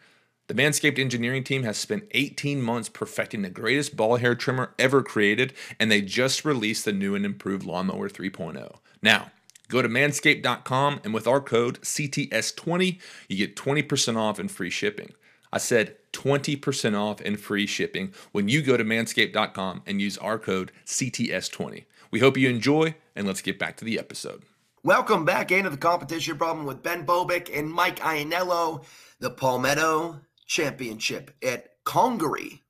The 0.50 0.56
Manscaped 0.56 0.98
engineering 0.98 1.44
team 1.44 1.62
has 1.62 1.78
spent 1.78 2.08
18 2.10 2.60
months 2.60 2.90
perfecting 2.90 3.44
the 3.44 3.52
greatest 3.52 3.96
ball 3.96 4.16
hair 4.16 4.34
trimmer 4.34 4.74
ever 4.80 5.04
created, 5.04 5.54
and 5.80 5.92
they 5.92 6.02
just 6.02 6.44
released 6.44 6.86
the 6.86 6.92
new 6.92 7.14
and 7.14 7.24
improved 7.24 7.68
Lawnmower 7.68 8.10
3.0. 8.10 8.78
Now, 9.04 9.30
go 9.68 9.84
to 9.84 9.88
manscaped.com, 9.88 11.02
and 11.04 11.14
with 11.14 11.28
our 11.28 11.40
code 11.40 11.80
CTS20, 11.82 13.00
you 13.28 13.38
get 13.38 13.56
20% 13.56 14.18
off 14.18 14.40
and 14.40 14.50
free 14.50 14.72
shipping. 14.72 15.14
I 15.54 15.60
said 15.60 15.98
20% 16.14 17.00
off 17.00 17.22
and 17.22 17.40
free 17.40 17.68
shipping 17.68 18.12
when 18.32 18.50
you 18.50 18.64
go 18.64 18.76
to 18.76 18.84
manscaped.com 18.84 19.84
and 19.86 20.02
use 20.02 20.18
our 20.18 20.40
code 20.40 20.72
CTS20. 20.88 21.86
We 22.10 22.22
hope 22.22 22.38
you 22.38 22.50
enjoy, 22.50 22.96
and 23.16 23.28
let's 23.28 23.44
get 23.44 23.60
back 23.60 23.78
to 23.78 23.86
the 23.86 24.00
episode. 24.00 24.42
Welcome 24.82 25.26
back 25.26 25.52
into 25.52 25.70
the 25.70 25.78
competition 25.78 26.40
problem 26.40 26.66
with 26.66 26.82
Ben 26.82 27.06
Bobick 27.06 27.56
and 27.56 27.72
Mike 27.72 28.00
Iannello, 28.00 28.84
the 29.20 29.30
Palmetto 29.30 30.22
Championship 30.50 31.32
at 31.44 31.70
Congaree 31.86 32.64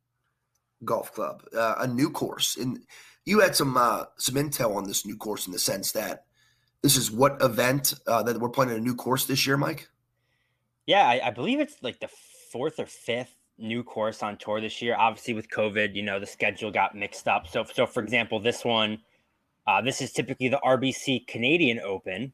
Golf 0.83 1.13
Club, 1.13 1.43
uh, 1.57 1.75
a 1.79 1.87
new 1.87 2.11
course. 2.11 2.57
And 2.57 2.81
you 3.25 3.39
had 3.39 3.55
some 3.55 3.77
uh, 3.77 4.03
some 4.17 4.35
intel 4.35 4.75
on 4.75 4.83
this 4.83 5.05
new 5.05 5.15
course 5.15 5.47
in 5.47 5.53
the 5.53 5.59
sense 5.59 5.93
that 5.93 6.25
this 6.83 6.95
is 6.95 7.09
what 7.09 7.41
event 7.41 7.93
uh, 8.05 8.21
that 8.23 8.39
we're 8.39 8.49
playing 8.49 8.71
a 8.71 8.79
new 8.79 8.95
course 8.95 9.25
this 9.25 9.47
year, 9.47 9.57
Mike. 9.57 9.89
Yeah, 10.85 11.07
I, 11.07 11.27
I 11.27 11.31
believe 11.31 11.59
it's 11.59 11.81
like 11.81 11.99
the 11.99 12.09
fourth 12.51 12.79
or 12.79 12.85
fifth 12.85 13.33
new 13.57 13.83
course 13.83 14.23
on 14.23 14.37
tour 14.37 14.59
this 14.59 14.81
year. 14.81 14.95
Obviously, 14.97 15.33
with 15.33 15.49
COVID, 15.49 15.95
you 15.95 16.03
know 16.03 16.19
the 16.19 16.27
schedule 16.27 16.71
got 16.71 16.95
mixed 16.95 17.27
up. 17.27 17.47
So, 17.47 17.63
so 17.63 17.85
for 17.85 18.03
example, 18.03 18.39
this 18.39 18.65
one 18.65 18.99
uh, 19.67 19.81
this 19.81 20.01
is 20.01 20.11
typically 20.11 20.49
the 20.49 20.59
RBC 20.65 21.27
Canadian 21.27 21.79
Open, 21.79 22.33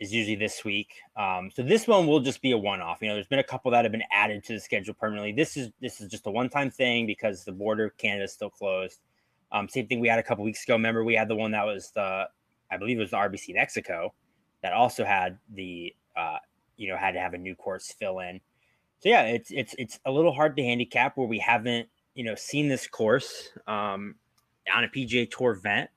is 0.00 0.12
usually 0.12 0.36
this 0.36 0.64
week. 0.64 0.94
Um, 1.16 1.50
so 1.54 1.62
this 1.62 1.86
one 1.86 2.06
will 2.06 2.20
just 2.20 2.40
be 2.40 2.52
a 2.52 2.58
one-off. 2.58 2.98
You 3.02 3.08
know, 3.08 3.14
there's 3.14 3.26
been 3.26 3.38
a 3.38 3.44
couple 3.44 3.70
that 3.70 3.84
have 3.84 3.92
been 3.92 4.02
added 4.10 4.42
to 4.44 4.54
the 4.54 4.60
schedule 4.60 4.94
permanently. 4.94 5.32
This 5.32 5.56
is 5.56 5.70
this 5.80 6.00
is 6.00 6.10
just 6.10 6.26
a 6.26 6.30
one-time 6.30 6.70
thing 6.70 7.06
because 7.06 7.44
the 7.44 7.52
border 7.52 7.84
of 7.84 7.96
Canada 7.98 8.24
is 8.24 8.32
still 8.32 8.50
closed. 8.50 8.98
Um, 9.52 9.68
same 9.68 9.86
thing 9.86 10.00
we 10.00 10.08
had 10.08 10.18
a 10.18 10.22
couple 10.22 10.44
weeks 10.44 10.64
ago. 10.64 10.74
Remember, 10.74 11.04
we 11.04 11.14
had 11.14 11.28
the 11.28 11.36
one 11.36 11.50
that 11.52 11.64
was 11.66 11.90
the, 11.94 12.28
I 12.70 12.76
believe 12.78 12.98
it 12.98 13.00
was 13.00 13.10
the 13.10 13.16
RBC 13.16 13.54
Mexico, 13.54 14.14
that 14.62 14.72
also 14.72 15.04
had 15.04 15.38
the, 15.52 15.94
uh, 16.16 16.38
you 16.76 16.88
know, 16.88 16.96
had 16.96 17.12
to 17.12 17.20
have 17.20 17.34
a 17.34 17.38
new 17.38 17.56
course 17.56 17.92
fill 17.98 18.20
in. 18.20 18.40
So 19.00 19.08
yeah, 19.08 19.22
it's 19.22 19.50
it's 19.50 19.74
it's 19.78 19.98
a 20.04 20.10
little 20.10 20.32
hard 20.32 20.56
to 20.56 20.62
handicap 20.62 21.16
where 21.16 21.26
we 21.26 21.38
haven't 21.38 21.88
you 22.14 22.24
know 22.24 22.34
seen 22.34 22.68
this 22.68 22.86
course 22.86 23.50
um, 23.66 24.14
on 24.72 24.84
a 24.84 24.88
PGA 24.88 25.30
Tour 25.30 25.52
event 25.52 25.90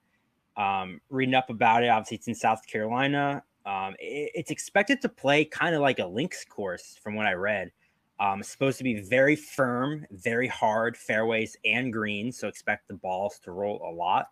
um, 0.55 1.01
reading 1.09 1.35
up 1.35 1.49
about 1.49 1.83
it, 1.83 1.87
obviously 1.87 2.17
it's 2.17 2.27
in 2.27 2.35
South 2.35 2.65
Carolina. 2.67 3.43
Um, 3.65 3.95
it, 3.99 4.31
it's 4.35 4.51
expected 4.51 5.01
to 5.01 5.09
play 5.09 5.45
kind 5.45 5.75
of 5.75 5.81
like 5.81 5.99
a 5.99 6.05
links 6.05 6.43
course, 6.45 6.97
from 7.01 7.15
what 7.15 7.25
I 7.25 7.33
read. 7.33 7.71
Um, 8.19 8.41
it's 8.41 8.49
supposed 8.49 8.77
to 8.77 8.83
be 8.83 9.01
very 9.01 9.35
firm, 9.35 10.05
very 10.11 10.47
hard 10.47 10.95
fairways 10.95 11.57
and 11.65 11.91
greens, 11.91 12.37
so 12.37 12.47
expect 12.47 12.87
the 12.87 12.93
balls 12.93 13.39
to 13.43 13.51
roll 13.51 13.81
a 13.85 13.91
lot. 13.91 14.29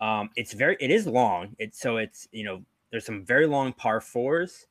Um, 0.00 0.30
it's 0.36 0.52
very, 0.52 0.76
it 0.80 0.90
is 0.90 1.06
long. 1.06 1.54
It's 1.58 1.78
so 1.78 1.98
it's 1.98 2.26
you 2.32 2.44
know 2.44 2.62
there's 2.90 3.04
some 3.04 3.24
very 3.24 3.46
long 3.46 3.72
par 3.72 4.00
fours, 4.00 4.66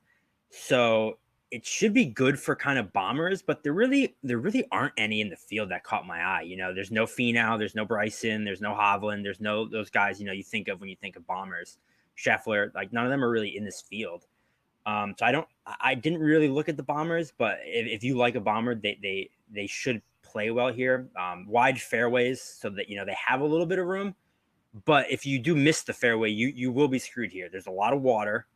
so 0.50 1.20
it 1.51 1.65
should 1.65 1.94
be 1.94 2.06
good 2.06 2.39
for 2.39 2.56
kind 2.56 2.77
of 2.77 2.94
bombers, 2.94 3.41
but 3.41 3.63
there 3.63 3.74
really 3.74 4.15
there 4.24 4.38
really 4.38 4.65
aren't 4.72 4.94
any 4.98 5.22
in 5.22 5.29
the 5.29 5.36
field 5.36 5.70
that 5.70 5.84
caught 5.84 6.06
my 6.06 6.22
eye. 6.22 6.41
You 6.41 6.58
know, 6.58 6.74
there's 6.74 6.91
no 6.91 7.06
Finau, 7.06 7.58
there's 7.58 7.75
no 7.75 7.86
Bryson, 7.86 8.44
there's 8.44 8.62
no 8.62 8.74
Hovland, 8.74 9.24
there's 9.24 9.41
no 9.41 9.68
those 9.68 9.89
guys. 9.89 10.20
You 10.20 10.25
know, 10.25 10.32
you 10.32 10.44
think 10.44 10.68
of 10.68 10.79
when 10.79 10.89
you 10.89 10.96
think 10.96 11.15
of 11.15 11.25
bombers, 11.25 11.77
Scheffler, 12.20 12.74
like 12.74 12.92
none 12.92 13.06
of 13.06 13.12
them 13.12 13.24
are 13.24 13.30
really 13.30 13.56
in 13.56 13.64
this 13.64 13.82
field. 13.82 14.26
Um, 14.86 15.14
so 15.18 15.26
I 15.26 15.32
don't, 15.32 15.48
I 15.82 15.96
didn't 15.96 16.20
really 16.20 16.48
look 16.48 16.70
at 16.70 16.78
the 16.78 16.84
bombers, 16.84 17.32
but 17.38 17.60
if, 17.64 17.88
if 17.88 18.04
you 18.04 18.18
like 18.18 18.36
a 18.36 18.40
bomber, 18.40 18.76
they 18.76 18.98
they 19.02 19.30
they 19.54 19.68
should 19.68 20.02
play 20.24 20.52
well 20.52 20.72
here. 20.72 21.10
Um, 21.20 21.46
wide 21.48 21.80
fairways 21.80 22.42
so 22.42 22.70
that 22.72 22.90
you 22.90 22.98
know 22.98 23.06
they 23.06 23.16
have 23.26 23.42
a 23.42 23.46
little 23.46 23.66
bit 23.66 23.80
of 23.80 23.86
room, 23.86 24.16
but 24.86 25.10
if 25.12 25.26
you 25.26 25.40
do 25.40 25.56
miss 25.56 25.84
the 25.84 25.94
fairway, 25.94 26.30
you 26.30 26.48
you 26.48 26.72
will 26.72 26.88
be 26.88 27.00
screwed 27.00 27.32
here. 27.32 27.50
There's 27.52 27.68
a 27.68 27.72
lot 27.72 27.94
of 27.94 28.02
water. 28.02 28.48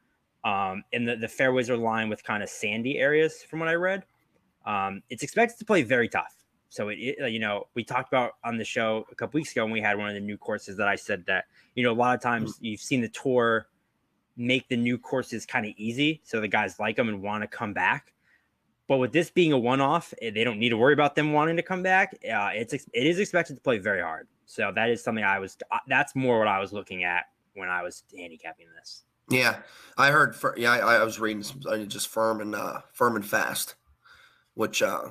Um, 0.43 0.83
and 0.91 1.07
the, 1.07 1.15
the 1.15 1.27
fairways 1.27 1.69
are 1.69 1.77
lined 1.77 2.09
with 2.09 2.21
kind 2.23 2.43
of 2.43 2.49
sandy 2.49 2.97
areas 2.99 3.43
from 3.43 3.59
what 3.59 3.69
I 3.69 3.75
read. 3.75 4.03
Um, 4.65 5.01
it's 5.09 5.23
expected 5.23 5.57
to 5.59 5.65
play 5.65 5.83
very 5.83 6.09
tough. 6.09 6.42
So 6.73 6.89
it, 6.89 6.95
it, 6.95 7.31
you 7.31 7.37
know, 7.37 7.67
we 7.75 7.83
talked 7.83 8.11
about 8.11 8.31
on 8.43 8.57
the 8.57 8.65
show 8.65 9.05
a 9.11 9.13
couple 9.13 9.37
weeks 9.37 9.51
ago 9.51 9.63
when 9.63 9.73
we 9.73 9.79
had 9.79 9.95
one 9.95 10.07
of 10.07 10.15
the 10.15 10.19
new 10.19 10.37
courses 10.37 10.75
that 10.77 10.87
I 10.87 10.95
said 10.95 11.23
that, 11.27 11.45
you 11.75 11.83
know, 11.83 11.91
a 11.91 11.93
lot 11.93 12.15
of 12.15 12.21
times 12.21 12.55
mm-hmm. 12.55 12.65
you've 12.65 12.81
seen 12.81 12.99
the 12.99 13.09
tour 13.09 13.67
make 14.37 14.67
the 14.69 14.75
new 14.75 14.97
courses 14.97 15.45
kind 15.45 15.67
of 15.67 15.73
easy. 15.77 16.19
So 16.23 16.41
the 16.41 16.47
guys 16.47 16.79
like 16.79 16.95
them 16.95 17.09
and 17.09 17.21
want 17.21 17.43
to 17.43 17.47
come 17.47 17.73
back. 17.73 18.13
But 18.87 18.97
with 18.97 19.13
this 19.13 19.29
being 19.29 19.53
a 19.53 19.57
one-off, 19.57 20.15
eh, 20.19 20.31
they 20.31 20.43
don't 20.43 20.57
need 20.57 20.69
to 20.69 20.77
worry 20.77 20.93
about 20.93 21.13
them 21.13 21.31
wanting 21.31 21.57
to 21.57 21.61
come 21.61 21.83
back. 21.83 22.15
Uh, 22.23 22.49
it's 22.55 22.73
it 22.73 22.87
is 22.91 23.19
expected 23.19 23.53
to 23.53 23.61
play 23.61 23.77
very 23.77 24.01
hard. 24.01 24.27
So 24.47 24.71
that 24.73 24.89
is 24.89 25.03
something 25.03 25.23
I 25.23 25.37
was. 25.37 25.55
Uh, 25.71 25.77
that's 25.87 26.15
more 26.15 26.39
what 26.39 26.47
I 26.47 26.57
was 26.57 26.73
looking 26.73 27.03
at 27.03 27.25
when 27.53 27.69
I 27.69 27.83
was 27.83 28.03
handicapping 28.17 28.65
this. 28.79 29.03
Yeah, 29.29 29.57
I 29.95 30.09
heard. 30.09 30.35
For, 30.35 30.55
yeah, 30.57 30.71
I, 30.71 30.95
I 30.95 31.03
was 31.03 31.19
reading 31.19 31.43
some 31.43 31.61
just 31.87 32.07
firm 32.07 32.41
and 32.41 32.55
uh, 32.55 32.81
firm 32.93 33.15
and 33.15 33.25
fast, 33.25 33.75
which 34.55 34.81
uh, 34.81 35.09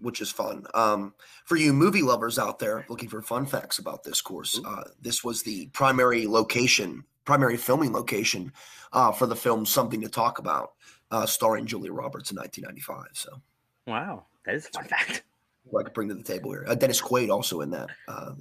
which 0.00 0.20
is 0.20 0.30
fun. 0.30 0.66
Um, 0.74 1.14
for 1.44 1.56
you 1.56 1.72
movie 1.72 2.02
lovers 2.02 2.38
out 2.38 2.58
there 2.58 2.84
looking 2.88 3.08
for 3.08 3.22
fun 3.22 3.46
facts 3.46 3.78
about 3.78 4.04
this 4.04 4.20
course, 4.20 4.60
uh, 4.66 4.84
this 5.00 5.24
was 5.24 5.42
the 5.42 5.66
primary 5.68 6.26
location, 6.26 7.04
primary 7.24 7.56
filming 7.56 7.92
location 7.92 8.52
uh, 8.92 9.12
for 9.12 9.26
the 9.26 9.36
film 9.36 9.66
"Something 9.66 10.00
to 10.02 10.08
Talk 10.08 10.38
About," 10.38 10.72
uh, 11.10 11.26
starring 11.26 11.66
Julia 11.66 11.92
Roberts 11.92 12.30
in 12.30 12.36
1995. 12.36 13.06
So, 13.14 13.40
wow, 13.86 14.24
that 14.44 14.54
is 14.54 14.66
a 14.66 14.70
fun 14.70 14.84
fact. 14.84 15.22
I 15.78 15.82
could 15.82 15.94
bring 15.94 16.08
to 16.08 16.14
the 16.14 16.22
table 16.22 16.50
here. 16.50 16.64
Uh, 16.66 16.74
Dennis 16.74 17.00
Quaid 17.00 17.30
also 17.30 17.60
in 17.60 17.70
that. 17.70 17.88
Uh, 18.06 18.32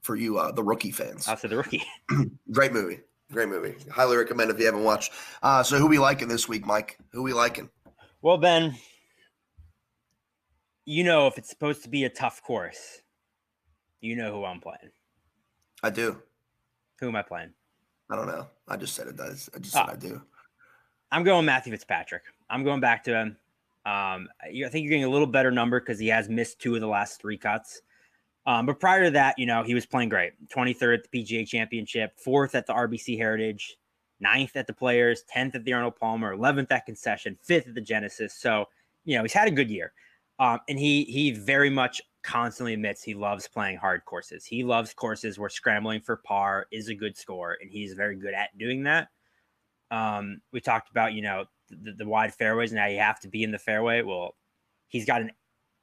for 0.00 0.16
you, 0.16 0.38
uh, 0.38 0.50
the 0.50 0.62
rookie 0.62 0.90
fans. 0.90 1.28
Also, 1.28 1.48
the 1.48 1.56
rookie. 1.56 1.84
Great 2.50 2.72
movie. 2.72 3.00
Great 3.30 3.48
movie. 3.48 3.74
Highly 3.90 4.16
recommend 4.16 4.50
if 4.50 4.58
you 4.58 4.66
haven't 4.66 4.84
watched. 4.84 5.12
Uh, 5.42 5.62
so 5.62 5.78
who 5.78 5.86
we 5.86 5.98
liking 5.98 6.28
this 6.28 6.48
week, 6.48 6.66
Mike? 6.66 6.98
Who 7.12 7.22
we 7.22 7.32
liking? 7.32 7.70
Well, 8.20 8.36
Ben, 8.36 8.74
you 10.84 11.04
know 11.04 11.26
if 11.26 11.38
it's 11.38 11.48
supposed 11.50 11.82
to 11.84 11.88
be 11.88 12.04
a 12.04 12.10
tough 12.10 12.42
course, 12.42 13.02
you 14.00 14.16
know 14.16 14.32
who 14.32 14.44
I'm 14.44 14.60
playing. 14.60 14.90
I 15.82 15.90
do. 15.90 16.20
Who 17.00 17.08
am 17.08 17.16
I 17.16 17.22
playing? 17.22 17.50
I 18.10 18.16
don't 18.16 18.26
know. 18.26 18.46
I 18.68 18.76
just 18.76 18.94
said 18.94 19.06
it 19.06 19.16
does. 19.16 19.48
I 19.54 19.58
just 19.58 19.72
said 19.72 19.86
oh. 19.88 19.92
I 19.92 19.96
do. 19.96 20.22
I'm 21.10 21.24
going 21.24 21.44
Matthew 21.44 21.72
Fitzpatrick. 21.72 22.22
I'm 22.48 22.64
going 22.64 22.80
back 22.80 23.04
to 23.04 23.14
him. 23.14 23.36
Um, 23.84 24.28
I 24.40 24.50
think 24.50 24.84
you're 24.84 24.90
getting 24.90 25.04
a 25.04 25.08
little 25.08 25.26
better 25.26 25.50
number 25.50 25.80
because 25.80 25.98
he 25.98 26.08
has 26.08 26.28
missed 26.28 26.60
two 26.60 26.74
of 26.74 26.80
the 26.80 26.86
last 26.86 27.20
three 27.20 27.36
cuts. 27.36 27.82
Um, 28.46 28.66
but 28.66 28.80
prior 28.80 29.04
to 29.04 29.10
that, 29.12 29.38
you 29.38 29.46
know, 29.46 29.62
he 29.62 29.74
was 29.74 29.86
playing 29.86 30.08
great. 30.08 30.32
23rd 30.48 30.98
at 30.98 31.10
the 31.10 31.24
PGA 31.24 31.46
Championship, 31.46 32.18
fourth 32.18 32.54
at 32.54 32.66
the 32.66 32.72
RBC 32.72 33.16
Heritage, 33.16 33.76
ninth 34.20 34.56
at 34.56 34.66
the 34.66 34.72
Players, 34.72 35.24
10th 35.34 35.54
at 35.54 35.64
the 35.64 35.72
Arnold 35.72 35.96
Palmer, 35.96 36.36
11th 36.36 36.70
at 36.70 36.86
Concession, 36.86 37.36
fifth 37.42 37.68
at 37.68 37.74
the 37.74 37.80
Genesis. 37.80 38.34
So, 38.34 38.66
you 39.04 39.16
know, 39.16 39.22
he's 39.22 39.32
had 39.32 39.48
a 39.48 39.52
good 39.52 39.70
year. 39.70 39.92
Um, 40.38 40.60
and 40.68 40.78
he 40.78 41.04
he 41.04 41.32
very 41.32 41.70
much 41.70 42.00
constantly 42.22 42.74
admits 42.74 43.02
he 43.02 43.14
loves 43.14 43.48
playing 43.48 43.76
hard 43.76 44.04
courses. 44.04 44.44
He 44.44 44.64
loves 44.64 44.94
courses 44.94 45.38
where 45.38 45.48
scrambling 45.48 46.00
for 46.00 46.16
par 46.16 46.66
is 46.70 46.88
a 46.88 46.94
good 46.94 47.16
score, 47.16 47.56
and 47.60 47.70
he's 47.70 47.94
very 47.94 48.16
good 48.16 48.34
at 48.34 48.56
doing 48.58 48.82
that. 48.84 49.08
Um, 49.90 50.40
we 50.52 50.60
talked 50.60 50.90
about, 50.90 51.12
you 51.12 51.22
know, 51.22 51.44
the, 51.68 51.92
the 51.92 52.06
wide 52.06 52.32
fairways 52.34 52.72
and 52.72 52.80
how 52.80 52.86
you 52.86 52.98
have 52.98 53.20
to 53.20 53.28
be 53.28 53.42
in 53.42 53.50
the 53.50 53.58
fairway. 53.58 54.02
Well, 54.02 54.36
he's 54.88 55.04
got 55.04 55.20
an 55.20 55.32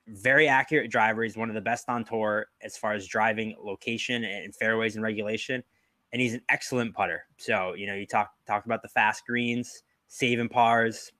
very 0.07 0.47
accurate 0.47 0.89
driver. 0.89 1.23
He's 1.23 1.37
one 1.37 1.49
of 1.49 1.55
the 1.55 1.61
best 1.61 1.89
on 1.89 2.03
tour 2.03 2.47
as 2.61 2.77
far 2.77 2.93
as 2.93 3.07
driving 3.07 3.55
location 3.61 4.23
and 4.23 4.55
fairways 4.55 4.95
and 4.95 5.03
regulation. 5.03 5.63
And 6.11 6.21
he's 6.21 6.33
an 6.33 6.41
excellent 6.49 6.95
putter. 6.95 7.25
So, 7.37 7.73
you 7.73 7.85
know, 7.85 7.93
you 7.93 8.07
talk 8.07 8.31
talk 8.47 8.65
about 8.65 8.81
the 8.81 8.87
fast 8.87 9.25
greens, 9.27 9.83
saving 10.07 10.49
pars. 10.49 11.11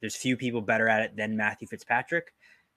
There's 0.00 0.16
few 0.16 0.36
people 0.36 0.60
better 0.60 0.88
at 0.88 1.02
it 1.02 1.16
than 1.16 1.36
Matthew 1.36 1.68
Fitzpatrick. 1.68 2.34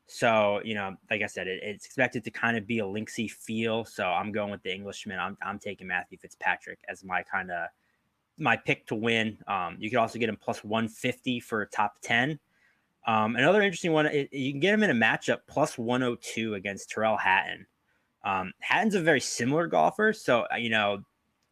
So, 0.07 0.59
you 0.63 0.75
know, 0.75 0.95
like 1.09 1.21
I 1.21 1.27
said, 1.27 1.47
it, 1.47 1.61
it's 1.63 1.85
expected 1.85 2.23
to 2.25 2.31
kind 2.31 2.57
of 2.57 2.67
be 2.67 2.79
a 2.79 2.83
linksy 2.83 3.31
feel. 3.31 3.85
So 3.85 4.05
I'm 4.05 4.31
going 4.31 4.51
with 4.51 4.61
the 4.63 4.73
Englishman. 4.73 5.19
I'm, 5.19 5.37
I'm 5.41 5.57
taking 5.57 5.87
Matthew 5.87 6.17
Fitzpatrick 6.17 6.79
as 6.89 7.03
my 7.03 7.23
kind 7.23 7.49
of 7.49 7.69
my 8.37 8.57
pick 8.57 8.85
to 8.87 8.95
win. 8.95 9.37
Um, 9.47 9.77
you 9.79 9.89
could 9.89 9.99
also 9.99 10.19
get 10.19 10.29
him 10.29 10.37
plus 10.37 10.63
150 10.63 11.39
for 11.39 11.65
top 11.67 11.95
10. 12.01 12.39
Um, 13.07 13.35
another 13.35 13.61
interesting 13.61 13.93
one, 13.93 14.05
it, 14.05 14.31
you 14.31 14.51
can 14.51 14.59
get 14.59 14.73
him 14.73 14.83
in 14.83 14.89
a 14.89 14.93
matchup 14.93 15.39
plus 15.47 15.77
102 15.77 16.55
against 16.55 16.91
Tyrrell 16.91 17.17
Hatton. 17.17 17.65
Um, 18.23 18.53
Hatton's 18.59 18.95
a 18.95 19.01
very 19.01 19.19
similar 19.19 19.65
golfer, 19.65 20.13
so 20.13 20.45
uh, 20.53 20.57
you 20.57 20.69
know, 20.69 21.03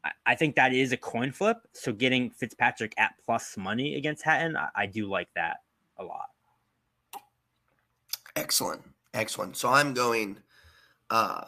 I, 0.04 0.12
I, 0.28 0.36
think 0.36 0.56
that 0.56 0.72
is 0.72 0.92
a 0.92 0.98
coin 0.98 1.32
flip. 1.32 1.58
So 1.74 1.92
getting 1.92 2.30
Fitzpatrick 2.30 2.94
at 2.98 3.14
plus 3.26 3.58
money 3.58 3.96
against 3.96 4.24
Hatton, 4.24 4.56
I, 4.56 4.68
I 4.76 4.86
do 4.86 5.10
like 5.10 5.30
that 5.36 5.58
a 5.98 6.04
lot. 6.04 6.28
Excellent, 8.40 8.82
excellent. 9.14 9.58
So 9.58 9.68
I'm 9.68 9.94
going. 9.94 10.38
Uh, 11.10 11.44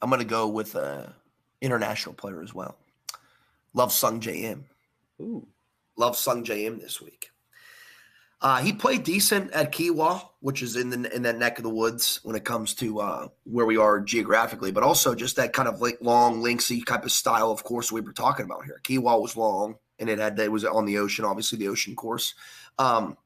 I'm 0.00 0.08
going 0.08 0.20
to 0.20 0.26
go 0.26 0.48
with 0.48 0.74
a 0.74 1.14
international 1.60 2.14
player 2.14 2.42
as 2.42 2.54
well. 2.54 2.78
Love 3.74 3.90
Sungjae 3.90 4.44
Im. 4.44 4.64
Ooh. 5.20 5.46
Love 5.96 6.16
Sungjae 6.16 6.64
Im 6.64 6.78
this 6.78 7.02
week. 7.02 7.28
Uh, 8.40 8.62
he 8.62 8.72
played 8.72 9.04
decent 9.04 9.52
at 9.52 9.72
Kiawah, 9.72 10.26
which 10.40 10.62
is 10.62 10.74
in 10.74 10.88
the 10.88 11.14
in 11.14 11.22
that 11.22 11.36
neck 11.36 11.58
of 11.58 11.64
the 11.64 11.70
woods 11.70 12.20
when 12.22 12.34
it 12.34 12.44
comes 12.44 12.74
to 12.76 13.00
uh, 13.00 13.28
where 13.44 13.66
we 13.66 13.76
are 13.76 14.00
geographically, 14.00 14.72
but 14.72 14.82
also 14.82 15.14
just 15.14 15.36
that 15.36 15.52
kind 15.52 15.68
of 15.68 15.82
like 15.82 15.98
long, 16.00 16.42
linksy 16.42 16.84
type 16.84 17.04
of 17.04 17.12
style 17.12 17.50
of 17.50 17.62
course 17.62 17.92
we 17.92 18.00
were 18.00 18.12
talking 18.12 18.46
about 18.46 18.64
here. 18.64 18.80
Kiawah 18.84 19.20
was 19.20 19.36
long 19.36 19.76
and 19.98 20.08
it 20.08 20.18
had 20.18 20.38
it 20.38 20.50
was 20.50 20.64
on 20.64 20.86
the 20.86 20.98
ocean, 20.98 21.26
obviously 21.26 21.58
the 21.58 21.68
ocean 21.68 21.94
course. 21.94 22.34
Um, 22.78 23.18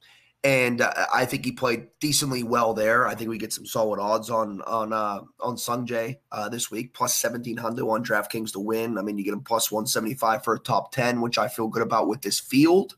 and 0.47 0.81
uh, 0.81 0.93
I 1.13 1.25
think 1.25 1.45
he 1.45 1.51
played 1.51 1.89
decently 1.99 2.45
well 2.45 2.73
there. 2.73 3.09
I 3.09 3.17
think 3.17 3.31
we 3.31 3.37
get 3.37 3.53
some 3.53 3.67
solid 3.67 3.99
odds 3.99 4.31
on 4.31 4.63
on 4.63 4.93
uh, 4.93 5.23
on 5.41 5.57
Sungjae 5.57 6.19
uh, 6.31 6.49
this 6.49 6.71
week, 6.71 6.95
plus 6.95 7.17
seventeen 7.17 7.57
hundred 7.57 7.85
on 7.85 8.05
DraftKings 8.05 8.53
to 8.53 8.61
win. 8.61 8.97
I 8.97 9.03
mean, 9.03 9.19
you 9.19 9.25
get 9.25 9.33
him 9.33 9.41
plus 9.41 9.73
one 9.73 9.89
seventy 9.89 10.15
five 10.15 10.45
for 10.45 10.55
a 10.55 10.61
top 10.61 10.93
ten, 10.93 11.21
which 11.21 11.37
I 11.37 11.49
feel 11.49 11.67
good 11.67 11.83
about 11.83 12.07
with 12.07 12.23
this 12.23 12.39
field. 12.39 12.95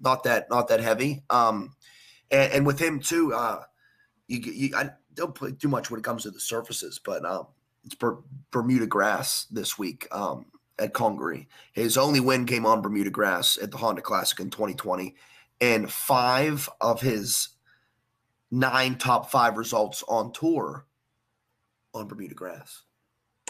Not 0.00 0.24
that 0.24 0.50
not 0.50 0.68
that 0.68 0.80
heavy. 0.80 1.22
Um, 1.30 1.74
and, 2.30 2.52
and 2.52 2.66
with 2.66 2.78
him 2.78 3.00
too, 3.00 3.32
uh, 3.32 3.62
you, 4.28 4.40
you 4.40 4.76
I 4.76 4.90
don't 5.14 5.34
play 5.34 5.52
too 5.52 5.68
much 5.68 5.90
when 5.90 5.98
it 5.98 6.04
comes 6.04 6.24
to 6.24 6.30
the 6.30 6.40
surfaces, 6.40 7.00
but 7.02 7.24
um, 7.24 7.46
it's 7.84 7.94
Ber- 7.94 8.22
Bermuda 8.50 8.86
grass 8.86 9.46
this 9.46 9.78
week 9.78 10.06
um, 10.12 10.44
at 10.78 10.92
Congaree. 10.92 11.48
His 11.72 11.96
only 11.96 12.20
win 12.20 12.44
came 12.44 12.66
on 12.66 12.82
Bermuda 12.82 13.08
grass 13.08 13.56
at 13.62 13.70
the 13.70 13.78
Honda 13.78 14.02
Classic 14.02 14.38
in 14.40 14.50
2020 14.50 15.14
and 15.62 15.90
five 15.90 16.68
of 16.80 17.00
his 17.00 17.50
nine 18.50 18.98
top 18.98 19.30
five 19.30 19.56
results 19.56 20.02
on 20.08 20.32
tour 20.32 20.84
on 21.94 22.08
Bermuda 22.08 22.34
grass. 22.34 22.82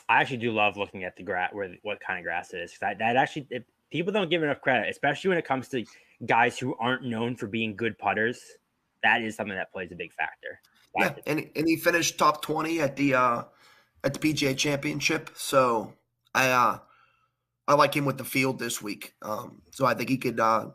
I 0.08 0.20
actually 0.20 0.36
do 0.36 0.52
love 0.52 0.76
looking 0.76 1.04
at 1.04 1.16
the 1.16 1.22
grass, 1.22 1.50
where 1.52 1.74
what 1.82 2.00
kind 2.00 2.18
of 2.18 2.24
grass 2.24 2.52
it 2.52 2.58
is. 2.58 2.76
That 2.80 2.98
that 2.98 3.16
actually 3.16 3.46
it, 3.50 3.64
people 3.90 4.12
don't 4.12 4.28
give 4.28 4.42
enough 4.42 4.60
credit, 4.60 4.90
especially 4.90 5.30
when 5.30 5.38
it 5.38 5.46
comes 5.46 5.68
to 5.68 5.84
guys 6.26 6.58
who 6.58 6.76
aren't 6.78 7.02
known 7.04 7.34
for 7.34 7.46
being 7.46 7.74
good 7.74 7.98
putters. 7.98 8.40
That 9.02 9.22
is 9.22 9.34
something 9.34 9.56
that 9.56 9.72
plays 9.72 9.90
a 9.90 9.96
big 9.96 10.12
factor. 10.12 10.60
yeah, 10.96 11.14
and 11.26 11.48
and 11.56 11.66
he 11.66 11.76
finished 11.76 12.18
top 12.18 12.42
twenty 12.42 12.80
at 12.80 12.94
the 12.96 13.14
uh 13.14 13.44
at 14.04 14.12
the 14.12 14.20
PGA 14.20 14.54
Championship. 14.56 15.30
So 15.34 15.94
I 16.34 16.50
uh 16.50 16.78
I 17.66 17.74
like 17.74 17.96
him 17.96 18.04
with 18.04 18.18
the 18.18 18.24
field 18.24 18.58
this 18.58 18.82
week. 18.82 19.14
Um, 19.22 19.62
so 19.70 19.86
I 19.86 19.94
think 19.94 20.10
he 20.10 20.18
could 20.18 20.38
uh 20.38 20.70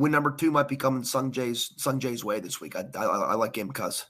win 0.00 0.10
number 0.10 0.30
two 0.30 0.50
might 0.50 0.66
be 0.66 0.76
coming 0.76 1.02
Sungjae's 1.02 1.74
Sungjae's 1.76 2.24
way 2.24 2.40
this 2.40 2.60
week. 2.60 2.74
I, 2.74 2.84
I, 2.96 3.04
I 3.04 3.34
like 3.34 3.56
him 3.56 3.68
because 3.68 4.06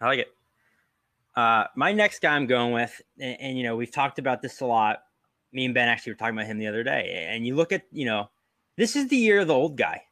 I 0.00 0.06
like 0.06 0.18
it. 0.20 0.28
Uh, 1.36 1.64
my 1.76 1.92
next 1.92 2.22
guy 2.22 2.34
I'm 2.34 2.46
going 2.46 2.72
with, 2.72 3.00
and, 3.20 3.36
and, 3.40 3.58
you 3.58 3.64
know 3.64 3.76
we've 3.76 3.92
talked 3.92 4.18
about 4.18 4.42
this 4.42 4.60
a 4.62 4.66
lot. 4.66 5.04
Me 5.52 5.66
and 5.66 5.74
Ben 5.74 5.88
actually 5.88 6.12
were 6.12 6.16
talking 6.16 6.34
about 6.34 6.46
him 6.46 6.58
the 6.58 6.66
other 6.66 6.82
day, 6.82 7.26
and 7.28 7.46
you 7.46 7.54
look 7.54 7.70
at 7.70 7.82
you 7.92 8.06
know 8.06 8.30
this 8.76 8.96
is 8.96 9.08
the 9.08 9.16
year 9.16 9.40
of 9.40 9.48
the 9.48 9.54
old 9.54 9.76
guy, 9.76 10.02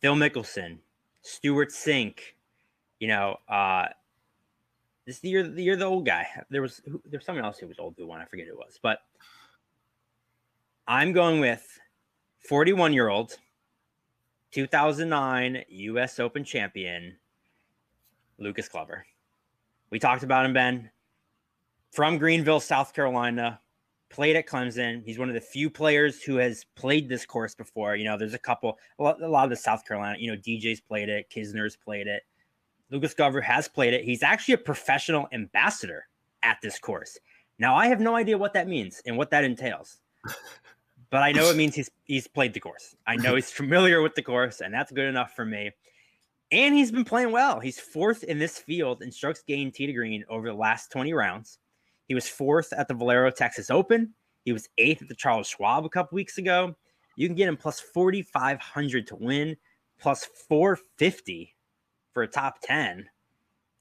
Phil 0.00 0.14
Mickelson, 0.14 0.78
Stewart 1.20 1.70
Cink, 1.70 2.20
you 3.00 3.08
know, 3.08 3.36
uh, 3.48 3.86
this 5.04 5.16
is 5.16 5.20
the 5.20 5.28
year 5.28 5.46
the 5.46 5.62
year 5.62 5.74
of 5.74 5.78
the 5.78 5.84
old 5.84 6.06
guy. 6.06 6.26
There 6.48 6.62
was 6.62 6.80
there's 7.04 7.24
someone 7.24 7.44
else 7.44 7.58
who 7.58 7.68
was 7.68 7.78
old 7.78 7.94
who 7.98 8.06
won. 8.06 8.20
I 8.20 8.24
forget 8.24 8.46
who 8.46 8.54
it 8.54 8.58
was, 8.58 8.78
but 8.82 9.00
I'm 10.88 11.12
going 11.12 11.38
with 11.38 11.66
41 12.40 12.92
year 12.92 13.08
old, 13.08 13.36
2009 14.52 15.64
U.S. 15.68 16.18
Open 16.18 16.42
champion, 16.42 17.16
Lucas 18.38 18.68
Glover. 18.68 19.04
We 19.90 19.98
talked 19.98 20.22
about 20.22 20.46
him, 20.46 20.52
Ben, 20.52 20.90
from 21.90 22.18
Greenville, 22.18 22.60
South 22.60 22.94
Carolina, 22.94 23.60
played 24.08 24.36
at 24.36 24.46
Clemson. 24.46 25.04
He's 25.04 25.18
one 25.18 25.28
of 25.28 25.34
the 25.34 25.40
few 25.40 25.68
players 25.68 26.22
who 26.22 26.36
has 26.36 26.64
played 26.76 27.08
this 27.08 27.26
course 27.26 27.54
before. 27.54 27.96
You 27.96 28.04
know, 28.04 28.16
there's 28.16 28.34
a 28.34 28.38
couple, 28.38 28.78
a 28.98 29.02
lot, 29.02 29.22
a 29.22 29.28
lot 29.28 29.44
of 29.44 29.50
the 29.50 29.56
South 29.56 29.84
Carolina, 29.86 30.16
you 30.18 30.30
know, 30.30 30.38
DJ's 30.38 30.80
played 30.80 31.08
it, 31.08 31.30
Kisner's 31.30 31.76
played 31.76 32.06
it. 32.06 32.22
Lucas 32.90 33.14
Glover 33.14 33.40
has 33.40 33.68
played 33.68 33.94
it. 33.94 34.04
He's 34.04 34.22
actually 34.22 34.54
a 34.54 34.58
professional 34.58 35.28
ambassador 35.32 36.08
at 36.42 36.58
this 36.62 36.78
course. 36.78 37.18
Now, 37.58 37.76
I 37.76 37.86
have 37.86 38.00
no 38.00 38.16
idea 38.16 38.38
what 38.38 38.54
that 38.54 38.66
means 38.66 39.02
and 39.06 39.16
what 39.16 39.30
that 39.30 39.44
entails 39.44 39.98
but 41.10 41.22
I 41.22 41.32
know 41.32 41.50
it 41.50 41.56
means 41.58 41.74
he's 41.74 41.90
he's 42.04 42.26
played 42.26 42.54
the 42.54 42.60
course. 42.60 42.96
I 43.06 43.16
know 43.16 43.34
he's 43.34 43.50
familiar 43.50 44.02
with 44.02 44.14
the 44.14 44.22
course, 44.22 44.60
and 44.60 44.72
that's 44.72 44.92
good 44.92 45.08
enough 45.08 45.34
for 45.34 45.44
me. 45.44 45.70
And 46.52 46.74
he's 46.74 46.90
been 46.90 47.04
playing 47.04 47.30
well. 47.30 47.60
He's 47.60 47.78
fourth 47.78 48.24
in 48.24 48.38
this 48.38 48.58
field 48.58 49.02
in 49.02 49.12
strokes 49.12 49.42
gained 49.46 49.74
tee 49.74 49.86
to 49.86 49.92
green 49.92 50.24
over 50.28 50.48
the 50.48 50.54
last 50.54 50.90
20 50.90 51.12
rounds. 51.12 51.58
He 52.08 52.14
was 52.14 52.28
fourth 52.28 52.72
at 52.72 52.88
the 52.88 52.94
Valero 52.94 53.30
Texas 53.30 53.70
Open. 53.70 54.14
He 54.44 54.52
was 54.52 54.68
eighth 54.78 55.02
at 55.02 55.08
the 55.08 55.14
Charles 55.14 55.46
Schwab 55.46 55.84
a 55.84 55.88
couple 55.88 56.16
weeks 56.16 56.38
ago. 56.38 56.74
You 57.14 57.28
can 57.28 57.36
get 57.36 57.48
him 57.48 57.56
plus 57.56 57.78
4,500 57.78 59.06
to 59.08 59.16
win, 59.16 59.56
plus 60.00 60.24
450 60.24 61.54
for 62.12 62.24
a 62.24 62.26
top 62.26 62.60
10, 62.62 63.08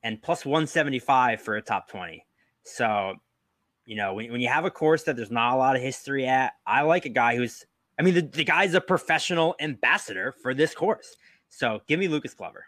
and 0.04 0.22
plus 0.22 0.46
175 0.46 1.42
for 1.42 1.56
a 1.56 1.62
top 1.62 1.89
20. 1.89 2.24
So 2.63 3.15
you 3.89 3.95
know, 3.95 4.13
when, 4.13 4.32
when 4.32 4.39
you 4.39 4.47
have 4.47 4.65
a 4.65 4.69
course 4.69 5.02
that 5.04 5.15
there's 5.15 5.32
not 5.32 5.56
a 5.56 5.58
lot 5.58 5.75
of 5.75 5.82
history 5.82 6.28
at, 6.28 6.54
I 6.67 6.84
like 6.84 7.06
a 7.06 7.10
guy 7.10 7.36
who's, 7.36 7.65
I 7.97 8.04
mean, 8.04 8.13
the, 8.13 8.21
the 8.21 8.43
guy's 8.43 8.75
a 8.75 8.82
professional 8.82 9.56
ambassador 9.60 10.36
for 10.43 10.54
this 10.54 10.75
course. 10.75 11.15
So 11.49 11.82
give 11.88 11.99
me 11.99 12.08
Lucas 12.08 12.36
Glover. 12.36 12.65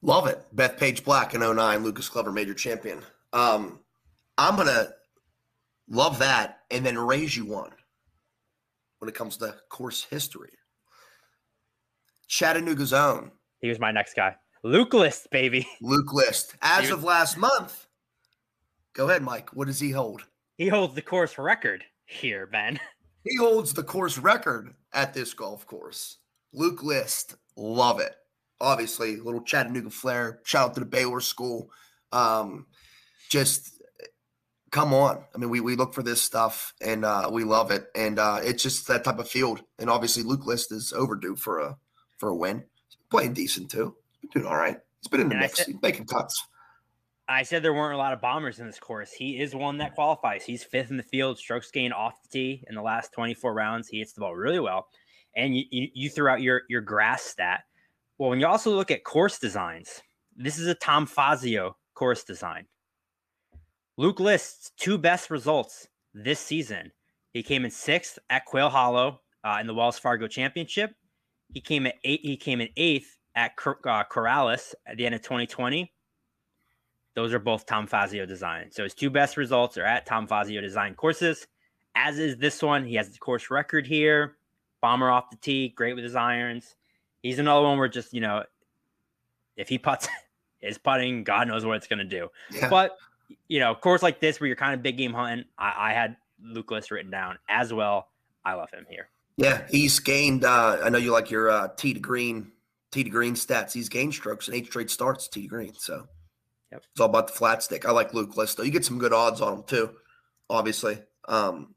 Love 0.00 0.26
it. 0.26 0.42
Bethpage 0.56 1.04
Black 1.04 1.34
in 1.34 1.42
09, 1.42 1.84
Lucas 1.84 2.08
Glover, 2.08 2.32
major 2.32 2.54
champion. 2.54 3.02
Um, 3.34 3.80
I'm 4.38 4.56
going 4.56 4.68
to 4.68 4.94
love 5.86 6.18
that 6.20 6.60
and 6.70 6.84
then 6.84 6.96
raise 6.96 7.36
you 7.36 7.44
one 7.44 7.72
when 9.00 9.10
it 9.10 9.14
comes 9.14 9.36
to 9.36 9.54
course 9.68 10.02
history. 10.02 10.52
Chattanooga's 12.26 12.94
own. 12.94 13.32
He 13.60 13.68
was 13.68 13.78
my 13.78 13.92
next 13.92 14.14
guy. 14.14 14.36
Luke 14.64 14.94
List, 14.94 15.30
baby. 15.30 15.68
Luke 15.82 16.10
List. 16.14 16.54
As 16.62 16.84
was- 16.84 16.90
of 16.92 17.04
last 17.04 17.36
month, 17.36 17.86
Go 19.00 19.08
ahead, 19.08 19.22
Mike. 19.22 19.48
What 19.54 19.66
does 19.66 19.80
he 19.80 19.92
hold? 19.92 20.26
He 20.58 20.68
holds 20.68 20.94
the 20.94 21.00
course 21.00 21.38
record 21.38 21.84
here, 22.04 22.46
Ben. 22.46 22.78
He 23.24 23.36
holds 23.36 23.72
the 23.72 23.82
course 23.82 24.18
record 24.18 24.74
at 24.92 25.14
this 25.14 25.32
golf 25.32 25.66
course. 25.66 26.18
Luke 26.52 26.82
List, 26.82 27.34
love 27.56 27.98
it. 27.98 28.14
Obviously, 28.60 29.16
little 29.16 29.40
Chattanooga 29.42 29.88
flair. 29.88 30.40
Shout 30.44 30.70
out 30.70 30.74
to 30.74 30.80
the 30.80 30.86
Baylor 30.86 31.20
School. 31.20 31.70
Um, 32.12 32.66
just 33.30 33.80
come 34.70 34.92
on. 34.92 35.24
I 35.34 35.38
mean, 35.38 35.48
we, 35.48 35.60
we 35.60 35.76
look 35.76 35.94
for 35.94 36.02
this 36.02 36.20
stuff 36.20 36.74
and 36.82 37.04
uh, 37.04 37.30
we 37.32 37.44
love 37.44 37.70
it. 37.70 37.86
And 37.94 38.18
uh, 38.18 38.40
it's 38.42 38.62
just 38.62 38.86
that 38.88 39.04
type 39.04 39.18
of 39.18 39.28
field. 39.28 39.62
And 39.78 39.88
obviously, 39.88 40.22
Luke 40.22 40.46
List 40.46 40.72
is 40.72 40.92
overdue 40.92 41.36
for 41.36 41.58
a 41.58 41.78
for 42.18 42.28
a 42.28 42.36
win. 42.36 42.64
He's 42.88 42.96
playing 43.10 43.32
decent 43.32 43.70
too. 43.70 43.96
He's 44.20 44.30
doing 44.30 44.46
all 44.46 44.56
right. 44.56 44.78
He's 45.00 45.08
been 45.08 45.20
in 45.20 45.28
the 45.28 45.36
and 45.36 45.42
mix. 45.42 45.58
Said, 45.58 45.66
He's 45.68 45.82
making 45.82 46.06
cuts. 46.06 46.42
I 47.30 47.44
said 47.44 47.62
there 47.62 47.72
weren't 47.72 47.94
a 47.94 47.98
lot 47.98 48.12
of 48.12 48.20
bombers 48.20 48.58
in 48.58 48.66
this 48.66 48.80
course. 48.80 49.12
He 49.12 49.40
is 49.40 49.54
one 49.54 49.78
that 49.78 49.94
qualifies. 49.94 50.44
He's 50.44 50.64
fifth 50.64 50.90
in 50.90 50.96
the 50.96 51.04
field, 51.04 51.38
strokes 51.38 51.70
gained 51.70 51.94
off 51.94 52.20
the 52.22 52.28
tee 52.28 52.64
in 52.68 52.74
the 52.74 52.82
last 52.82 53.12
24 53.12 53.54
rounds. 53.54 53.86
He 53.86 54.00
hits 54.00 54.12
the 54.12 54.20
ball 54.20 54.34
really 54.34 54.58
well. 54.58 54.88
And 55.36 55.56
you, 55.56 55.62
you, 55.70 55.88
you 55.94 56.10
threw 56.10 56.28
out 56.28 56.42
your, 56.42 56.62
your 56.68 56.80
grass 56.80 57.22
stat. 57.22 57.60
Well, 58.18 58.30
when 58.30 58.40
you 58.40 58.48
also 58.48 58.74
look 58.74 58.90
at 58.90 59.04
course 59.04 59.38
designs, 59.38 60.02
this 60.36 60.58
is 60.58 60.66
a 60.66 60.74
Tom 60.74 61.06
Fazio 61.06 61.76
course 61.94 62.24
design. 62.24 62.66
Luke 63.96 64.18
List's 64.18 64.72
two 64.76 64.98
best 64.98 65.30
results 65.30 65.86
this 66.12 66.40
season. 66.40 66.90
He 67.32 67.44
came 67.44 67.64
in 67.64 67.70
sixth 67.70 68.18
at 68.28 68.44
Quail 68.44 68.70
Hollow 68.70 69.20
uh, 69.44 69.58
in 69.60 69.68
the 69.68 69.74
Wells 69.74 70.00
Fargo 70.00 70.26
Championship. 70.26 70.96
He 71.54 71.60
came 71.60 71.86
at 71.86 71.94
eight. 72.02 72.22
He 72.24 72.36
came 72.36 72.60
in 72.60 72.70
eighth 72.76 73.18
at 73.36 73.52
uh, 73.64 74.02
Corales 74.10 74.74
at 74.84 74.96
the 74.96 75.06
end 75.06 75.14
of 75.14 75.22
2020 75.22 75.92
those 77.14 77.32
are 77.32 77.38
both 77.38 77.66
Tom 77.66 77.86
Fazio 77.86 78.26
design. 78.26 78.70
So 78.70 78.84
his 78.84 78.94
two 78.94 79.10
best 79.10 79.36
results 79.36 79.76
are 79.76 79.84
at 79.84 80.06
Tom 80.06 80.26
Fazio 80.26 80.60
design 80.60 80.94
courses, 80.94 81.46
as 81.94 82.18
is 82.18 82.36
this 82.36 82.62
one. 82.62 82.84
He 82.84 82.94
has 82.94 83.08
the 83.10 83.18
course 83.18 83.50
record 83.50 83.86
here. 83.86 84.36
Bomber 84.80 85.10
off 85.10 85.30
the 85.30 85.36
tee, 85.36 85.68
great 85.68 85.94
with 85.94 86.04
his 86.04 86.16
irons. 86.16 86.74
He's 87.22 87.38
another 87.38 87.66
one 87.66 87.78
where 87.78 87.88
just, 87.88 88.14
you 88.14 88.20
know, 88.20 88.44
if 89.56 89.68
he 89.68 89.78
puts 89.78 90.08
his 90.58 90.78
putting, 90.78 91.24
God 91.24 91.48
knows 91.48 91.66
what 91.66 91.76
it's 91.76 91.86
going 91.86 91.98
to 91.98 92.04
do. 92.04 92.28
Yeah. 92.50 92.70
But, 92.70 92.96
you 93.48 93.60
know, 93.60 93.74
course 93.74 94.02
like 94.02 94.20
this 94.20 94.40
where 94.40 94.46
you're 94.46 94.56
kind 94.56 94.74
of 94.74 94.82
big 94.82 94.96
game 94.96 95.12
hunting, 95.12 95.44
I, 95.58 95.90
I 95.90 95.92
had 95.92 96.16
Lucas 96.42 96.90
written 96.90 97.10
down 97.10 97.38
as 97.48 97.72
well. 97.72 98.08
I 98.44 98.54
love 98.54 98.70
him 98.70 98.86
here. 98.88 99.08
Yeah, 99.36 99.62
he's 99.70 99.98
gained. 100.00 100.44
Uh, 100.44 100.78
I 100.82 100.88
know 100.90 100.98
you 100.98 101.12
like 101.12 101.30
your 101.30 101.50
uh, 101.50 101.68
tee 101.76 101.94
to 101.94 102.00
green, 102.00 102.52
tee 102.90 103.04
to 103.04 103.10
green 103.10 103.34
stats. 103.34 103.72
He's 103.72 103.88
gained 103.88 104.14
strokes 104.14 104.48
in 104.48 104.54
eight 104.54 104.66
straight 104.66 104.90
starts, 104.90 105.28
tee 105.28 105.42
to 105.42 105.48
green. 105.48 105.74
So 105.74 106.06
Yep. 106.72 106.84
It's 106.92 107.00
all 107.00 107.08
about 107.08 107.26
the 107.28 107.32
flat 107.32 107.62
stick. 107.62 107.86
I 107.86 107.90
like 107.90 108.14
Luke 108.14 108.34
Listo. 108.34 108.64
You 108.64 108.70
get 108.70 108.84
some 108.84 108.98
good 108.98 109.12
odds 109.12 109.40
on 109.40 109.58
him 109.58 109.62
too, 109.64 109.90
obviously. 110.48 110.98
Um, 111.26 111.74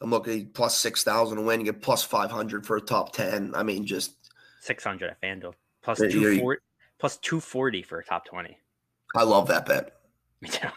I'm 0.00 0.10
looking 0.10 0.50
plus 0.50 0.78
six 0.78 1.02
thousand 1.02 1.38
to 1.38 1.42
win. 1.42 1.60
You 1.60 1.72
get 1.72 1.82
plus 1.82 2.02
five 2.02 2.30
hundred 2.30 2.66
for 2.66 2.76
a 2.76 2.80
top 2.80 3.12
ten. 3.12 3.54
I 3.54 3.62
mean, 3.62 3.86
just 3.86 4.14
six 4.60 4.84
hundred 4.84 5.10
at 5.10 5.20
FanDuel. 5.20 5.54
Plus 5.82 5.98
two 5.98 6.38
forty. 6.38 6.60
Plus 6.98 7.16
two 7.18 7.40
forty 7.40 7.82
for 7.82 7.98
a 7.98 8.04
top 8.04 8.26
twenty. 8.26 8.58
I 9.14 9.22
love 9.22 9.48
that 9.48 9.66
bet. 9.66 9.92
Me 10.40 10.48
too. 10.48 10.68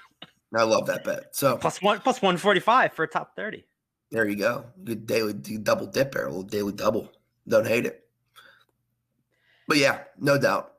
I 0.55 0.63
love 0.63 0.85
that 0.87 1.03
bet. 1.03 1.35
So 1.35 1.57
plus 1.57 1.81
one 1.81 1.99
plus 1.99 2.21
one 2.21 2.37
forty 2.37 2.59
five 2.59 2.93
for 2.93 3.03
a 3.03 3.07
top 3.07 3.35
thirty. 3.35 3.65
There 4.11 4.27
you 4.27 4.35
go. 4.35 4.65
Good 4.83 5.07
daily 5.07 5.33
double 5.33 5.87
dip 5.87 6.13
there, 6.13 6.25
a 6.25 6.29
little 6.29 6.43
daily 6.43 6.73
double. 6.73 7.11
Don't 7.47 7.67
hate 7.67 7.85
it. 7.85 8.05
But 9.67 9.77
yeah, 9.77 10.03
no 10.19 10.37
doubt. 10.37 10.73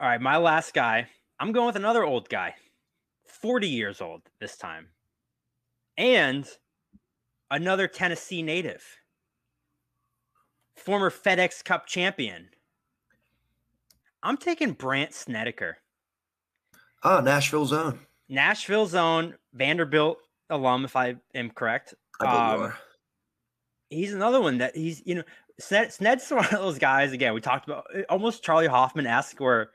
All 0.00 0.08
right, 0.08 0.20
my 0.20 0.36
last 0.36 0.74
guy 0.74 1.08
I'm 1.44 1.52
going 1.52 1.66
with 1.66 1.76
another 1.76 2.04
old 2.04 2.30
guy, 2.30 2.54
40 3.26 3.68
years 3.68 4.00
old 4.00 4.22
this 4.40 4.56
time, 4.56 4.88
and 5.98 6.48
another 7.50 7.86
Tennessee 7.86 8.40
native. 8.40 8.82
former 10.74 11.10
FedEx 11.10 11.62
Cup 11.62 11.84
champion. 11.84 12.48
I'm 14.22 14.38
taking 14.38 14.72
Brandt 14.72 15.12
Snedeker. 15.12 15.76
Oh, 17.02 17.20
Nashville 17.20 17.66
zone. 17.66 17.98
Nashville 18.26 18.86
zone, 18.86 19.34
Vanderbilt 19.52 20.16
alum, 20.48 20.86
if 20.86 20.96
I 20.96 21.16
am 21.34 21.50
correct. 21.50 21.92
I 22.22 22.24
believe 22.24 22.60
you 22.60 22.66
Um, 22.68 22.72
he's 23.90 24.14
another 24.14 24.40
one 24.40 24.56
that 24.58 24.74
he's 24.74 25.02
you 25.04 25.16
know 25.16 25.24
Sned, 25.60 25.92
Sned's 25.92 26.26
one 26.30 26.46
of 26.46 26.52
those 26.52 26.78
guys 26.78 27.12
again 27.12 27.34
we 27.34 27.42
talked 27.42 27.68
about 27.68 27.84
almost 28.08 28.42
Charley 28.42 28.66
Hoffman 28.66 29.06
esque 29.06 29.38
where 29.40 29.72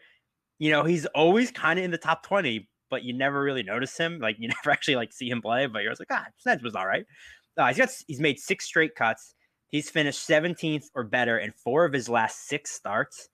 you 0.60 0.72
know 0.72 0.84
he's 0.84 1.06
always 1.08 1.52
kind 1.52 1.80
of 1.80 1.86
in 1.86 1.92
the 1.92 1.98
top 1.98 2.24
20 2.24 2.70
but 2.90 3.04
you 3.04 3.14
never 3.14 3.42
really 3.42 3.64
notice 3.64 3.98
him 3.98 4.20
like 4.20 4.36
you 4.40 4.48
never 4.64 4.72
actually 4.72 4.96
like 4.96 5.12
see 5.12 5.30
him 5.30 5.42
play 5.42 5.66
but 5.66 5.82
you're 5.82 5.94
like 5.98 6.08
ah 6.12 6.26
Sned 6.46 6.62
was 6.62 6.76
all 6.76 6.86
right 6.86 7.06
uh, 7.58 7.68
he's 7.68 7.78
got 7.78 7.90
he's 8.08 8.20
made 8.20 8.40
six 8.40 8.66
straight 8.66 8.96
cuts 8.96 9.34
he's 9.70 9.90
finished 9.90 10.28
17th 10.28 10.86
or 10.96 11.04
better 11.04 11.38
in 11.40 11.52
four 11.52 11.86
of 11.86 11.94
his 11.94 12.08
last 12.08 12.48
six 12.48 12.72
starts 12.72 13.30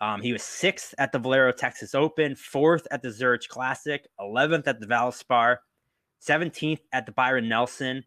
um, 0.00 0.22
he 0.22 0.32
was 0.32 0.42
sixth 0.42 0.94
at 0.98 1.12
the 1.12 1.18
Valero 1.18 1.52
Texas 1.52 1.94
Open, 1.94 2.34
fourth 2.34 2.86
at 2.90 3.02
the 3.02 3.10
Zurich 3.10 3.46
Classic, 3.48 4.06
11th 4.18 4.66
at 4.66 4.80
the 4.80 4.86
Valspar, 4.86 5.58
17th 6.26 6.80
at 6.92 7.04
the 7.04 7.12
Byron 7.12 7.48
Nelson. 7.48 8.04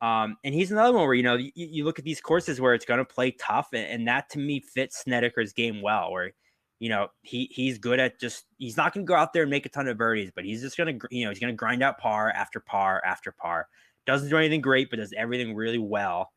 Um, 0.00 0.36
and 0.44 0.52
he's 0.52 0.72
another 0.72 0.92
one 0.92 1.06
where 1.06 1.14
you 1.14 1.22
know 1.22 1.36
you, 1.36 1.50
you 1.54 1.84
look 1.84 1.98
at 1.98 2.04
these 2.04 2.20
courses 2.20 2.60
where 2.60 2.74
it's 2.74 2.84
going 2.84 2.98
to 2.98 3.04
play 3.04 3.32
tough, 3.32 3.68
and, 3.72 3.86
and 3.86 4.08
that 4.08 4.30
to 4.30 4.38
me 4.38 4.60
fits 4.60 5.04
Snedeker's 5.04 5.52
game 5.52 5.80
well. 5.80 6.12
Where 6.12 6.32
you 6.78 6.88
know 6.88 7.08
he 7.22 7.48
he's 7.52 7.78
good 7.78 7.98
at 8.00 8.20
just 8.20 8.44
he's 8.58 8.76
not 8.76 8.92
going 8.92 9.04
to 9.04 9.08
go 9.08 9.16
out 9.16 9.32
there 9.32 9.42
and 9.42 9.50
make 9.50 9.66
a 9.66 9.68
ton 9.68 9.88
of 9.88 9.96
birdies, 9.96 10.30
but 10.34 10.44
he's 10.44 10.62
just 10.62 10.76
going 10.76 10.98
to 10.98 11.08
you 11.10 11.24
know 11.24 11.30
he's 11.30 11.40
going 11.40 11.52
to 11.52 11.56
grind 11.56 11.82
out 11.82 11.98
par 11.98 12.30
after 12.30 12.60
par 12.60 13.02
after 13.04 13.32
par. 13.32 13.68
Doesn't 14.06 14.30
do 14.30 14.36
anything 14.36 14.60
great, 14.60 14.90
but 14.90 14.96
does 14.96 15.12
everything 15.16 15.54
really 15.54 15.78
well. 15.78 16.32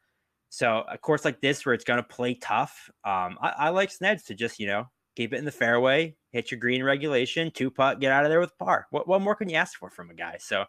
So 0.49 0.83
a 0.89 0.97
course 0.97 1.23
like 1.23 1.39
this 1.41 1.65
where 1.65 1.73
it's 1.73 1.85
going 1.85 1.97
to 1.97 2.03
play 2.03 2.33
tough, 2.35 2.89
um, 3.05 3.37
I, 3.41 3.53
I 3.57 3.69
like 3.69 3.89
Sneds 3.89 4.25
to 4.25 4.35
just 4.35 4.59
you 4.59 4.67
know 4.67 4.85
keep 5.15 5.33
it 5.33 5.37
in 5.37 5.45
the 5.45 5.51
fairway, 5.51 6.15
hit 6.31 6.51
your 6.51 6.59
green 6.59 6.83
regulation, 6.83 7.51
two 7.51 7.71
putt, 7.71 7.99
get 7.99 8.11
out 8.11 8.25
of 8.25 8.29
there 8.29 8.39
with 8.39 8.57
par. 8.57 8.87
What 8.91 9.07
what 9.07 9.21
more 9.21 9.35
can 9.35 9.49
you 9.49 9.55
ask 9.55 9.77
for 9.77 9.89
from 9.89 10.09
a 10.09 10.13
guy? 10.15 10.37
So. 10.39 10.65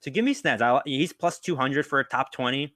So 0.00 0.10
give 0.10 0.24
me 0.24 0.34
Sneds. 0.34 0.60
I, 0.60 0.82
he's 0.84 1.12
plus 1.12 1.38
200 1.38 1.86
for 1.86 2.00
a 2.00 2.04
top 2.04 2.32
20. 2.32 2.74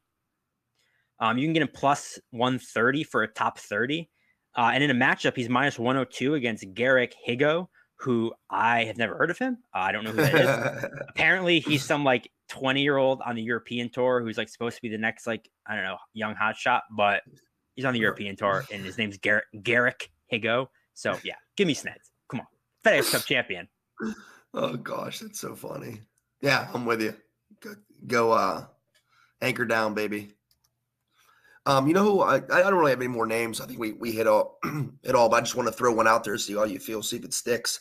Um, 1.19 1.39
you 1.39 1.47
can 1.47 1.55
get 1.55 1.63
him 1.63 1.69
plus 1.73 2.21
130 2.31 3.05
for 3.05 3.23
a 3.23 3.29
top 3.29 3.59
30. 3.59 4.09
Uh, 4.57 4.71
and 4.73 4.83
in 4.83 4.91
a 4.91 4.95
matchup, 4.95 5.37
he's 5.37 5.49
minus 5.49 5.79
102 5.79 6.35
against 6.35 6.65
Garrick 6.73 7.15
Higgo, 7.27 7.69
who 7.97 8.33
I 8.51 8.85
have 8.85 8.97
never 8.97 9.17
heard 9.17 9.31
of 9.31 9.39
him. 9.39 9.59
Uh, 9.75 9.79
I 9.79 9.93
don't 9.93 10.05
know 10.05 10.13
who 10.13 10.23
that 10.23 10.35
is. 10.35 10.91
Apparently, 11.11 11.61
he's 11.61 11.85
some 11.85 12.05
like 12.05 12.31
20 12.49 12.83
year 12.83 12.97
old 12.97 13.21
on 13.25 13.37
the 13.37 13.43
European 13.43 13.91
tour 13.91 14.23
who's 14.23 14.39
like 14.39 14.49
supposed 14.49 14.77
to 14.77 14.83
be 14.83 14.89
the 14.89 14.99
next, 14.99 15.27
like, 15.27 15.51
I 15.67 15.75
don't 15.75 15.85
know, 15.85 15.99
young 16.15 16.35
hotshot, 16.35 16.83
but 16.97 17.23
he's 17.75 17.85
on 17.85 17.93
the 17.93 18.01
European 18.01 18.37
tour 18.37 18.65
and 18.73 18.85
his 18.85 18.97
name's 18.97 19.19
Garrick, 19.19 19.45
Garrick 19.63 20.11
Higgo. 20.33 20.69
So 20.95 21.17
yeah, 21.23 21.35
give 21.57 21.67
me 21.67 21.75
Sneds. 21.75 22.11
Come 22.29 22.41
on. 22.41 22.47
FedEx 22.85 23.13
Cup 23.13 23.23
champion. 23.23 23.69
oh 24.55 24.77
gosh, 24.77 25.21
that's 25.21 25.41
so 25.41 25.55
funny. 25.55 26.01
Yeah, 26.41 26.69
I'm 26.73 26.87
with 26.87 27.03
you. 27.03 27.15
Go, 27.61 27.75
go 28.07 28.33
uh 28.33 28.65
anchor 29.43 29.65
down, 29.67 29.95
baby. 29.95 30.33
Um, 31.67 31.89
you 31.89 31.95
know 31.95 32.05
who 32.05 32.21
I, 32.23 32.37
I 32.37 32.39
don't 32.39 32.77
really 32.77 32.93
have 32.93 33.01
any 33.01 33.09
more 33.09 33.27
names. 33.27 33.61
I 33.61 33.67
think 33.67 33.81
we 33.81 33.93
we 33.93 34.13
hit 34.13 34.29
all 34.29 34.59
hit 35.03 35.17
all, 35.17 35.29
but 35.29 35.37
I 35.37 35.41
just 35.41 35.57
want 35.57 35.69
to 35.69 35.75
throw 35.75 35.93
one 35.93 36.07
out 36.07 36.23
there, 36.23 36.39
see 36.39 36.55
how 36.55 36.65
you 36.65 36.79
feel, 36.79 37.03
see 37.03 37.17
if 37.17 37.25
it 37.25 37.35
sticks. 37.35 37.81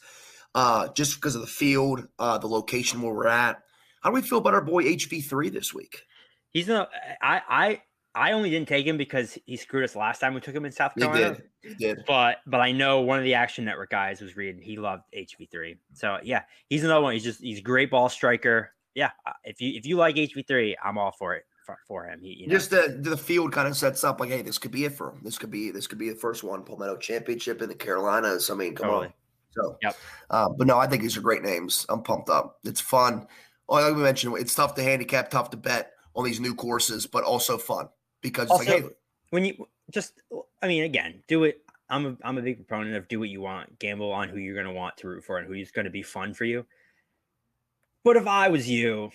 Uh, 0.56 0.88
just 0.94 1.16
because 1.16 1.36
of 1.36 1.42
the 1.42 1.48
field, 1.48 2.08
uh, 2.18 2.38
the 2.38 2.48
location 2.48 3.02
where 3.02 3.14
we're 3.14 3.28
at. 3.28 3.62
How 4.02 4.10
do 4.10 4.14
we 4.16 4.22
feel 4.22 4.38
about 4.38 4.54
our 4.54 4.62
boy 4.62 4.84
HV3 4.86 5.52
this 5.52 5.74
week? 5.74 6.04
He's 6.52 6.68
no, 6.68 6.88
I, 7.22 7.42
I, 7.50 7.82
I 8.16 8.32
only 8.32 8.50
didn't 8.50 8.70
take 8.70 8.88
him 8.88 8.98
because 8.98 9.38
he 9.46 9.58
screwed 9.58 9.84
us 9.84 9.96
last 9.96 10.20
time 10.20 10.34
we 10.34 10.40
took 10.40 10.56
him 10.56 10.64
in 10.64 10.72
South 10.72 10.94
He 10.96 11.02
Carolina. 11.02 11.36
did. 11.36 11.44
He 11.62 11.76
did. 11.76 12.04
But, 12.08 12.38
but 12.48 12.62
I 12.62 12.72
know 12.72 13.02
one 13.02 13.18
of 13.18 13.26
the 13.26 13.34
Action 13.34 13.66
Network 13.66 13.90
guys 13.90 14.22
was 14.22 14.38
reading. 14.38 14.62
He 14.62 14.78
loved 14.78 15.04
HV3. 15.14 15.78
So 15.94 16.20
yeah, 16.24 16.44
he's 16.70 16.86
another 16.86 17.02
one. 17.02 17.14
He's 17.14 17.24
just 17.24 17.42
he's 17.42 17.60
a 17.60 17.64
great 17.64 17.92
ball 17.92 18.08
striker. 18.08 18.72
Yeah, 18.94 19.12
uh, 19.26 19.34
if 19.44 19.60
you 19.60 19.78
if 19.78 19.86
you 19.86 19.98
like 19.98 20.16
HV3, 20.16 20.76
I'm 20.82 20.98
all 20.98 21.12
for 21.12 21.36
it 21.36 21.44
for, 21.66 21.78
for 21.88 22.06
him. 22.06 22.22
He, 22.22 22.34
you 22.34 22.48
know, 22.48 22.54
Just 22.54 22.70
the 22.70 22.98
the 23.02 23.18
field 23.18 23.52
kind 23.52 23.68
of 23.68 23.76
sets 23.76 24.04
up 24.04 24.20
like, 24.20 24.30
hey, 24.30 24.42
this 24.42 24.58
could 24.58 24.72
be 24.72 24.86
it 24.86 24.94
for 24.94 25.12
him. 25.12 25.20
This 25.24 25.38
could 25.38 25.52
be 25.52 25.72
this 25.72 25.88
could 25.88 25.98
be 25.98 26.10
the 26.10 26.16
first 26.16 26.44
one. 26.44 26.64
Palmetto 26.64 26.98
Championship 26.98 27.62
in 27.62 27.70
the 27.70 27.76
Carolinas. 27.76 28.50
I 28.50 28.56
mean, 28.56 28.76
come 28.76 28.88
Totally. 28.88 29.08
on. 29.08 29.14
So, 29.52 29.78
Yep. 29.82 29.98
uh, 30.30 30.50
but 30.58 30.68
no, 30.68 30.78
I 30.78 30.88
think 30.88 31.02
these 31.02 31.16
are 31.18 31.22
great 31.22 31.42
names. 31.42 31.86
I'm 31.90 32.04
pumped 32.04 32.30
up. 32.30 32.60
It's 32.66 32.82
fun. 32.82 33.26
Oh, 33.70 33.76
like 33.76 33.96
we 33.96 34.04
mentioned, 34.04 34.38
it's 34.38 34.54
tough 34.54 34.76
to 34.76 34.84
handicap, 34.84 35.30
tough 35.30 35.50
to 35.52 35.58
bet 35.58 35.94
on 36.16 36.26
these 36.26 36.40
new 36.40 36.54
courses, 36.54 37.08
but 37.08 37.24
also 37.24 37.58
fun 37.58 37.90
because 38.22 38.50
it's 38.50 38.60
like, 38.60 38.68
hey, 38.68 38.84
when 39.32 39.46
you 39.46 39.68
just 39.92 40.22
I 40.62 40.68
mean 40.68 40.84
again, 40.84 41.24
do 41.28 41.46
it. 41.46 41.62
I'm 41.90 42.06
a 42.06 42.18
I'm 42.24 42.38
a 42.38 42.42
big 42.42 42.58
proponent 42.58 42.96
of 42.96 43.08
do 43.08 43.20
what 43.20 43.30
you 43.30 43.42
want, 43.42 43.80
gamble 43.80 44.12
on 44.12 44.30
who 44.30 44.38
you're 44.38 44.56
gonna 44.56 44.74
want 44.74 44.98
to 44.98 45.08
root 45.08 45.24
for 45.24 45.38
and 45.38 45.48
who's 45.48 45.72
gonna 45.72 45.90
be 45.90 46.04
fun 46.04 46.34
for 46.34 46.46
you. 46.46 46.66
But 48.04 48.18
if 48.18 48.28
I 48.28 48.50
was 48.50 48.70
you, 48.70 49.12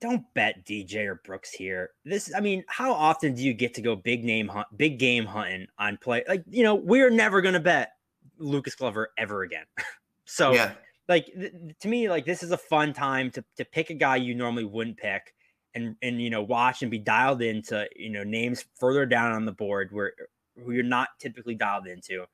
don't 0.00 0.24
bet 0.34 0.64
DJ 0.64 1.06
or 1.06 1.20
Brooks 1.24 1.52
here. 1.52 1.90
This 2.04 2.32
I 2.34 2.40
mean, 2.40 2.64
how 2.68 2.92
often 2.92 3.34
do 3.34 3.42
you 3.42 3.54
get 3.54 3.74
to 3.74 3.82
go 3.82 3.94
big 3.94 4.24
name 4.24 4.48
hunt 4.48 4.66
big 4.76 4.98
game 4.98 5.26
hunting 5.26 5.66
on 5.78 5.98
play? 5.98 6.24
Like, 6.28 6.44
you 6.48 6.62
know, 6.62 6.74
we're 6.74 7.10
never 7.10 7.40
gonna 7.40 7.60
bet 7.60 7.92
Lucas 8.38 8.74
Glover 8.74 9.10
ever 9.18 9.42
again. 9.42 9.64
so 10.24 10.52
yeah, 10.52 10.72
like 11.08 11.26
th- 11.26 11.52
to 11.80 11.88
me 11.88 12.08
like 12.08 12.24
this 12.24 12.42
is 12.42 12.52
a 12.52 12.58
fun 12.58 12.92
time 12.92 13.30
to 13.30 13.44
to 13.56 13.64
pick 13.64 13.90
a 13.90 13.94
guy 13.94 14.16
you 14.16 14.34
normally 14.34 14.64
wouldn't 14.64 14.96
pick 14.96 15.34
and 15.74 15.96
and 16.02 16.20
you 16.20 16.30
know 16.30 16.42
watch 16.42 16.82
and 16.82 16.90
be 16.90 16.98
dialed 16.98 17.42
into 17.42 17.86
you 17.96 18.10
know 18.10 18.24
names 18.24 18.64
further 18.78 19.06
down 19.06 19.32
on 19.32 19.44
the 19.44 19.52
board 19.52 19.88
where 19.92 20.12
who 20.56 20.72
you're 20.72 20.82
not 20.82 21.08
typically 21.20 21.54
dialed 21.54 21.86
into 21.86 22.24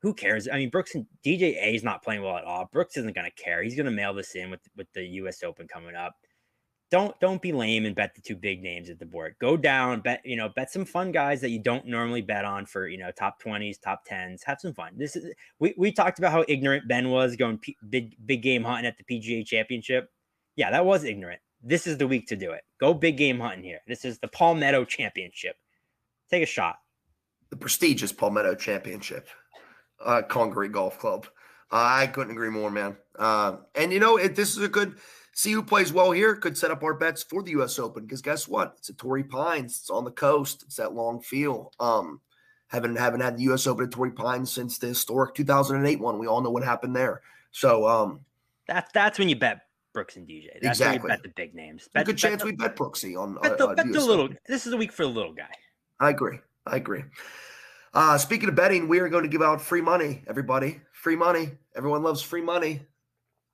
who 0.00 0.12
cares 0.12 0.48
i 0.48 0.56
mean 0.56 0.70
brooks 0.70 0.94
and 0.94 1.06
dj 1.24 1.56
a 1.56 1.74
is 1.74 1.84
not 1.84 2.02
playing 2.02 2.22
well 2.22 2.36
at 2.36 2.44
all 2.44 2.68
brooks 2.72 2.96
isn't 2.96 3.14
going 3.14 3.28
to 3.28 3.42
care 3.42 3.62
he's 3.62 3.76
going 3.76 3.86
to 3.86 3.92
mail 3.92 4.12
this 4.12 4.34
in 4.34 4.50
with 4.50 4.60
with 4.76 4.86
the 4.94 5.02
us 5.04 5.42
open 5.42 5.66
coming 5.68 5.94
up 5.94 6.14
don't 6.92 7.18
don't 7.18 7.42
be 7.42 7.52
lame 7.52 7.86
and 7.86 7.96
bet 7.96 8.14
the 8.14 8.20
two 8.20 8.36
big 8.36 8.62
names 8.62 8.88
at 8.88 8.98
the 9.00 9.06
board 9.06 9.34
go 9.40 9.56
down 9.56 10.00
bet 10.00 10.20
you 10.24 10.36
know 10.36 10.48
bet 10.54 10.70
some 10.70 10.84
fun 10.84 11.10
guys 11.10 11.40
that 11.40 11.48
you 11.48 11.58
don't 11.58 11.86
normally 11.86 12.20
bet 12.20 12.44
on 12.44 12.66
for 12.66 12.86
you 12.86 12.98
know 12.98 13.10
top 13.10 13.42
20s 13.42 13.80
top 13.80 14.06
10s 14.06 14.44
have 14.44 14.60
some 14.60 14.74
fun 14.74 14.92
this 14.96 15.16
is 15.16 15.32
we, 15.58 15.74
we 15.76 15.90
talked 15.90 16.18
about 16.18 16.32
how 16.32 16.44
ignorant 16.48 16.86
Ben 16.88 17.08
was 17.08 17.34
going 17.34 17.58
P- 17.58 17.76
big 17.88 18.14
big 18.26 18.42
game 18.42 18.64
hunting 18.64 18.86
at 18.86 18.96
the 18.98 19.04
PGA 19.04 19.46
Championship. 19.46 20.10
Yeah, 20.56 20.70
that 20.70 20.84
was 20.84 21.04
ignorant. 21.04 21.40
This 21.62 21.86
is 21.86 21.96
the 21.96 22.06
week 22.06 22.26
to 22.28 22.36
do 22.36 22.50
it. 22.52 22.62
Go 22.78 22.92
big 22.92 23.16
game 23.16 23.40
hunting 23.40 23.62
here. 23.62 23.80
This 23.86 24.04
is 24.04 24.18
the 24.18 24.28
Palmetto 24.28 24.84
Championship. 24.84 25.56
Take 26.30 26.42
a 26.42 26.46
shot. 26.46 26.76
the 27.50 27.56
prestigious 27.56 28.12
Palmetto 28.12 28.54
Championship, 28.54 29.28
uh, 30.04 30.22
Congaree 30.22 30.68
Golf 30.68 30.98
Club. 30.98 31.26
I 31.70 32.06
couldn't 32.08 32.32
agree 32.32 32.50
more, 32.50 32.70
man. 32.70 32.96
Uh, 33.18 33.58
and 33.74 33.92
you 33.92 34.00
know, 34.00 34.16
it, 34.16 34.34
this 34.34 34.56
is 34.56 34.62
a 34.62 34.68
good 34.68 34.96
see 35.34 35.52
who 35.52 35.62
plays 35.62 35.92
well 35.92 36.10
here. 36.12 36.34
Could 36.36 36.56
set 36.56 36.70
up 36.70 36.82
our 36.82 36.94
bets 36.94 37.22
for 37.22 37.42
the 37.42 37.52
U.S. 37.52 37.78
Open 37.78 38.04
because 38.04 38.22
guess 38.22 38.46
what? 38.48 38.74
It's 38.78 38.90
at 38.90 38.98
Torrey 38.98 39.24
Pines. 39.24 39.78
It's 39.80 39.90
on 39.90 40.04
the 40.04 40.10
coast. 40.10 40.62
It's 40.64 40.76
that 40.76 40.94
long 40.94 41.20
feel. 41.20 41.72
Um, 41.80 42.20
haven't 42.68 42.96
haven't 42.96 43.20
had 43.20 43.36
the 43.36 43.42
U.S. 43.44 43.66
Open 43.66 43.84
at 43.84 43.90
Torrey 43.90 44.12
Pines 44.12 44.50
since 44.50 44.78
the 44.78 44.88
historic 44.88 45.34
2008 45.34 46.00
one. 46.00 46.18
We 46.18 46.26
all 46.26 46.40
know 46.40 46.50
what 46.50 46.64
happened 46.64 46.96
there. 46.96 47.22
So, 47.50 47.86
um, 47.86 48.20
That's 48.66 48.90
that's 48.92 49.18
when 49.18 49.28
you 49.28 49.36
bet 49.36 49.60
Brooks 49.92 50.16
and 50.16 50.26
DJ. 50.26 50.46
That's 50.62 50.78
Exactly. 50.80 50.98
when 51.00 51.02
you 51.02 51.08
bet 51.16 51.22
the 51.22 51.32
big 51.36 51.54
names. 51.54 51.88
Bet, 51.92 52.06
good 52.06 52.12
bet 52.16 52.18
chance 52.18 52.42
the, 52.42 52.46
we 52.46 52.52
bet 52.52 52.76
Brooksy 52.76 53.20
on. 53.20 53.34
bet 53.42 53.58
the, 53.58 53.68
uh, 53.68 53.72
uh, 53.72 53.74
bet 53.74 53.92
the 53.92 54.00
little. 54.00 54.28
This 54.46 54.66
is 54.66 54.72
a 54.72 54.76
week 54.76 54.92
for 54.92 55.04
the 55.04 55.10
little 55.10 55.34
guy. 55.34 55.50
I 56.00 56.10
agree. 56.10 56.38
I 56.66 56.76
agree. 56.76 57.04
Uh, 57.94 58.16
speaking 58.16 58.48
of 58.48 58.54
betting, 58.54 58.88
we 58.88 58.98
are 59.00 59.08
going 59.08 59.22
to 59.24 59.28
give 59.28 59.42
out 59.42 59.60
free 59.60 59.82
money, 59.82 60.22
everybody. 60.26 60.80
Free 60.92 61.16
money. 61.16 61.50
Everyone 61.76 62.02
loves 62.02 62.22
free 62.22 62.40
money. 62.40 62.80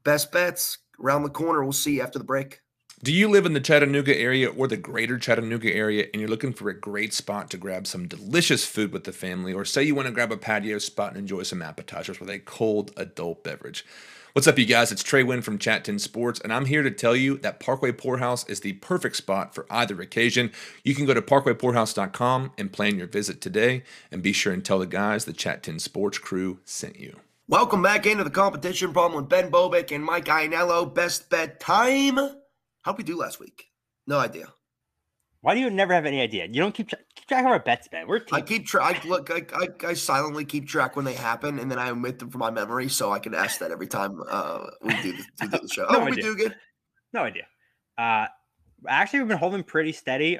Best 0.04 0.30
bets 0.30 0.78
around 1.02 1.22
the 1.22 1.30
corner. 1.30 1.62
We'll 1.62 1.72
see 1.72 1.96
you 1.96 2.02
after 2.02 2.18
the 2.18 2.24
break. 2.24 2.60
Do 3.00 3.12
you 3.12 3.28
live 3.28 3.46
in 3.46 3.52
the 3.52 3.60
Chattanooga 3.60 4.18
area 4.18 4.48
or 4.48 4.66
the 4.66 4.76
greater 4.76 5.18
Chattanooga 5.18 5.72
area 5.72 6.06
and 6.12 6.20
you're 6.20 6.28
looking 6.28 6.52
for 6.52 6.68
a 6.68 6.78
great 6.78 7.14
spot 7.14 7.48
to 7.50 7.56
grab 7.56 7.86
some 7.86 8.08
delicious 8.08 8.64
food 8.64 8.92
with 8.92 9.04
the 9.04 9.12
family, 9.12 9.52
or 9.52 9.64
say 9.64 9.84
you 9.84 9.94
want 9.94 10.08
to 10.08 10.12
grab 10.12 10.32
a 10.32 10.36
patio 10.36 10.78
spot 10.78 11.10
and 11.10 11.18
enjoy 11.18 11.44
some 11.44 11.62
appetizers 11.62 12.18
with 12.18 12.28
a 12.28 12.40
cold 12.40 12.90
adult 12.96 13.44
beverage? 13.44 13.84
What's 14.32 14.48
up, 14.48 14.58
you 14.58 14.66
guys? 14.66 14.90
It's 14.90 15.04
Trey 15.04 15.22
Wynn 15.22 15.42
from 15.42 15.58
Chat 15.58 15.84
10 15.84 16.00
Sports, 16.00 16.40
and 16.40 16.52
I'm 16.52 16.66
here 16.66 16.82
to 16.82 16.90
tell 16.90 17.16
you 17.16 17.38
that 17.38 17.60
Parkway 17.60 17.92
Pourhouse 17.92 18.48
is 18.48 18.60
the 18.60 18.74
perfect 18.74 19.16
spot 19.16 19.54
for 19.54 19.66
either 19.70 20.00
occasion. 20.00 20.52
You 20.84 20.94
can 20.94 21.06
go 21.06 21.14
to 21.14 21.22
parkwaypourhouse.com 21.22 22.52
and 22.58 22.72
plan 22.72 22.98
your 22.98 23.06
visit 23.06 23.40
today, 23.40 23.84
and 24.12 24.22
be 24.22 24.32
sure 24.32 24.52
and 24.52 24.64
tell 24.64 24.80
the 24.80 24.86
guys 24.86 25.24
the 25.24 25.32
Chat 25.32 25.62
10 25.62 25.78
Sports 25.78 26.18
crew 26.18 26.58
sent 26.64 26.98
you. 27.00 27.16
Welcome 27.50 27.80
back 27.80 28.04
into 28.04 28.24
the 28.24 28.30
competition 28.30 28.92
problem 28.92 29.22
with 29.22 29.30
Ben 29.30 29.50
Bobick 29.50 29.90
and 29.90 30.04
Mike 30.04 30.26
Ainello. 30.26 30.94
Best 30.94 31.30
bet 31.30 31.58
time. 31.58 32.18
How'd 32.82 32.98
we 32.98 33.04
do 33.04 33.16
last 33.16 33.40
week? 33.40 33.64
No 34.06 34.18
idea. 34.18 34.52
Why 35.40 35.54
do 35.54 35.60
you 35.60 35.70
never 35.70 35.94
have 35.94 36.04
any 36.04 36.20
idea? 36.20 36.44
You 36.44 36.60
don't 36.60 36.74
keep, 36.74 36.90
tra- 36.90 36.98
keep 37.16 37.26
track 37.26 37.46
of 37.46 37.50
our 37.50 37.58
bets, 37.58 37.88
Ben. 37.88 38.06
We're 38.06 38.20
I 38.32 38.42
keep 38.42 38.66
track. 38.66 39.02
I 39.02 39.08
look. 39.08 39.30
I, 39.30 39.46
I, 39.54 39.68
I 39.88 39.94
silently 39.94 40.44
keep 40.44 40.68
track 40.68 40.94
when 40.94 41.06
they 41.06 41.14
happen, 41.14 41.58
and 41.58 41.70
then 41.70 41.78
I 41.78 41.88
omit 41.88 42.18
them 42.18 42.28
from 42.28 42.40
my 42.40 42.50
memory, 42.50 42.90
so 42.90 43.12
I 43.12 43.18
can 43.18 43.34
ask 43.34 43.60
that 43.60 43.70
every 43.70 43.86
time 43.86 44.20
uh, 44.28 44.66
we 44.82 45.00
do 45.00 45.12
the, 45.12 45.24
do 45.40 45.48
the 45.48 45.68
show. 45.68 45.86
No 45.90 46.00
oh, 46.00 46.04
we 46.04 46.12
idea. 46.12 46.24
do 46.24 46.36
good. 46.36 46.54
No 47.14 47.22
idea. 47.22 47.46
Uh, 47.96 48.26
actually, 48.86 49.20
we've 49.20 49.28
been 49.28 49.38
holding 49.38 49.62
pretty 49.62 49.92
steady, 49.92 50.38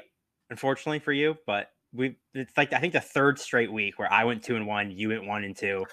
unfortunately 0.51 0.99
for 0.99 1.11
you, 1.11 1.37
but 1.47 1.71
we 1.91 2.17
it's 2.35 2.55
like 2.55 2.71
I 2.71 2.79
think 2.79 2.93
the 2.93 3.01
third 3.01 3.39
straight 3.39 3.73
week 3.73 3.97
where 3.97 4.13
I 4.13 4.25
went 4.25 4.43
two 4.43 4.55
and 4.55 4.67
one, 4.67 4.91
you 4.91 5.09
went 5.09 5.25
one 5.25 5.43
and 5.43 5.57
two. 5.57 5.85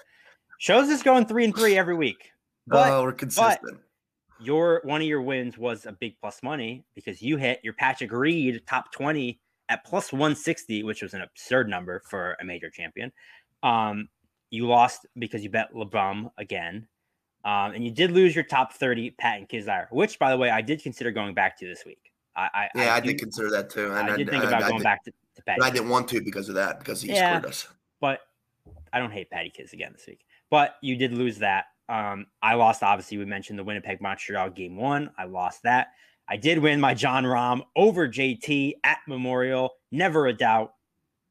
Shows 0.57 0.89
us 0.89 1.03
going 1.03 1.25
three 1.25 1.45
and 1.45 1.55
three 1.55 1.77
every 1.77 1.95
week. 1.95 2.31
But, 2.65 2.91
oh, 2.91 3.03
we're 3.03 3.13
consistent. 3.13 3.79
your 4.41 4.81
one 4.83 5.01
of 5.01 5.07
your 5.07 5.21
wins 5.21 5.57
was 5.57 5.85
a 5.85 5.91
big 5.91 6.19
plus 6.19 6.43
money 6.43 6.83
because 6.95 7.21
you 7.21 7.37
hit 7.37 7.61
your 7.63 7.73
Patrick 7.73 8.11
Reed 8.11 8.61
top 8.67 8.91
20 8.91 9.39
at 9.69 9.85
plus 9.85 10.11
160, 10.11 10.83
which 10.83 11.01
was 11.01 11.13
an 11.13 11.21
absurd 11.21 11.69
number 11.69 12.01
for 12.09 12.37
a 12.41 12.45
major 12.45 12.69
champion. 12.69 13.11
Um, 13.63 14.09
you 14.49 14.67
lost 14.67 15.05
because 15.17 15.43
you 15.43 15.49
bet 15.49 15.73
LeBum 15.73 16.31
again. 16.37 16.87
Um, 17.45 17.71
and 17.73 17.83
you 17.83 17.91
did 17.91 18.11
lose 18.11 18.35
your 18.35 18.43
top 18.43 18.73
30 18.73 19.11
Patton 19.11 19.47
Kizzire, 19.47 19.87
which 19.91 20.19
by 20.19 20.31
the 20.31 20.37
way, 20.37 20.49
I 20.49 20.61
did 20.61 20.81
consider 20.81 21.11
going 21.11 21.33
back 21.33 21.57
to 21.59 21.67
this 21.67 21.85
week. 21.85 22.11
I, 22.35 22.49
I 22.53 22.69
yeah, 22.75 22.93
I, 22.95 22.99
do, 22.99 23.07
did 23.09 23.19
consider 23.19 23.49
that 23.51 23.69
too. 23.69 23.93
And 23.93 24.09
I, 24.09 24.17
did 24.17 24.29
think 24.29 24.43
about 24.43 24.61
going 24.61 24.77
did, 24.77 24.83
back 24.83 25.03
to, 25.05 25.11
to 25.35 25.41
Patty. 25.43 25.59
But 25.59 25.65
I 25.65 25.69
didn't 25.69 25.89
want 25.89 26.07
to 26.09 26.21
because 26.21 26.49
of 26.49 26.55
that, 26.55 26.79
because 26.79 27.01
he 27.01 27.09
yeah, 27.09 27.37
screwed 27.37 27.51
us. 27.51 27.67
But 28.01 28.21
I 28.91 28.99
don't 28.99 29.11
hate 29.11 29.29
Patty 29.29 29.49
Kiz 29.49 29.73
again 29.73 29.91
this 29.93 30.05
week. 30.07 30.25
But 30.49 30.75
you 30.81 30.95
did 30.95 31.13
lose 31.13 31.39
that. 31.39 31.65
Um, 31.89 32.27
I 32.41 32.55
lost, 32.55 32.83
obviously, 32.83 33.17
we 33.17 33.25
mentioned 33.25 33.57
the 33.57 33.63
Winnipeg 33.63 34.01
Montreal 34.01 34.49
game 34.49 34.75
one. 34.75 35.09
I 35.17 35.25
lost 35.25 35.63
that. 35.63 35.87
I 36.29 36.35
did 36.35 36.59
win 36.59 36.79
my 36.79 36.93
Jon 36.93 37.23
Rahm 37.23 37.61
over 37.75 38.07
JT 38.07 38.73
at 38.83 38.99
Memorial. 39.07 39.71
Never 39.91 40.27
a 40.27 40.33
doubt. 40.33 40.73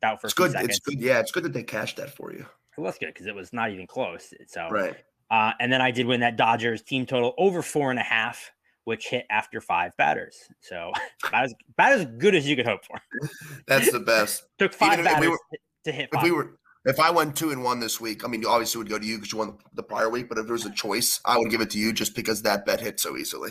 Doubt 0.01 0.21
for 0.21 0.29
it's 0.29 0.35
good. 0.35 0.53
Seconds. 0.53 0.71
It's 0.71 0.79
good. 0.81 1.01
Yeah, 1.01 1.21
it's 1.21 1.33
good 1.33 1.43
that 1.45 1.53
they 1.53 1.63
cashed 1.63 1.97
that 1.99 2.15
for 2.15 2.33
you. 2.33 2.47
It 2.77 2.81
was 2.81 2.97
good 2.99 3.09
because 3.09 3.27
it 3.27 3.35
was 3.35 3.53
not 3.53 3.71
even 3.71 3.87
close. 3.87 4.33
So 4.47 4.69
right. 4.71 4.97
Uh, 5.31 5.53
and 5.61 5.73
then 5.73 5.81
I 5.81 5.91
did 5.91 6.07
win 6.07 6.21
that 6.21 6.37
Dodgers 6.37 6.83
team 6.83 7.05
total 7.05 7.35
over 7.37 7.63
four 7.63 7.91
and 7.91 7.99
a 7.99 8.03
half, 8.03 8.53
which 8.85 9.09
hit 9.09 9.27
after 9.31 9.61
five 9.61 9.97
batters. 9.97 10.37
So 10.61 10.93
about 11.27 11.45
as, 11.45 11.55
about 11.71 11.93
as 11.93 12.07
good 12.19 12.35
as 12.35 12.49
you 12.49 12.57
could 12.57 12.67
hope 12.67 12.85
for. 12.85 13.01
That's 13.67 13.91
the 13.91 14.01
best. 14.01 14.45
Took 14.59 14.73
five 14.73 14.95
Even 14.95 15.05
batters 15.05 15.21
we 15.21 15.29
were, 15.29 15.41
to 15.85 15.93
hit. 15.93 16.11
Five. 16.13 16.25
If 16.25 16.31
we 16.31 16.37
were 16.37 16.59
if 16.87 17.01
I 17.01 17.11
went 17.11 17.37
two 17.37 17.51
and 17.51 17.65
one 17.65 17.81
this 17.81 18.01
week, 18.01 18.25
I 18.25 18.29
mean, 18.29 18.47
obviously 18.47 18.79
it 18.79 18.85
would 18.85 18.89
go 18.89 18.99
to 18.99 19.05
you 19.05 19.17
because 19.17 19.33
you 19.33 19.39
won 19.39 19.59
the 19.75 19.83
prior 19.83 20.09
week. 20.09 20.29
But 20.29 20.39
if 20.39 20.47
there 20.47 20.53
was 20.53 20.65
a 20.65 20.71
choice, 20.71 21.21
I 21.25 21.37
would 21.37 21.51
give 21.51 21.61
it 21.61 21.71
to 21.71 21.79
you 21.79 21.93
just 21.93 22.15
because 22.15 22.43
that 22.43 22.65
bet 22.65 22.81
hit 22.81 23.01
so 23.01 23.17
easily. 23.17 23.51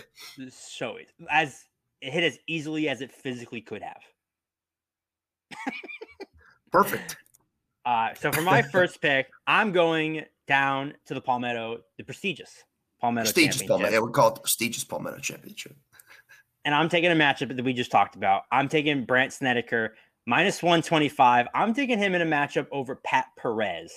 So 0.50 0.96
it 0.96 1.12
as 1.30 1.66
it 2.02 2.12
hit 2.12 2.24
as 2.24 2.40
easily 2.48 2.88
as 2.88 3.02
it 3.02 3.12
physically 3.12 3.62
could 3.62 3.82
have. 3.84 4.02
Perfect. 6.72 7.18
Uh, 7.86 8.16
so 8.16 8.32
for 8.32 8.42
my 8.42 8.64
first 8.64 9.00
pick, 9.00 9.28
I'm 9.46 9.72
going 9.72 10.26
down 10.48 10.96
to 11.06 11.14
the 11.14 11.22
Palmetto, 11.22 11.82
the 12.00 12.04
prestigious 12.04 12.64
Palmetto 13.00 13.26
prestigious 13.26 13.62
Palmetto. 13.62 13.92
Yeah, 13.94 14.00
we 14.00 14.12
call 14.12 14.30
it 14.30 14.34
the 14.34 14.42
prestigious 14.42 14.84
Palmetto 14.84 15.20
Championship. 15.20 15.76
And 16.66 16.74
I'm 16.74 16.90
taking 16.90 17.12
a 17.12 17.16
matchup 17.16 17.56
that 17.56 17.64
we 17.64 17.74
just 17.74 17.92
talked 17.92 18.16
about. 18.16 18.46
I'm 18.52 18.68
taking 18.68 19.06
Brandt 19.06 19.34
Snedeker 19.34 19.94
minus 20.26 20.62
125. 20.62 21.48
I'm 21.54 21.74
taking 21.74 21.98
him 21.98 22.16
in 22.16 22.22
a 22.22 22.26
matchup 22.26 22.68
over 22.72 22.96
Pat 22.96 23.28
Perez. 23.38 23.92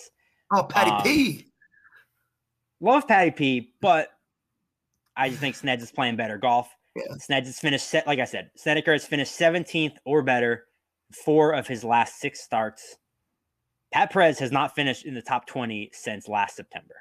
Oh, 0.53 0.63
Patty 0.63 0.91
um, 0.91 1.03
P. 1.03 1.47
Love 2.81 3.09
Patty 3.09 3.31
P, 3.31 3.73
but 3.81 4.09
I 5.17 5.29
just 5.29 5.41
think 5.41 5.57
Sneds 5.57 5.83
is 5.83 5.91
playing 5.91 6.17
better 6.17 6.39
golf. 6.39 6.71
Yeah. 6.95 7.15
Sneds 7.17 7.47
has 7.47 7.59
finished 7.59 7.89
set, 7.89 8.07
like 8.07 8.19
I 8.19 8.25
said, 8.25 8.51
Snedeker 8.57 8.93
has 8.93 9.05
finished 9.05 9.39
17th 9.39 9.97
or 10.05 10.23
better, 10.23 10.67
four 11.25 11.53
of 11.53 11.67
his 11.67 11.85
last 11.85 12.21
six 12.21 12.41
starts. 12.41 12.97
Pat 13.93 14.13
Perez 14.13 14.39
has 14.39 14.53
not 14.53 14.75
finished 14.75 15.07
in 15.07 15.15
the 15.15 15.23
top 15.23 15.47
20 15.47 15.91
since 15.93 16.29
last 16.29 16.57
September. 16.57 16.95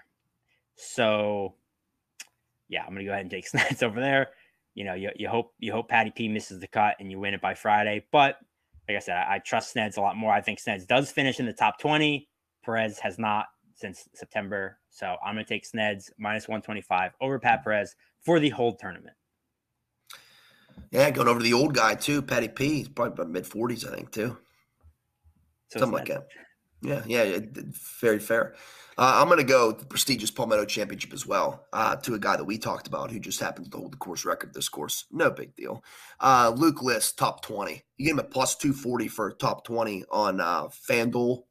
So 0.75 1.55
yeah, 2.69 2.83
I'm 2.83 2.93
gonna 2.93 3.05
go 3.05 3.11
ahead 3.11 3.21
and 3.21 3.31
take 3.31 3.49
Sneds 3.51 3.83
over 3.83 3.99
there. 3.99 4.29
You 4.73 4.83
know, 4.83 4.93
you, 4.93 5.09
you 5.15 5.27
hope 5.27 5.53
you 5.59 5.71
hope 5.71 5.89
Patty 5.89 6.11
P 6.11 6.27
misses 6.27 6.59
the 6.59 6.67
cut 6.67 6.95
and 6.99 7.11
you 7.11 7.19
win 7.19 7.33
it 7.33 7.41
by 7.41 7.55
Friday. 7.55 8.05
But 8.11 8.37
like 8.87 8.97
I 8.97 8.99
said, 8.99 9.17
I, 9.17 9.35
I 9.35 9.39
trust 9.39 9.75
Sneds 9.75 9.97
a 9.97 10.01
lot 10.01 10.15
more. 10.15 10.31
I 10.31 10.41
think 10.41 10.59
Sneds 10.59 10.85
does 10.87 11.11
finish 11.11 11.39
in 11.39 11.45
the 11.45 11.53
top 11.53 11.79
20. 11.79 12.27
Perez 12.63 12.99
has 12.99 13.17
not 13.17 13.45
since 13.75 14.07
September. 14.13 14.79
So 14.89 15.15
I'm 15.25 15.35
gonna 15.35 15.45
take 15.45 15.63
Sneds 15.63 16.09
minus 16.17 16.47
125 16.47 17.11
over 17.21 17.39
Pat 17.39 17.63
Perez 17.63 17.95
for 18.23 18.39
the 18.39 18.49
whole 18.49 18.75
tournament. 18.75 19.15
Yeah, 20.91 21.09
going 21.11 21.27
over 21.27 21.39
to 21.39 21.43
the 21.43 21.53
old 21.53 21.73
guy 21.73 21.95
too, 21.95 22.21
Patty 22.21 22.47
P. 22.47 22.75
He's 22.75 22.89
probably 22.89 23.13
about 23.13 23.29
mid 23.29 23.43
40s, 23.43 23.87
I 23.87 23.95
think, 23.95 24.11
too. 24.11 24.37
So 25.69 25.79
Something 25.79 25.97
like 25.99 26.07
that. 26.07 26.27
Yeah, 26.81 27.03
yeah, 27.05 27.39
very 27.99 28.19
fair. 28.19 28.55
Uh, 28.99 29.19
I'm 29.21 29.27
going 29.27 29.39
to 29.39 29.43
go 29.43 29.71
the 29.71 29.85
prestigious 29.85 30.31
Palmetto 30.31 30.65
Championship 30.65 31.13
as 31.13 31.25
well 31.25 31.67
uh, 31.71 31.95
to 31.97 32.15
a 32.15 32.19
guy 32.19 32.35
that 32.35 32.45
we 32.45 32.57
talked 32.57 32.87
about 32.87 33.11
who 33.11 33.19
just 33.19 33.39
happened 33.39 33.71
to 33.71 33.77
hold 33.77 33.93
the 33.93 33.97
course 33.97 34.25
record 34.25 34.53
this 34.53 34.69
course. 34.69 35.05
No 35.11 35.29
big 35.29 35.55
deal. 35.55 35.83
Uh, 36.19 36.51
Luke 36.55 36.81
List, 36.81 37.17
top 37.17 37.43
20. 37.43 37.83
You 37.97 38.05
get 38.05 38.11
him 38.13 38.19
at 38.19 38.31
plus 38.31 38.55
240 38.55 39.07
for 39.07 39.31
top 39.31 39.65
20 39.65 40.05
on 40.11 40.41
uh, 40.41 40.67
FanDuel. 40.67 41.43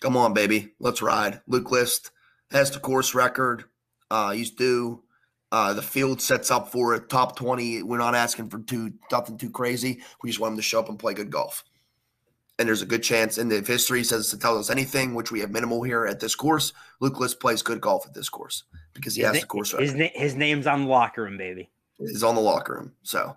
Come 0.00 0.16
on, 0.16 0.34
baby. 0.34 0.72
Let's 0.80 1.02
ride. 1.02 1.42
Luke 1.46 1.70
List 1.70 2.10
has 2.50 2.72
the 2.72 2.80
course 2.80 3.14
record. 3.14 3.64
Uh, 4.10 4.32
he's 4.32 4.50
due. 4.50 5.04
Uh, 5.52 5.74
the 5.74 5.82
field 5.82 6.20
sets 6.20 6.50
up 6.50 6.72
for 6.72 6.94
it. 6.94 7.08
Top 7.08 7.36
20. 7.36 7.84
We're 7.84 7.98
not 7.98 8.16
asking 8.16 8.48
for 8.48 8.60
too 8.60 8.94
nothing 9.12 9.38
too 9.38 9.50
crazy. 9.50 10.02
We 10.22 10.30
just 10.30 10.40
want 10.40 10.52
him 10.52 10.56
to 10.56 10.62
show 10.62 10.80
up 10.80 10.88
and 10.88 10.98
play 10.98 11.14
good 11.14 11.30
golf 11.30 11.64
and 12.60 12.68
there's 12.68 12.82
a 12.82 12.86
good 12.86 13.02
chance. 13.02 13.38
And 13.38 13.50
if 13.50 13.66
history 13.66 14.04
says 14.04 14.28
to 14.28 14.38
tell 14.38 14.58
us 14.58 14.68
anything, 14.68 15.14
which 15.14 15.32
we 15.32 15.40
have 15.40 15.50
minimal 15.50 15.82
here 15.82 16.04
at 16.04 16.20
this 16.20 16.34
course, 16.34 16.74
Luke 17.00 17.18
List 17.18 17.40
plays 17.40 17.62
good 17.62 17.80
golf 17.80 18.06
at 18.06 18.12
this 18.12 18.28
course 18.28 18.64
because 18.92 19.14
he 19.14 19.22
his 19.22 19.28
has 19.28 19.34
na- 19.36 19.40
the 19.40 19.46
course. 19.46 19.72
His, 19.72 19.94
na- 19.94 20.08
his 20.12 20.34
name's 20.36 20.66
on 20.66 20.82
the 20.82 20.90
locker 20.90 21.22
room, 21.22 21.38
baby. 21.38 21.70
He's 21.98 22.22
on 22.22 22.34
the 22.34 22.40
locker 22.42 22.74
room. 22.74 22.92
So 23.02 23.34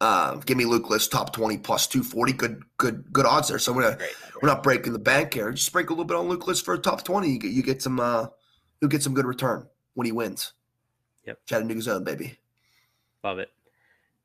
uh, 0.00 0.36
give 0.36 0.56
me 0.56 0.64
Luke 0.64 0.88
List 0.88 1.12
top 1.12 1.34
twenty 1.34 1.58
plus 1.58 1.86
two 1.86 2.02
forty. 2.02 2.32
Good, 2.32 2.62
good, 2.78 3.04
good 3.12 3.26
odds 3.26 3.48
there. 3.48 3.58
So 3.58 3.74
we're 3.74 3.90
not, 3.90 4.00
we're 4.40 4.48
not 4.48 4.62
breaking 4.62 4.94
the 4.94 4.98
bank 4.98 5.34
here. 5.34 5.52
Just 5.52 5.70
break 5.70 5.90
a 5.90 5.92
little 5.92 6.06
bit 6.06 6.16
on 6.16 6.28
Luke 6.28 6.46
List 6.46 6.64
for 6.64 6.72
a 6.72 6.78
top 6.78 7.04
twenty. 7.04 7.28
You 7.30 7.38
get 7.38 7.52
you 7.52 7.62
get 7.62 7.82
some 7.82 8.00
uh, 8.00 8.26
you'll 8.80 8.88
get 8.88 9.02
some 9.02 9.12
good 9.12 9.26
return 9.26 9.66
when 9.92 10.06
he 10.06 10.12
wins. 10.12 10.54
Yep, 11.26 11.40
Chattanooga 11.46 11.82
zone, 11.82 12.04
baby. 12.04 12.38
Love 13.22 13.38
it. 13.38 13.50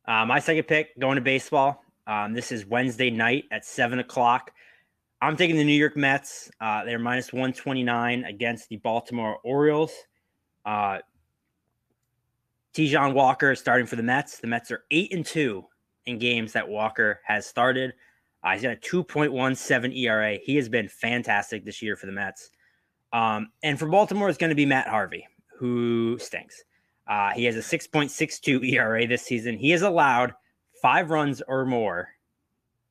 Uh, 0.08 0.26
my 0.26 0.40
second 0.40 0.64
pick 0.64 0.98
going 0.98 1.16
to 1.18 1.22
baseball. 1.22 1.84
Um, 2.08 2.34
this 2.34 2.54
is 2.54 2.66
Wednesday 2.66 3.10
night 3.10 3.44
at 3.52 3.66
seven 3.66 4.00
o'clock. 4.00 4.52
I'm 5.22 5.36
taking 5.36 5.58
the 5.58 5.64
New 5.64 5.74
York 5.74 5.98
Mets. 5.98 6.50
Uh, 6.62 6.86
they're 6.86 7.00
minus 7.00 7.34
129 7.34 8.24
against 8.24 8.70
the 8.70 8.78
Baltimore 8.78 9.38
Orioles. 9.44 9.92
Uh, 10.66 11.00
Taijuan 12.74 13.14
Walker 13.14 13.56
starting 13.56 13.88
for 13.88 13.98
the 13.98 14.04
Mets. 14.04 14.38
The 14.38 14.48
Mets 14.48 14.72
are 14.72 14.84
eight 14.92 15.14
and 15.14 15.26
two 15.26 15.66
in 16.06 16.18
games 16.18 16.54
that 16.54 16.68
Walker 16.68 17.20
has 17.26 17.46
started. 17.46 17.94
Uh, 18.44 18.52
he's 18.54 18.62
got 18.62 18.74
a 18.74 18.76
2.17 18.78 19.98
ERA. 19.98 20.38
He 20.42 20.56
has 20.56 20.70
been 20.70 20.88
fantastic 20.88 21.66
this 21.66 21.82
year 21.82 21.96
for 21.96 22.06
the 22.06 22.12
Mets. 22.12 22.52
Um, 23.12 23.50
and 23.64 23.78
for 23.78 23.88
Baltimore, 23.88 24.30
it's 24.30 24.38
going 24.38 24.52
to 24.52 24.56
be 24.56 24.66
Matt 24.66 24.88
Harvey, 24.88 25.28
who 25.58 26.18
stinks. 26.20 26.64
Uh, 27.08 27.32
he 27.32 27.46
has 27.46 27.56
a 27.56 27.60
6.62 27.60 28.72
ERA 28.74 29.08
this 29.08 29.24
season. 29.24 29.58
He 29.58 29.72
has 29.72 29.82
allowed 29.82 30.34
five 30.82 31.10
runs 31.10 31.42
or 31.48 31.66
more 31.66 32.10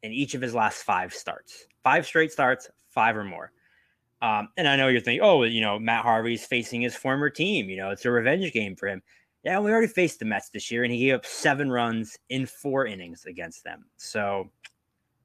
in 0.03 0.13
each 0.13 0.35
of 0.35 0.41
his 0.41 0.55
last 0.55 0.83
five 0.83 1.13
starts. 1.13 1.67
Five 1.83 2.07
straight 2.07 2.33
starts, 2.33 2.69
five 2.89 3.17
or 3.17 3.25
more. 3.25 3.53
Um, 4.23 4.49
and 4.57 4.67
I 4.67 4.77
know 4.77 4.89
you're 4.89 5.01
thinking, 5.01 5.25
oh, 5.25 5.43
you 5.43 5.61
know, 5.61 5.79
Matt 5.79 6.03
Harvey's 6.03 6.45
facing 6.45 6.81
his 6.81 6.97
former 6.97 7.29
team. 7.31 7.69
You 7.69 7.77
know, 7.77 7.91
it's 7.91 8.05
a 8.05 8.11
revenge 8.11 8.53
game 8.53 8.77
for 8.77 8.89
him. 8.89 9.03
Yeah, 9.45 9.61
we 9.61 9.71
already 9.71 9.87
faced 9.87 10.19
the 10.19 10.25
Mets 10.25 10.49
this 10.49 10.71
year, 10.71 10.83
and 10.83 10.93
he 10.93 11.07
gave 11.07 11.15
up 11.15 11.27
seven 11.27 11.71
runs 11.71 12.19
in 12.31 12.47
four 12.47 12.87
innings 12.87 13.27
against 13.27 13.63
them. 13.63 13.85
So 13.97 14.51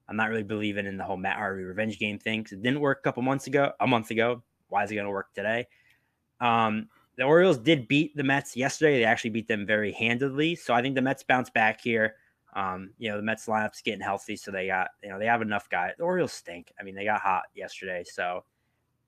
I'm 0.07 0.15
not 0.15 0.29
really 0.29 0.43
believing 0.43 0.85
in 0.85 0.97
the 0.97 1.03
whole 1.03 1.17
Matt 1.17 1.37
Harvey 1.37 1.63
revenge 1.63 1.97
game 1.97 2.19
thing 2.19 2.41
because 2.43 2.53
it 2.57 2.61
didn't 2.61 2.81
work 2.81 2.99
a 2.99 3.01
couple 3.01 3.23
months 3.23 3.47
ago, 3.47 3.71
a 3.79 3.87
month 3.87 4.11
ago. 4.11 4.43
Why 4.67 4.83
is 4.83 4.91
it 4.91 4.95
going 4.95 5.05
to 5.05 5.11
work 5.11 5.33
today? 5.33 5.67
Um, 6.39 6.89
the 7.15 7.23
Orioles 7.23 7.57
did 7.57 7.87
beat 7.87 8.15
the 8.15 8.23
Mets 8.23 8.55
yesterday. 8.55 8.99
They 8.99 9.05
actually 9.05 9.31
beat 9.31 9.47
them 9.47 9.65
very 9.65 9.91
handedly. 9.91 10.55
So 10.55 10.73
I 10.73 10.81
think 10.81 10.95
the 10.95 11.01
Mets 11.01 11.23
bounce 11.23 11.49
back 11.49 11.81
here. 11.81 12.15
Um, 12.53 12.91
you 12.97 13.09
know, 13.09 13.17
the 13.17 13.23
Mets 13.23 13.45
lineup's 13.45 13.81
getting 13.81 14.01
healthy, 14.01 14.35
so 14.35 14.51
they 14.51 14.67
got, 14.67 14.89
you 15.03 15.09
know, 15.09 15.19
they 15.19 15.25
have 15.25 15.41
enough 15.41 15.69
guys. 15.69 15.93
The 15.97 16.03
Orioles 16.03 16.33
stink. 16.33 16.71
I 16.79 16.83
mean, 16.83 16.95
they 16.95 17.05
got 17.05 17.21
hot 17.21 17.43
yesterday, 17.55 18.03
so 18.03 18.43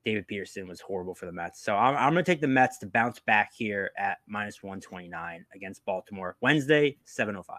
David 0.06 0.28
Peterson 0.28 0.68
was 0.68 0.82
horrible 0.82 1.16
for 1.16 1.26
the 1.26 1.32
Mets. 1.32 1.62
So 1.62 1.76
I'm, 1.76 1.96
I'm 1.96 2.14
going 2.14 2.24
to 2.24 2.32
take 2.32 2.42
the 2.42 2.48
Mets 2.48 2.78
to 2.80 2.86
bounce 2.86 3.20
back 3.20 3.52
here 3.54 3.92
at 3.98 4.20
minus 4.28 4.62
129 4.64 5.46
against 5.54 5.84
Baltimore 5.86 6.38
Wednesday, 6.42 6.98
705. 7.06 7.58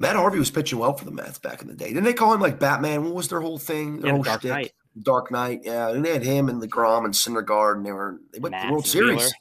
Matt 0.00 0.16
Harvey 0.16 0.38
was 0.38 0.50
pitching 0.50 0.78
well 0.78 0.94
for 0.94 1.04
the 1.04 1.10
Mets 1.10 1.38
back 1.38 1.60
in 1.60 1.68
the 1.68 1.74
day. 1.74 1.88
Didn't 1.88 2.04
they 2.04 2.14
call 2.14 2.32
him 2.32 2.40
like 2.40 2.60
Batman? 2.60 3.04
What 3.04 3.14
was 3.14 3.28
their 3.28 3.40
whole 3.40 3.58
thing? 3.58 4.00
Their 4.00 4.08
yeah, 4.08 4.14
whole 4.14 4.22
Dark 4.22 4.40
shtick? 4.40 4.50
Knight. 4.50 4.72
Dark 5.02 5.30
Knight. 5.30 5.62
Yeah, 5.64 5.90
and 5.90 6.04
they 6.04 6.12
had 6.12 6.22
him 6.22 6.48
and 6.48 6.62
deGrom 6.62 7.04
and 7.04 7.14
Syndergaard, 7.14 7.76
and 7.76 7.86
they 7.86 7.92
were 7.92 8.20
they 8.32 8.38
went 8.38 8.54
to 8.54 8.66
the 8.66 8.72
World 8.72 8.86
Series. 8.86 9.32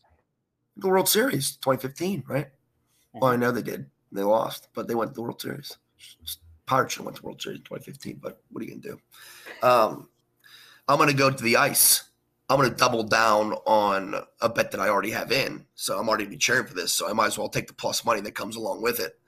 The 0.77 0.87
World 0.87 1.09
Series, 1.09 1.57
2015, 1.57 2.23
right? 2.27 2.45
Mm-hmm. 2.45 3.19
Well, 3.19 3.31
I 3.31 3.35
know 3.35 3.51
they 3.51 3.63
did. 3.63 3.87
They 4.11 4.23
lost, 4.23 4.69
but 4.73 4.87
they 4.87 4.95
went 4.95 5.11
to 5.11 5.15
the 5.15 5.21
World 5.21 5.41
Series. 5.41 5.77
Pirates 6.65 6.93
should 6.93 7.05
went 7.05 7.15
to 7.17 7.21
the 7.21 7.27
World 7.27 7.41
Series 7.41 7.59
in 7.59 7.63
2015, 7.65 8.19
but 8.21 8.41
what 8.51 8.61
are 8.61 8.65
you 8.65 8.71
going 8.71 8.81
to 8.81 8.89
do? 8.89 9.67
Um, 9.67 10.09
I'm 10.87 10.97
going 10.97 11.09
to 11.09 11.15
go 11.15 11.29
to 11.29 11.43
the 11.43 11.57
ice. 11.57 12.03
I'm 12.49 12.57
going 12.57 12.69
to 12.69 12.75
double 12.75 13.03
down 13.03 13.53
on 13.65 14.15
a 14.41 14.49
bet 14.49 14.71
that 14.71 14.79
I 14.79 14.89
already 14.89 15.11
have 15.11 15.31
in. 15.31 15.65
So 15.75 15.97
I'm 15.99 16.07
already 16.07 16.25
be 16.25 16.37
cheering 16.37 16.65
for 16.65 16.73
this. 16.73 16.93
So 16.93 17.09
I 17.09 17.13
might 17.13 17.27
as 17.27 17.37
well 17.37 17.49
take 17.49 17.67
the 17.67 17.73
plus 17.73 18.05
money 18.05 18.21
that 18.21 18.35
comes 18.35 18.55
along 18.55 18.81
with 18.81 18.99
it. 18.99 19.19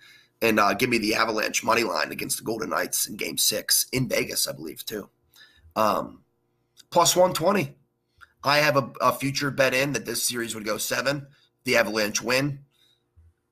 and 0.42 0.60
uh, 0.60 0.74
give 0.74 0.90
me 0.90 0.98
the 0.98 1.16
Avalanche 1.16 1.64
money 1.64 1.84
line 1.84 2.12
against 2.12 2.38
the 2.38 2.44
Golden 2.44 2.70
Knights 2.70 3.08
in 3.08 3.18
Game 3.18 3.38
Six 3.38 3.88
in 3.92 4.08
Vegas, 4.08 4.48
I 4.48 4.54
believe 4.54 4.86
too. 4.86 5.10
Um, 5.76 6.24
plus 6.92 7.16
one 7.16 7.34
twenty. 7.34 7.76
I 8.44 8.60
have 8.60 8.78
a, 8.78 8.90
a 9.02 9.12
future 9.12 9.52
bet 9.52 9.74
in 9.74 9.92
that 9.94 10.06
this 10.06 10.24
series 10.26 10.56
would 10.56 10.64
go 10.64 10.78
seven. 10.78 11.28
The 11.66 11.76
Avalanche 11.76 12.22
win. 12.22 12.60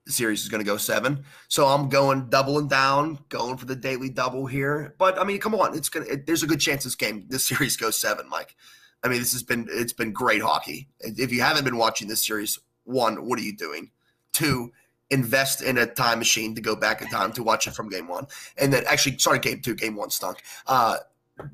Series 0.08 0.44
is 0.44 0.50
going 0.50 0.64
to 0.64 0.66
go 0.66 0.78
seven. 0.78 1.24
So 1.48 1.68
I'm 1.68 1.90
going 1.90 2.30
doubling 2.30 2.68
down, 2.68 3.20
going 3.30 3.58
for 3.58 3.66
the 3.66 3.76
daily 3.76 4.10
double 4.10 4.46
here. 4.46 4.96
But 4.98 5.20
I 5.20 5.24
mean, 5.24 5.40
come 5.40 5.56
on, 5.56 5.76
it's 5.76 5.90
gonna. 5.90 6.06
It, 6.06 6.26
there's 6.26 6.44
a 6.44 6.48
good 6.48 6.60
chance 6.60 6.84
this 6.84 6.96
game, 6.96 7.26
this 7.30 7.46
series 7.48 7.78
goes 7.78 8.00
seven, 8.00 8.30
Mike. 8.30 8.56
I 9.04 9.10
mean, 9.10 9.20
this 9.20 9.32
has 9.34 9.44
been 9.44 9.68
it's 9.70 9.94
been 9.94 10.12
great 10.12 10.42
hockey. 10.42 10.90
If 11.00 11.32
you 11.32 11.42
haven't 11.42 11.66
been 11.66 11.78
watching 11.78 12.08
this 12.08 12.26
series, 12.26 12.60
one, 12.84 13.28
what 13.28 13.40
are 13.40 13.44
you 13.44 13.56
doing? 13.56 13.92
Two, 14.34 14.72
invest 15.10 15.62
in 15.62 15.78
a 15.78 15.86
time 15.86 16.20
machine 16.20 16.56
to 16.56 16.62
go 16.62 16.76
back 16.76 17.02
in 17.02 17.08
time 17.10 17.32
to 17.34 17.44
watch 17.44 17.68
it 17.68 17.76
from 17.76 17.90
game 17.90 18.08
one. 18.08 18.28
And 18.58 18.74
then 18.74 18.84
actually, 18.88 19.18
sorry, 19.20 19.40
game 19.40 19.62
two, 19.62 19.76
game 19.76 19.96
one 19.96 20.10
stunk. 20.10 20.42
Uh, 20.66 20.98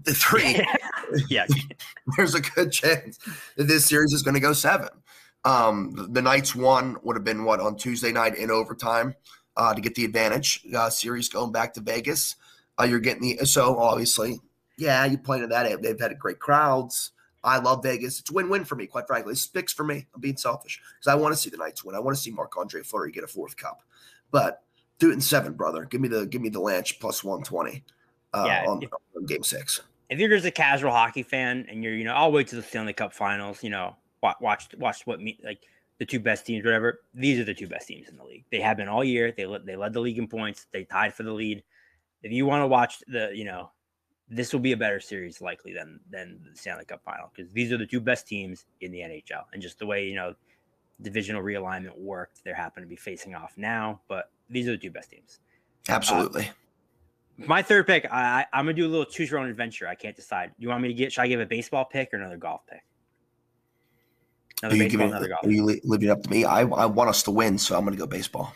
the 0.03 0.13
three, 0.13 0.61
yeah, 1.29 1.45
there's 2.17 2.35
a 2.35 2.41
good 2.41 2.71
chance 2.71 3.19
that 3.57 3.65
this 3.65 3.85
series 3.85 4.13
is 4.13 4.23
going 4.23 4.35
to 4.35 4.39
go 4.39 4.53
seven. 4.53 4.89
Um, 5.45 6.07
the 6.11 6.21
Knights 6.21 6.55
won 6.55 6.97
would 7.03 7.15
have 7.15 7.23
been 7.25 7.43
what 7.43 7.59
on 7.59 7.75
Tuesday 7.75 8.11
night 8.11 8.37
in 8.37 8.49
overtime 8.49 9.13
uh, 9.57 9.73
to 9.73 9.81
get 9.81 9.95
the 9.95 10.05
advantage. 10.05 10.61
Uh, 10.75 10.89
series 10.89 11.29
going 11.29 11.51
back 11.51 11.73
to 11.73 11.81
Vegas. 11.81 12.35
Uh, 12.79 12.85
you're 12.85 12.99
getting 12.99 13.21
the 13.37 13.45
so 13.45 13.77
obviously, 13.77 14.39
yeah, 14.77 15.05
you 15.05 15.17
pointed 15.17 15.51
that 15.51 15.71
out. 15.71 15.81
They've 15.81 15.99
had 15.99 16.17
great 16.17 16.39
crowds. 16.39 17.11
I 17.43 17.59
love 17.59 17.83
Vegas. 17.83 18.21
It's 18.21 18.31
win-win 18.31 18.63
for 18.63 18.75
me, 18.75 18.87
quite 18.87 19.05
frankly. 19.05 19.33
It's 19.33 19.45
picks 19.45 19.73
for 19.73 19.83
me. 19.83 20.07
I'm 20.15 20.21
being 20.21 20.37
selfish 20.37 20.81
because 20.97 21.11
I 21.11 21.15
want 21.15 21.33
to 21.35 21.39
see 21.39 21.49
the 21.49 21.57
Knights 21.57 21.83
win. 21.83 21.93
I 21.93 21.99
want 21.99 22.15
to 22.15 22.23
see 22.23 22.31
Marc 22.31 22.55
Andre 22.57 22.81
Fleury 22.83 23.11
get 23.11 23.25
a 23.25 23.27
fourth 23.27 23.57
cup. 23.57 23.81
But 24.31 24.63
do 24.97 25.09
it 25.09 25.13
in 25.13 25.21
seven, 25.21 25.53
brother. 25.53 25.83
Give 25.83 25.99
me 25.99 26.07
the 26.07 26.25
give 26.25 26.41
me 26.41 26.47
the 26.49 26.61
Lanch 26.61 26.99
plus 27.01 27.21
one 27.23 27.43
twenty. 27.43 27.83
Uh, 28.33 28.45
Yeah, 28.47 28.65
on, 28.67 28.81
if- 28.81 28.89
on 29.15 29.25
game 29.25 29.43
six. 29.43 29.81
if 30.09 30.19
you're 30.19 30.29
just 30.29 30.45
a 30.45 30.51
casual 30.51 30.91
hockey 30.91 31.21
fan 31.21 31.65
and 31.69 31.83
you're, 31.83 31.93
you 31.93 32.05
know, 32.05 32.13
I'll 32.13 32.31
wait 32.31 32.47
to 32.47 32.55
the 32.55 32.63
Stanley 32.63 32.93
Cup 32.93 33.13
Finals. 33.13 33.61
You 33.61 33.69
know, 33.71 33.95
watch 34.23 34.37
watch, 34.41 34.67
watch 34.79 35.05
what 35.05 35.21
me 35.21 35.37
like 35.43 35.59
the 35.99 36.05
two 36.05 36.19
best 36.19 36.45
teams, 36.47 36.65
whatever. 36.65 37.01
These 37.13 37.39
are 37.39 37.43
the 37.43 37.53
two 37.53 37.67
best 37.67 37.87
teams 37.87 38.09
in 38.09 38.17
the 38.17 38.23
league. 38.23 38.45
They 38.51 38.61
have 38.61 38.77
been 38.77 38.87
all 38.87 39.03
year. 39.03 39.31
They 39.35 39.45
led 39.45 39.65
they 39.65 39.75
led 39.75 39.93
the 39.93 39.99
league 39.99 40.17
in 40.17 40.27
points. 40.27 40.65
They 40.71 40.85
tied 40.85 41.13
for 41.13 41.21
the 41.23 41.31
lead. 41.33 41.61
If 42.23 42.31
you 42.31 42.45
want 42.45 42.63
to 42.63 42.67
watch 42.67 42.99
the, 43.07 43.31
you 43.35 43.43
know, 43.43 43.69
this 44.29 44.53
will 44.53 44.61
be 44.61 44.71
a 44.71 44.77
better 44.77 44.99
series 44.99 45.41
likely 45.41 45.73
than 45.73 45.99
than 46.09 46.39
the 46.49 46.57
Stanley 46.57 46.85
Cup 46.85 47.03
Final 47.03 47.29
because 47.35 47.51
these 47.51 47.71
are 47.71 47.77
the 47.77 47.85
two 47.85 47.99
best 47.99 48.25
teams 48.27 48.65
in 48.81 48.91
the 48.91 48.99
NHL 48.99 49.43
and 49.51 49.61
just 49.61 49.77
the 49.77 49.85
way 49.85 50.07
you 50.07 50.15
know 50.15 50.33
divisional 51.01 51.43
realignment 51.43 51.97
worked. 51.97 52.43
They're 52.43 52.55
happen 52.55 52.81
to 52.81 52.87
be 52.87 52.95
facing 52.95 53.35
off 53.35 53.53
now, 53.57 53.99
but 54.07 54.31
these 54.49 54.67
are 54.67 54.71
the 54.71 54.77
two 54.77 54.91
best 54.91 55.11
teams. 55.11 55.39
Uh, 55.89 55.91
Absolutely. 55.91 56.49
My 57.37 57.61
third 57.61 57.87
pick, 57.87 58.05
I, 58.11 58.41
I- 58.41 58.45
I'm 58.53 58.65
gonna 58.65 58.73
do 58.73 58.85
a 58.87 58.89
little 58.89 59.05
choose 59.05 59.29
your 59.29 59.39
own 59.39 59.49
adventure. 59.49 59.87
I 59.87 59.95
can't 59.95 60.15
decide. 60.15 60.51
You 60.57 60.69
want 60.69 60.81
me 60.81 60.87
to 60.87 60.93
get? 60.93 61.11
Should 61.11 61.21
I 61.21 61.27
give 61.27 61.39
a 61.41 61.45
baseball 61.45 61.83
pick 61.85 62.13
or 62.13 62.17
another 62.17 62.37
golf 62.37 62.61
pick? 62.67 62.81
Another 64.63 64.75
Are 64.75 64.77
you 64.77 64.83
baseball, 64.85 64.97
giving? 64.99 65.11
another 65.11 65.27
golf. 65.27 65.45
Are 65.45 65.51
you 65.51 65.63
li- 65.65 65.81
leaving 65.83 66.07
it 66.07 66.11
up 66.11 66.23
to 66.23 66.29
me? 66.29 66.45
I 66.45 66.61
I 66.61 66.85
want 66.85 67.09
us 67.09 67.21
to 67.23 67.31
win, 67.31 67.57
so 67.57 67.77
I'm 67.77 67.83
going 67.83 67.95
to 67.95 67.99
go 67.99 68.07
baseball. 68.07 68.55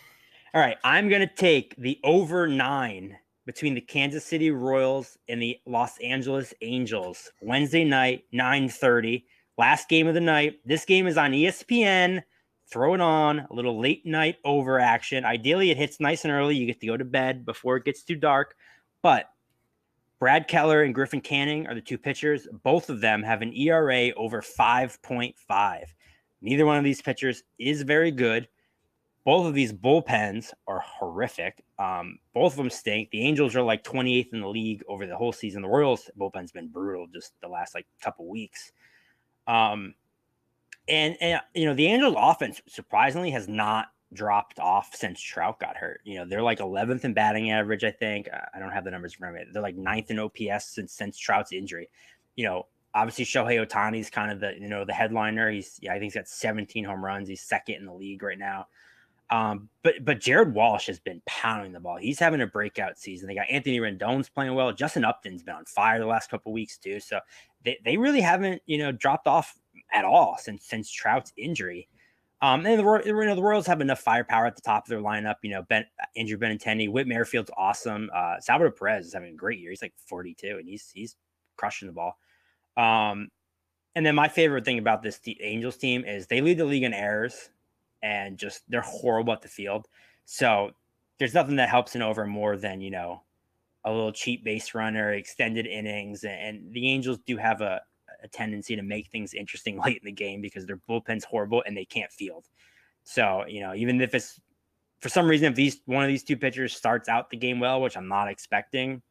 All 0.53 0.61
right, 0.61 0.77
I'm 0.85 1.09
gonna 1.09 1.27
take 1.27 1.75
the 1.77 1.99
over 2.05 2.47
nine 2.47 3.17
between 3.45 3.75
the 3.75 3.81
Kansas 3.81 4.23
City 4.23 4.49
Royals 4.49 5.17
and 5.27 5.41
the 5.41 5.59
Los 5.65 5.97
Angeles 5.99 6.53
Angels. 6.61 7.29
Wednesday 7.41 7.83
night, 7.83 8.23
9:30, 8.33 9.25
last 9.57 9.89
game 9.89 10.07
of 10.07 10.13
the 10.13 10.21
night. 10.21 10.59
This 10.65 10.85
game 10.85 11.07
is 11.07 11.17
on 11.17 11.33
ESPN. 11.33 12.23
Throw 12.69 12.93
it 12.93 13.01
on 13.01 13.39
a 13.39 13.53
little 13.53 13.77
late 13.79 14.05
night 14.05 14.37
over 14.45 14.79
action. 14.79 15.25
Ideally, 15.25 15.71
it 15.71 15.77
hits 15.77 15.99
nice 15.99 16.23
and 16.23 16.31
early. 16.33 16.55
You 16.55 16.65
get 16.65 16.79
to 16.79 16.87
go 16.87 16.95
to 16.97 17.05
bed 17.05 17.45
before 17.45 17.75
it 17.75 17.83
gets 17.85 18.03
too 18.03 18.15
dark. 18.15 18.55
But 19.01 19.29
Brad 20.19 20.47
Keller 20.47 20.83
and 20.83 20.95
Griffin 20.95 21.21
Canning 21.21 21.67
are 21.67 21.75
the 21.75 21.81
two 21.81 21.97
pitchers. 21.97 22.47
Both 22.63 22.89
of 22.89 23.01
them 23.01 23.23
have 23.23 23.41
an 23.41 23.53
ERA 23.53 24.11
over 24.15 24.41
5.5. 24.41 25.93
Neither 26.41 26.65
one 26.65 26.77
of 26.77 26.83
these 26.83 27.01
pitchers 27.01 27.43
is 27.59 27.81
very 27.81 28.11
good. 28.11 28.47
Both 29.25 29.45
of 29.45 29.53
these 29.53 29.73
bullpens 29.73 30.53
are 30.67 30.79
horrific. 30.79 31.63
Um, 31.77 32.19
both 32.33 32.53
of 32.53 32.57
them 32.57 32.69
stink. 32.69 33.09
The 33.11 33.21
Angels 33.25 33.55
are 33.55 33.61
like 33.61 33.83
28th 33.83 34.31
in 34.31 34.39
the 34.39 34.47
league 34.47 34.83
over 34.87 35.05
the 35.05 35.17
whole 35.17 35.33
season. 35.33 35.61
The 35.61 35.67
Royals 35.67 36.09
bullpen's 36.17 36.53
been 36.53 36.69
brutal 36.69 37.07
just 37.13 37.33
the 37.41 37.49
last 37.49 37.75
like 37.75 37.87
couple 38.01 38.27
weeks. 38.29 38.71
Um, 39.47 39.95
and 40.87 41.17
and 41.19 41.41
you 41.53 41.65
know 41.65 41.73
the 41.73 41.87
Angels 41.87 42.15
offense 42.17 42.61
surprisingly 42.67 43.31
has 43.31 43.49
not 43.49 43.87
dropped 44.13 44.59
off 44.59 44.95
since 44.95 45.19
Trout 45.21 45.59
got 45.59 45.75
hurt. 45.75 45.99
You 46.05 46.19
know 46.19 46.25
they're 46.25 46.41
like 46.41 46.59
11th 46.59 47.03
in 47.03 47.13
batting 47.13 47.51
average. 47.51 47.83
I 47.83 47.91
think 47.91 48.29
I- 48.31 48.59
don't 48.59 48.71
have 48.71 48.85
the 48.85 48.91
numbers 48.91 49.13
front 49.13 49.35
of 49.35 49.41
me. 49.41 49.51
They're 49.51 49.61
like 49.61 49.75
ninth 49.75 50.09
in 50.09 50.19
OPS 50.19 50.69
since 50.69 50.93
since 50.93 51.17
Trout's 51.17 51.51
injury. 51.51 51.89
You 52.35 52.45
know 52.45 52.67
obviously 52.97 53.25
Shohei 53.25 53.65
Ohtani's 53.65 54.09
kind 54.09 54.31
of 54.31 54.39
the 54.39 54.53
you 54.59 54.67
know 54.67 54.83
the 54.83 54.93
headliner. 54.93 55.51
He's 55.51 55.77
yeah 55.81 55.91
I 55.91 55.95
think 55.95 56.05
he's 56.05 56.15
got 56.15 56.27
17 56.27 56.83
home 56.83 57.03
runs. 57.03 57.29
He's 57.29 57.41
second 57.41 57.75
in 57.75 57.85
the 57.85 57.93
league 57.93 58.23
right 58.23 58.39
now. 58.39 58.67
Um, 59.29 59.69
but 59.83 59.95
but 60.03 60.19
Jared 60.19 60.53
Walsh 60.53 60.87
has 60.87 60.99
been 60.99 61.21
pounding 61.25 61.73
the 61.73 61.79
ball. 61.79 61.97
He's 61.97 62.19
having 62.19 62.41
a 62.41 62.47
breakout 62.47 62.97
season. 62.97 63.27
They 63.27 63.35
got 63.35 63.49
Anthony 63.49 63.79
Rendon's 63.79 64.29
playing 64.29 64.55
well. 64.55 64.71
Justin 64.71 65.05
Upton's 65.05 65.43
been 65.43 65.55
on 65.55 65.65
fire 65.65 65.99
the 65.99 66.05
last 66.05 66.29
couple 66.29 66.51
weeks 66.53 66.77
too. 66.77 66.99
So 66.99 67.19
they, 67.63 67.77
they 67.83 67.97
really 67.97 68.21
haven't 68.21 68.61
you 68.65 68.77
know 68.79 68.91
dropped 68.91 69.27
off 69.27 69.57
at 69.93 70.05
all 70.05 70.37
since 70.39 70.65
since 70.65 70.91
Trout's 70.91 71.33
injury. 71.37 71.87
Um, 72.41 72.65
and 72.65 72.79
the 72.79 73.01
you 73.05 73.13
know 73.13 73.35
the 73.35 73.43
Royals 73.43 73.67
have 73.67 73.81
enough 73.81 73.99
firepower 73.99 74.45
at 74.45 74.55
the 74.55 74.61
top 74.61 74.85
of 74.85 74.89
their 74.89 75.01
lineup. 75.01 75.35
You 75.43 75.51
know 75.51 75.63
Ben 75.63 75.85
Andrew 76.15 76.37
Benintendi, 76.37 76.89
Whit 76.89 77.07
Merrifield's 77.07 77.51
awesome. 77.57 78.09
Uh, 78.15 78.39
Salvador 78.39 78.71
Perez 78.71 79.07
is 79.07 79.13
having 79.13 79.33
a 79.33 79.35
great 79.35 79.59
year. 79.59 79.71
He's 79.71 79.81
like 79.81 79.93
42 80.07 80.57
and 80.59 80.69
he's 80.69 80.89
he's 80.93 81.15
crushing 81.57 81.87
the 81.87 81.93
ball. 81.93 82.17
Um, 82.77 83.29
and 83.95 84.05
then 84.05 84.15
my 84.15 84.27
favorite 84.27 84.63
thing 84.63 84.77
about 84.77 85.01
this 85.01 85.19
te- 85.19 85.39
Angels 85.41 85.75
team 85.75 86.05
is 86.05 86.27
they 86.27 86.39
lead 86.39 86.59
the 86.59 86.65
league 86.65 86.83
in 86.83 86.93
errors 86.93 87.49
and 88.03 88.37
just 88.37 88.61
they're 88.69 88.81
horrible 88.81 89.33
at 89.33 89.41
the 89.41 89.47
field. 89.47 89.87
So 90.25 90.71
there's 91.17 91.33
nothing 91.33 91.55
that 91.55 91.69
helps 91.69 91.95
an 91.95 92.03
over 92.03 92.25
more 92.25 92.57
than 92.57 92.79
you 92.79 92.91
know 92.91 93.23
a 93.85 93.91
little 93.91 94.11
cheap 94.11 94.43
base 94.43 94.75
runner, 94.75 95.13
extended 95.13 95.65
innings, 95.65 96.23
and, 96.23 96.39
and 96.39 96.73
the 96.73 96.89
Angels 96.89 97.19
do 97.25 97.37
have 97.37 97.61
a, 97.61 97.81
a 98.23 98.27
tendency 98.27 98.75
to 98.75 98.83
make 98.83 99.07
things 99.07 99.33
interesting 99.33 99.79
late 99.85 99.97
in 99.97 100.05
the 100.05 100.11
game 100.11 100.41
because 100.41 100.65
their 100.65 100.79
bullpen's 100.87 101.23
horrible 101.23 101.63
and 101.65 101.75
they 101.75 101.85
can't 101.85 102.11
field. 102.11 102.45
So 103.03 103.45
you 103.47 103.61
know 103.61 103.73
even 103.73 103.99
if 103.99 104.13
it's 104.13 104.39
for 104.99 105.09
some 105.09 105.27
reason 105.27 105.47
if 105.47 105.55
these 105.55 105.81
one 105.85 106.03
of 106.03 106.07
these 106.07 106.23
two 106.23 106.37
pitchers 106.37 106.75
starts 106.75 107.09
out 107.09 107.31
the 107.31 107.37
game 107.37 107.59
well, 107.59 107.81
which 107.81 107.97
I'm 107.97 108.07
not 108.07 108.29
expecting, 108.29 109.01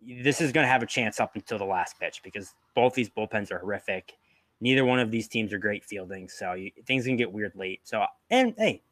this 0.00 0.40
is 0.40 0.52
going 0.52 0.64
to 0.64 0.70
have 0.70 0.82
a 0.82 0.86
chance 0.86 1.20
up 1.20 1.34
until 1.34 1.58
the 1.58 1.64
last 1.64 1.98
pitch 1.98 2.20
because 2.22 2.54
both 2.74 2.94
these 2.94 3.10
bullpens 3.10 3.50
are 3.50 3.58
horrific. 3.58 4.14
Neither 4.60 4.84
one 4.84 4.98
of 4.98 5.10
these 5.10 5.28
teams 5.28 5.52
are 5.52 5.58
great 5.58 5.84
fielding, 5.84 6.28
so 6.28 6.54
you, 6.54 6.70
things 6.86 7.04
can 7.04 7.16
get 7.16 7.32
weird 7.32 7.52
late. 7.54 7.80
So, 7.84 8.04
and 8.30 8.54
hey, 8.58 8.82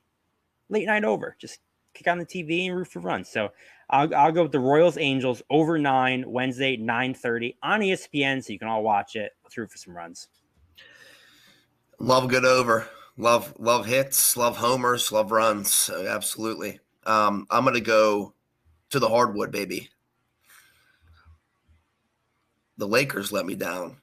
late 0.69 0.87
night 0.87 1.05
over, 1.05 1.37
just 1.41 1.59
kick 1.93 2.07
on 2.07 2.19
the 2.19 2.27
TV 2.27 2.67
and 2.67 2.77
root 2.77 2.89
for 2.89 3.01
runs. 3.01 3.29
So, 3.29 3.51
I'll, 3.91 4.13
I'll 4.15 4.33
go 4.33 4.43
with 4.43 4.53
the 4.53 4.61
Royals 4.61 4.97
Angels 4.97 5.43
over 5.51 5.79
nine 5.79 6.25
Wednesday 6.27 6.77
nine 6.77 7.15
thirty 7.15 7.57
on 7.63 7.81
ESPN, 7.81 8.45
so 8.45 8.53
you 8.53 8.59
can 8.59 8.69
all 8.69 8.83
watch 8.83 9.17
it. 9.17 9.33
Root 9.57 9.71
for 9.71 9.79
some 9.79 9.97
runs. 9.97 10.29
Love 11.99 12.29
good 12.29 12.45
over. 12.45 12.89
Love 13.17 13.55
love 13.59 13.87
hits. 13.87 14.37
Love 14.37 14.57
homers. 14.57 15.11
Love 15.11 15.33
runs. 15.33 15.91
Absolutely. 15.91 16.79
Um, 17.05 17.47
I'm 17.51 17.65
gonna 17.65 17.81
go 17.81 18.35
to 18.91 18.99
the 18.99 19.09
hardwood, 19.09 19.51
baby. 19.51 19.89
The 22.79 22.87
Lakers 22.87 23.33
let 23.33 23.47
me 23.47 23.55
down, 23.55 23.97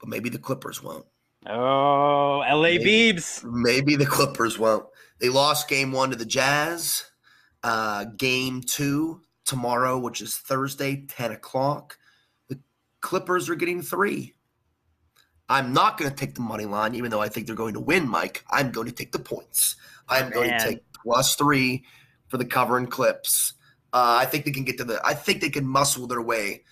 but 0.00 0.08
maybe 0.08 0.28
the 0.28 0.38
Clippers 0.38 0.82
won't. 0.82 1.06
Oh, 1.48 2.42
LA 2.48 2.62
Maybe. 2.62 3.12
Beebs. 3.12 3.44
Maybe 3.44 3.96
the 3.96 4.06
Clippers 4.06 4.58
won't. 4.58 4.86
They 5.20 5.28
lost 5.28 5.68
game 5.68 5.92
one 5.92 6.10
to 6.10 6.16
the 6.16 6.26
Jazz. 6.26 7.04
Uh, 7.62 8.04
game 8.16 8.60
two 8.60 9.22
tomorrow, 9.44 9.98
which 9.98 10.20
is 10.20 10.36
Thursday, 10.36 11.04
10 11.08 11.32
o'clock. 11.32 11.98
The 12.48 12.58
Clippers 13.00 13.48
are 13.48 13.54
getting 13.54 13.82
three. 13.82 14.34
I'm 15.48 15.72
not 15.72 15.96
going 15.96 16.10
to 16.10 16.16
take 16.16 16.34
the 16.34 16.40
money 16.40 16.64
line, 16.64 16.94
even 16.96 17.10
though 17.10 17.20
I 17.20 17.28
think 17.28 17.46
they're 17.46 17.54
going 17.54 17.74
to 17.74 17.80
win, 17.80 18.08
Mike. 18.08 18.44
I'm 18.50 18.72
going 18.72 18.88
to 18.88 18.92
take 18.92 19.12
the 19.12 19.20
points. 19.20 19.76
I'm 20.08 20.30
going 20.30 20.50
Man. 20.50 20.60
to 20.60 20.66
take 20.66 20.84
plus 21.02 21.36
three 21.36 21.84
for 22.26 22.36
the 22.36 22.44
cover 22.44 22.76
and 22.78 22.90
clips. 22.90 23.52
Uh, 23.92 24.18
I 24.20 24.26
think 24.26 24.44
they 24.44 24.50
can 24.50 24.64
get 24.64 24.78
to 24.78 24.84
the. 24.84 25.00
I 25.04 25.14
think 25.14 25.40
they 25.40 25.50
can 25.50 25.66
muscle 25.66 26.08
their 26.08 26.22
way 26.22 26.64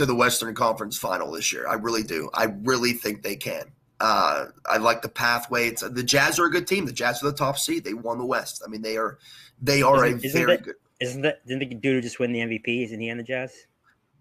to 0.00 0.06
the 0.06 0.14
Western 0.14 0.54
Conference 0.54 0.96
Final 0.96 1.30
this 1.30 1.52
year. 1.52 1.68
I 1.68 1.74
really 1.74 2.02
do. 2.02 2.30
I 2.32 2.44
really 2.62 2.94
think 2.94 3.22
they 3.22 3.36
can. 3.36 3.64
Uh, 4.00 4.46
I 4.64 4.78
like 4.78 5.02
the 5.02 5.10
pathway. 5.10 5.68
It's, 5.68 5.82
the 5.82 6.02
Jazz 6.02 6.38
are 6.38 6.46
a 6.46 6.50
good 6.50 6.66
team. 6.66 6.86
The 6.86 6.92
Jazz 6.92 7.22
are 7.22 7.26
the 7.30 7.36
top 7.36 7.58
seed. 7.58 7.84
They 7.84 7.92
won 7.92 8.16
the 8.16 8.24
West. 8.24 8.62
I 8.64 8.70
mean, 8.70 8.80
they 8.80 8.96
are 8.96 9.18
they 9.60 9.82
are 9.82 10.06
Isn't- 10.06 10.24
a 10.24 10.26
isn't 10.26 10.40
very 10.40 10.56
that- 10.56 10.64
good. 10.64 10.74
Isn't 11.00 11.20
that 11.22 11.46
didn't 11.46 11.68
the 11.68 11.74
dude 11.74 11.96
who 11.96 12.00
just 12.00 12.18
win 12.18 12.32
the 12.32 12.40
MVP? 12.40 12.84
Isn't 12.84 12.98
he 13.00 13.10
on 13.10 13.18
the 13.18 13.22
Jazz? 13.22 13.52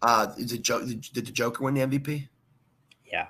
Uh, 0.02 0.34
is 0.38 0.52
it 0.52 0.62
jo- 0.64 0.86
did 0.86 1.14
the 1.14 1.22
Joker 1.32 1.64
win 1.64 1.74
the 1.76 1.82
MVP? 1.82 2.28
Yeah. 3.10 3.28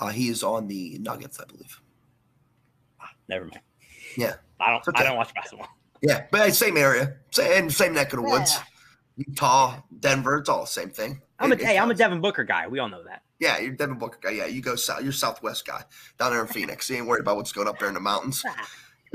Uh, 0.00 0.08
he 0.08 0.28
is 0.28 0.42
on 0.42 0.66
the 0.68 0.98
Nuggets, 1.00 1.38
I 1.40 1.44
believe. 1.44 1.80
Never 3.28 3.44
mind. 3.44 3.60
Yeah. 4.16 4.34
I 4.60 4.70
don't. 4.70 4.88
Okay. 4.88 5.00
I 5.00 5.04
don't 5.04 5.16
watch 5.16 5.32
basketball. 5.34 5.68
Yeah, 6.00 6.26
but 6.32 6.54
same 6.54 6.76
area, 6.76 7.16
same 7.30 7.70
same 7.70 7.94
neck 7.94 8.12
of 8.12 8.22
the 8.22 8.28
woods. 8.28 8.54
Yeah. 8.54 8.62
Utah, 9.18 9.80
Denver, 9.98 10.38
it's 10.38 10.48
all 10.48 10.60
the 10.60 10.66
same 10.66 10.90
thing. 10.90 11.20
I'm 11.40 11.50
a 11.52 11.54
It- 11.56 11.62
hey, 11.62 11.78
I'm 11.78 11.90
a. 11.90 11.94
Devin 11.94 12.20
Booker 12.20 12.44
guy. 12.44 12.66
We 12.68 12.78
all 12.78 12.88
know 12.88 13.02
that. 13.04 13.22
Yeah, 13.40 13.58
you're 13.58 13.72
Devin 13.72 13.98
Booker 13.98 14.18
guy. 14.22 14.30
Yeah, 14.30 14.46
you 14.46 14.62
go 14.62 14.76
south. 14.76 15.02
You're 15.02 15.12
Southwest 15.12 15.66
guy 15.66 15.82
down 16.18 16.30
there 16.32 16.40
in 16.40 16.46
Phoenix. 16.46 16.88
You 16.88 16.96
ain't 16.96 17.06
worried 17.06 17.20
about 17.20 17.36
what's 17.36 17.52
going 17.52 17.68
up 17.68 17.78
there 17.78 17.88
in 17.88 17.94
the 17.94 18.00
mountains. 18.00 18.44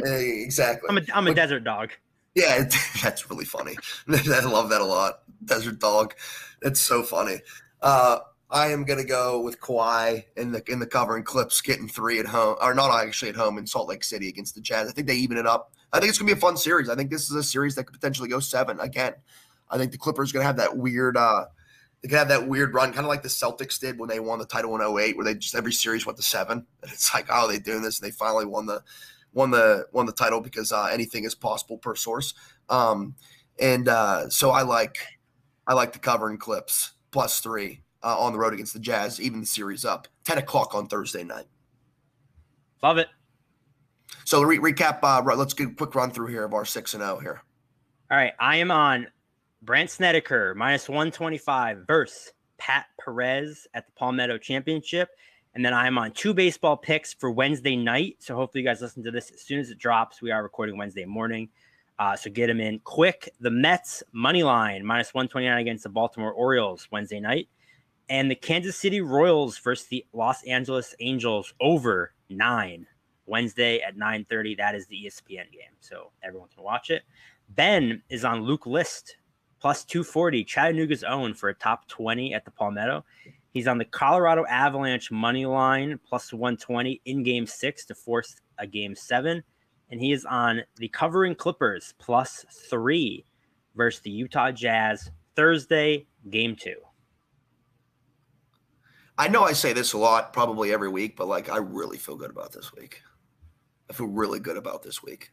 Eh, 0.05 0.09
exactly. 0.43 0.87
I'm 0.89 0.97
a 0.97 1.01
I'm 1.13 1.27
a 1.27 1.29
But- 1.31 1.35
desert 1.35 1.63
dog. 1.63 1.91
Yeah, 2.35 2.63
that's 3.03 3.29
really 3.29 3.45
funny. 3.45 3.77
I 4.09 4.39
love 4.45 4.69
that 4.69 4.81
a 4.81 4.85
lot. 4.85 5.19
Desert 5.45 5.79
dog. 5.79 6.15
It's 6.61 6.79
so 6.81 7.03
funny. 7.03 7.39
Uh, 7.81 8.19
I 8.49 8.67
am 8.71 8.83
gonna 8.85 9.03
go 9.05 9.39
with 9.41 9.59
Kawhi 9.59 10.25
in 10.37 10.51
the 10.51 10.63
in 10.71 10.79
the 10.79 10.87
covering 10.87 11.23
clips, 11.23 11.61
getting 11.61 11.87
three 11.87 12.19
at 12.19 12.25
home, 12.25 12.55
or 12.61 12.73
not 12.73 12.91
actually 13.03 13.29
at 13.29 13.35
home 13.35 13.57
in 13.57 13.65
Salt 13.67 13.87
Lake 13.89 14.03
City 14.03 14.27
against 14.29 14.55
the 14.55 14.61
Jazz. 14.61 14.89
I 14.89 14.91
think 14.91 15.07
they 15.07 15.15
even 15.15 15.37
it 15.37 15.45
up. 15.47 15.73
I 15.91 15.99
think 15.99 16.09
it's 16.09 16.17
gonna 16.17 16.27
be 16.31 16.37
a 16.37 16.41
fun 16.41 16.57
series. 16.57 16.89
I 16.89 16.95
think 16.95 17.11
this 17.11 17.29
is 17.29 17.35
a 17.35 17.43
series 17.43 17.75
that 17.75 17.83
could 17.85 17.93
potentially 17.93 18.29
go 18.29 18.39
seven 18.39 18.79
again. 18.79 19.13
I 19.69 19.77
think 19.77 19.91
the 19.91 19.97
Clippers 19.97 20.31
gonna 20.31 20.45
have 20.45 20.57
that 20.57 20.77
weird. 20.77 21.17
uh 21.17 21.45
they 22.03 22.09
could 22.09 22.17
have 22.17 22.27
that 22.27 22.49
weird 22.49 22.73
run, 22.73 22.91
kind 22.91 23.05
of 23.05 23.09
like 23.09 23.23
the 23.23 23.29
Celtics 23.29 23.79
did 23.79 23.97
when 23.97 24.09
they 24.09 24.19
won 24.19 24.37
the 24.37 24.45
title 24.45 24.75
in 24.75 24.81
08, 24.81 25.15
where 25.15 25.23
they 25.23 25.35
just 25.35 25.55
every 25.55 25.71
series 25.71 26.05
went 26.05 26.17
to 26.17 26.23
seven. 26.23 26.67
And 26.83 26.91
it's 26.91 27.13
like, 27.13 27.27
oh, 27.29 27.47
they're 27.47 27.59
doing 27.59 27.81
this, 27.81 27.99
and 27.99 28.05
they 28.05 28.11
finally 28.11 28.45
won 28.45 28.65
the 28.65 28.83
won 29.31 29.51
the 29.51 29.87
won 29.93 30.05
the 30.05 30.11
title 30.11 30.41
because 30.41 30.71
uh, 30.71 30.89
anything 30.91 31.23
is 31.23 31.33
possible 31.33 31.77
per 31.77 31.95
source. 31.95 32.33
Um, 32.69 33.15
and 33.57 33.87
uh, 33.87 34.29
so 34.29 34.51
I 34.51 34.63
like 34.63 34.97
I 35.65 35.73
like 35.73 35.93
the 35.93 35.99
cover 35.99 36.17
covering 36.17 36.37
clips 36.37 36.91
plus 37.11 37.39
three 37.39 37.81
uh, 38.03 38.19
on 38.19 38.33
the 38.33 38.39
road 38.39 38.53
against 38.53 38.73
the 38.73 38.79
Jazz, 38.79 39.21
even 39.21 39.39
the 39.39 39.45
series 39.45 39.85
up 39.85 40.09
ten 40.25 40.37
o'clock 40.37 40.75
on 40.75 40.87
Thursday 40.87 41.23
night. 41.23 41.45
Love 42.81 42.97
it. 42.97 43.07
So 44.25 44.41
to 44.41 44.45
re- 44.45 44.73
recap, 44.73 44.99
uh, 45.03 45.21
let's 45.35 45.53
get 45.53 45.67
a 45.67 45.73
quick 45.73 45.95
run 45.95 46.11
through 46.11 46.27
here 46.27 46.43
of 46.43 46.53
our 46.53 46.65
six 46.65 46.93
and 46.93 47.01
zero 47.01 47.19
here. 47.19 47.41
All 48.11 48.17
right, 48.17 48.33
I 48.39 48.57
am 48.57 48.71
on 48.71 49.07
Brandt 49.65 49.89
Snedeker 49.89 50.53
minus 50.55 50.89
125 50.89 51.85
versus 51.87 52.33
Pat 52.57 52.87
Perez 53.03 53.65
at 53.73 53.85
the 53.85 53.93
Palmetto 53.93 54.37
Championship. 54.37 55.09
And 55.55 55.63
then 55.63 55.73
I'm 55.73 55.97
on 55.97 56.11
two 56.11 56.33
baseball 56.33 56.75
picks 56.75 57.13
for 57.13 57.31
Wednesday 57.31 57.77
night. 57.77 58.17
So 58.19 58.35
hopefully 58.35 58.61
you 58.61 58.67
guys 58.67 58.81
listen 58.81 59.03
to 59.03 59.11
this 59.11 59.31
as 59.31 59.41
soon 59.41 59.59
as 59.59 59.69
it 59.69 59.77
drops. 59.77 60.21
We 60.21 60.31
are 60.31 60.43
recording 60.43 60.77
Wednesday 60.77 61.05
morning. 61.05 61.47
Uh, 61.97 62.15
so 62.17 62.29
get 62.29 62.47
them 62.47 62.59
in 62.59 62.79
quick. 62.79 63.33
The 63.39 63.51
Mets 63.51 64.03
money 64.11 64.43
line 64.43 64.85
minus 64.85 65.13
129 65.13 65.57
against 65.57 65.83
the 65.83 65.89
Baltimore 65.89 66.33
Orioles 66.33 66.89
Wednesday 66.91 67.21
night. 67.21 67.47
And 68.09 68.29
the 68.29 68.35
Kansas 68.35 68.75
City 68.75 68.99
Royals 68.99 69.57
versus 69.59 69.87
the 69.87 70.05
Los 70.11 70.43
Angeles 70.43 70.93
Angels 70.99 71.53
over 71.61 72.13
nine 72.29 72.85
Wednesday 73.27 73.79
at 73.79 73.95
9:30. 73.95 74.55
That 74.57 74.75
is 74.75 74.87
the 74.87 75.05
ESPN 75.05 75.49
game. 75.53 75.71
So 75.79 76.11
everyone 76.21 76.49
can 76.53 76.63
watch 76.63 76.89
it. 76.89 77.03
Ben 77.49 78.01
is 78.09 78.25
on 78.25 78.41
Luke 78.41 78.65
List 78.65 79.15
plus 79.63 79.85
240, 79.85 80.43
Chattanooga's 80.43 81.05
own 81.05 81.33
for 81.33 81.47
a 81.47 81.53
top 81.53 81.87
20 81.87 82.33
at 82.33 82.43
the 82.43 82.51
Palmetto. 82.51 83.05
He's 83.51 83.65
on 83.65 83.77
the 83.77 83.85
Colorado 83.85 84.45
Avalanche 84.49 85.09
money 85.09 85.45
line 85.45 85.97
plus 86.05 86.33
120 86.33 86.99
in 87.05 87.23
game 87.23 87.47
six 87.47 87.85
to 87.85 87.95
force 87.95 88.35
a 88.57 88.67
game 88.67 88.93
seven. 88.93 89.41
And 89.89 90.01
he 90.01 90.11
is 90.11 90.25
on 90.25 90.63
the 90.75 90.89
covering 90.89 91.33
Clippers 91.33 91.93
plus 91.97 92.45
three 92.69 93.23
versus 93.73 94.01
the 94.01 94.09
Utah 94.09 94.51
Jazz 94.51 95.09
Thursday, 95.37 96.07
game 96.29 96.57
two. 96.57 96.75
I 99.17 99.29
know 99.29 99.43
I 99.43 99.53
say 99.53 99.71
this 99.71 99.93
a 99.93 99.97
lot, 99.97 100.33
probably 100.33 100.73
every 100.73 100.89
week, 100.89 101.15
but 101.15 101.29
like 101.29 101.49
I 101.49 101.59
really 101.59 101.97
feel 101.97 102.17
good 102.17 102.31
about 102.31 102.51
this 102.51 102.73
week. 102.73 103.01
I 103.89 103.93
feel 103.93 104.07
really 104.07 104.41
good 104.41 104.57
about 104.57 104.83
this 104.83 105.01
week. 105.01 105.31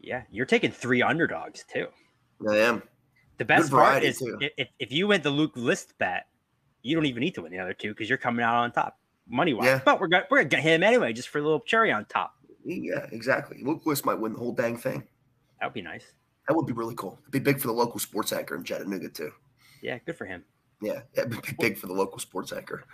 Yeah, 0.00 0.22
you're 0.30 0.46
taking 0.46 0.70
three 0.70 1.02
underdogs 1.02 1.64
too. 1.70 1.88
I 2.48 2.56
am. 2.56 2.82
The 3.38 3.44
best 3.44 3.70
part 3.70 4.02
is 4.02 4.22
if, 4.56 4.68
if 4.78 4.92
you 4.92 5.08
went 5.08 5.22
the 5.22 5.30
Luke 5.30 5.52
List 5.56 5.96
bet, 5.98 6.26
you 6.82 6.94
don't 6.94 7.06
even 7.06 7.20
need 7.20 7.34
to 7.34 7.42
win 7.42 7.52
the 7.52 7.58
other 7.58 7.74
two 7.74 7.90
because 7.90 8.08
you're 8.08 8.18
coming 8.18 8.44
out 8.44 8.54
on 8.54 8.72
top 8.72 8.98
money 9.28 9.52
wise. 9.52 9.66
Yeah. 9.66 9.80
But 9.84 10.00
we're 10.00 10.08
gonna 10.08 10.24
we're 10.30 10.38
gonna 10.38 10.48
get 10.48 10.62
him 10.62 10.82
anyway 10.82 11.12
just 11.12 11.28
for 11.28 11.38
a 11.38 11.42
little 11.42 11.60
cherry 11.60 11.92
on 11.92 12.04
top. 12.06 12.34
Yeah, 12.64 13.06
exactly. 13.12 13.58
Luke 13.62 13.82
List 13.84 14.04
might 14.04 14.18
win 14.18 14.32
the 14.32 14.38
whole 14.38 14.52
dang 14.52 14.76
thing. 14.76 15.06
That 15.60 15.66
would 15.66 15.74
be 15.74 15.82
nice. 15.82 16.04
That 16.48 16.54
would 16.54 16.66
be 16.66 16.72
really 16.72 16.94
cool. 16.94 17.18
It'd 17.22 17.32
be 17.32 17.38
big 17.38 17.60
for 17.60 17.66
the 17.66 17.72
local 17.72 17.98
sports 17.98 18.32
anchor 18.32 18.56
in 18.56 18.64
Chattanooga 18.64 19.08
too. 19.08 19.32
Yeah, 19.82 19.98
good 20.04 20.16
for 20.16 20.26
him. 20.26 20.44
Yeah, 20.80 21.02
it'd 21.14 21.30
be 21.30 21.38
big 21.58 21.76
for 21.76 21.86
the 21.86 21.92
local 21.92 22.18
sports 22.18 22.52
anchor. 22.52 22.84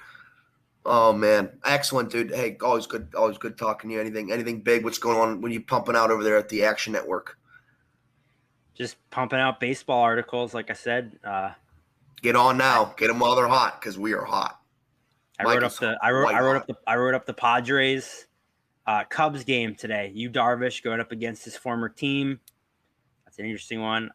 Oh 0.84 1.12
man, 1.12 1.50
excellent, 1.64 2.10
dude. 2.10 2.34
Hey, 2.34 2.56
always 2.62 2.86
good, 2.86 3.14
always 3.16 3.38
good 3.38 3.56
talking 3.56 3.90
to 3.90 3.94
you. 3.94 4.00
Anything, 4.00 4.32
anything 4.32 4.60
big? 4.60 4.84
What's 4.84 4.98
going 4.98 5.18
on 5.18 5.40
when 5.40 5.52
you 5.52 5.60
pumping 5.60 5.96
out 5.96 6.10
over 6.10 6.24
there 6.24 6.36
at 6.36 6.48
the 6.48 6.64
Action 6.64 6.92
Network? 6.92 7.38
Just 8.74 8.96
pumping 9.10 9.38
out 9.38 9.60
baseball 9.60 10.00
articles, 10.00 10.54
like 10.54 10.70
I 10.70 10.74
said. 10.74 11.18
Uh, 11.24 11.50
Get 12.22 12.36
on 12.36 12.56
now. 12.56 12.94
Get 12.96 13.08
them 13.08 13.18
while 13.18 13.34
they're 13.34 13.48
hot 13.48 13.80
because 13.80 13.98
we 13.98 14.12
are 14.14 14.24
hot. 14.24 14.60
I 15.38 15.44
Mike 15.44 15.54
wrote 15.54 15.64
up 15.64 15.74
the 15.76 15.98
I 16.02 16.10
wrote 16.12 16.28
I 16.34 16.40
wrote 16.40 16.52
hot. 16.52 16.60
up 16.62 16.66
the 16.68 16.76
I 16.86 16.96
wrote 16.96 17.14
up 17.14 17.26
the 17.26 17.34
Padres 17.34 18.26
uh, 18.86 19.04
Cubs 19.04 19.44
game 19.44 19.74
today. 19.74 20.12
Yu 20.14 20.30
Darvish 20.30 20.82
going 20.82 21.00
up 21.00 21.10
against 21.12 21.44
his 21.44 21.56
former 21.56 21.88
team. 21.88 22.38
That's 23.24 23.38
an 23.38 23.46
interesting 23.46 23.80
one. 23.80 24.10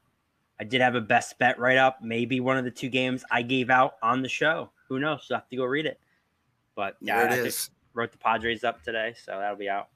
I 0.60 0.64
did 0.64 0.82
have 0.82 0.96
a 0.96 1.02
best 1.02 1.38
bet 1.38 1.60
right 1.60 1.78
up. 1.78 2.00
Maybe 2.02 2.40
one 2.40 2.58
of 2.58 2.64
the 2.64 2.72
two 2.72 2.90
games 2.90 3.24
I 3.30 3.42
gave 3.42 3.70
out 3.70 3.96
on 4.02 4.22
the 4.22 4.30
show. 4.30 4.72
Who 4.88 5.00
knows? 5.00 5.28
You'll 5.30 5.40
have 5.40 5.50
to 5.50 5.56
go 5.58 5.66
read 5.66 5.86
it. 5.86 6.00
But 6.76 6.96
yeah, 7.02 7.24
There 7.24 7.32
I 7.32 7.34
it 7.42 7.44
just 7.44 7.58
is. 7.60 7.70
wrote 7.94 8.12
the 8.12 8.18
Padres 8.18 8.64
up 8.64 8.82
today, 8.84 9.14
so 9.24 9.38
that'll 9.38 9.58
be 9.58 9.70
out. 9.70 9.90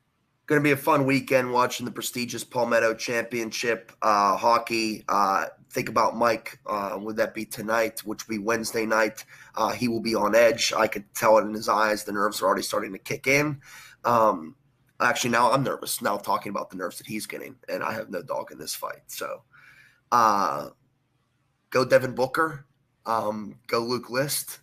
Going 0.47 0.59
to 0.59 0.63
be 0.63 0.71
a 0.71 0.77
fun 0.77 1.05
weekend 1.05 1.53
watching 1.53 1.85
the 1.85 1.91
prestigious 1.91 2.43
Palmetto 2.43 2.93
Championship 2.93 3.91
uh, 4.01 4.35
hockey. 4.35 5.05
Uh, 5.07 5.45
think 5.71 5.87
about 5.87 6.17
Mike. 6.17 6.59
Uh, 6.65 6.97
would 6.99 7.15
that 7.15 7.33
be 7.33 7.45
tonight, 7.45 8.01
which 8.01 8.27
will 8.27 8.35
be 8.35 8.43
Wednesday 8.43 8.85
night? 8.85 9.23
Uh, 9.55 9.71
he 9.71 9.87
will 9.87 10.01
be 10.01 10.15
on 10.15 10.35
edge. 10.35 10.73
I 10.75 10.87
could 10.87 11.05
tell 11.13 11.37
it 11.37 11.43
in 11.43 11.53
his 11.53 11.69
eyes. 11.69 12.03
The 12.03 12.11
nerves 12.11 12.41
are 12.41 12.47
already 12.47 12.63
starting 12.63 12.91
to 12.91 12.99
kick 12.99 13.27
in. 13.27 13.61
Um, 14.03 14.55
actually, 14.99 15.29
now 15.29 15.51
I'm 15.51 15.63
nervous. 15.63 16.01
Now 16.01 16.17
talking 16.17 16.49
about 16.49 16.69
the 16.69 16.75
nerves 16.75 16.97
that 16.97 17.07
he's 17.07 17.27
getting, 17.27 17.55
and 17.69 17.81
I 17.81 17.93
have 17.93 18.09
no 18.09 18.21
dog 18.21 18.51
in 18.51 18.57
this 18.57 18.75
fight. 18.75 19.03
So, 19.07 19.43
uh, 20.11 20.69
go 21.69 21.85
Devin 21.85 22.13
Booker. 22.13 22.65
Um, 23.05 23.55
go 23.67 23.79
Luke 23.79 24.09
List. 24.09 24.59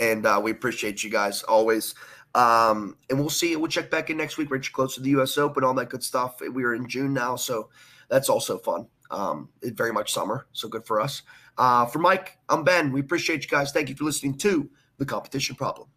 And 0.00 0.26
uh, 0.26 0.40
we 0.42 0.50
appreciate 0.50 1.04
you 1.04 1.10
guys 1.10 1.44
always. 1.44 1.94
Um, 2.34 2.96
and 3.10 3.18
we'll 3.18 3.30
see. 3.30 3.54
We'll 3.56 3.70
check 3.70 3.90
back 3.90 4.10
in 4.10 4.16
next 4.16 4.38
week. 4.38 4.50
We're 4.50 4.60
close 4.60 4.94
to 4.94 5.00
the 5.00 5.10
U.S. 5.10 5.36
Open, 5.36 5.64
all 5.64 5.74
that 5.74 5.90
good 5.90 6.02
stuff. 6.02 6.40
We 6.40 6.64
are 6.64 6.74
in 6.74 6.88
June 6.88 7.12
now, 7.12 7.36
so 7.36 7.68
that's 8.08 8.28
also 8.28 8.58
fun. 8.58 8.86
Um, 9.10 9.50
it's 9.60 9.76
very 9.76 9.92
much 9.92 10.12
summer, 10.12 10.46
so 10.52 10.68
good 10.68 10.86
for 10.86 11.00
us. 11.00 11.22
Uh, 11.58 11.84
for 11.84 11.98
Mike, 11.98 12.38
I'm 12.48 12.64
Ben. 12.64 12.92
We 12.92 13.00
appreciate 13.00 13.42
you 13.42 13.48
guys. 13.48 13.72
Thank 13.72 13.90
you 13.90 13.94
for 13.94 14.04
listening 14.04 14.38
to 14.38 14.70
the 14.96 15.04
Competition 15.04 15.56
Problem. 15.56 15.91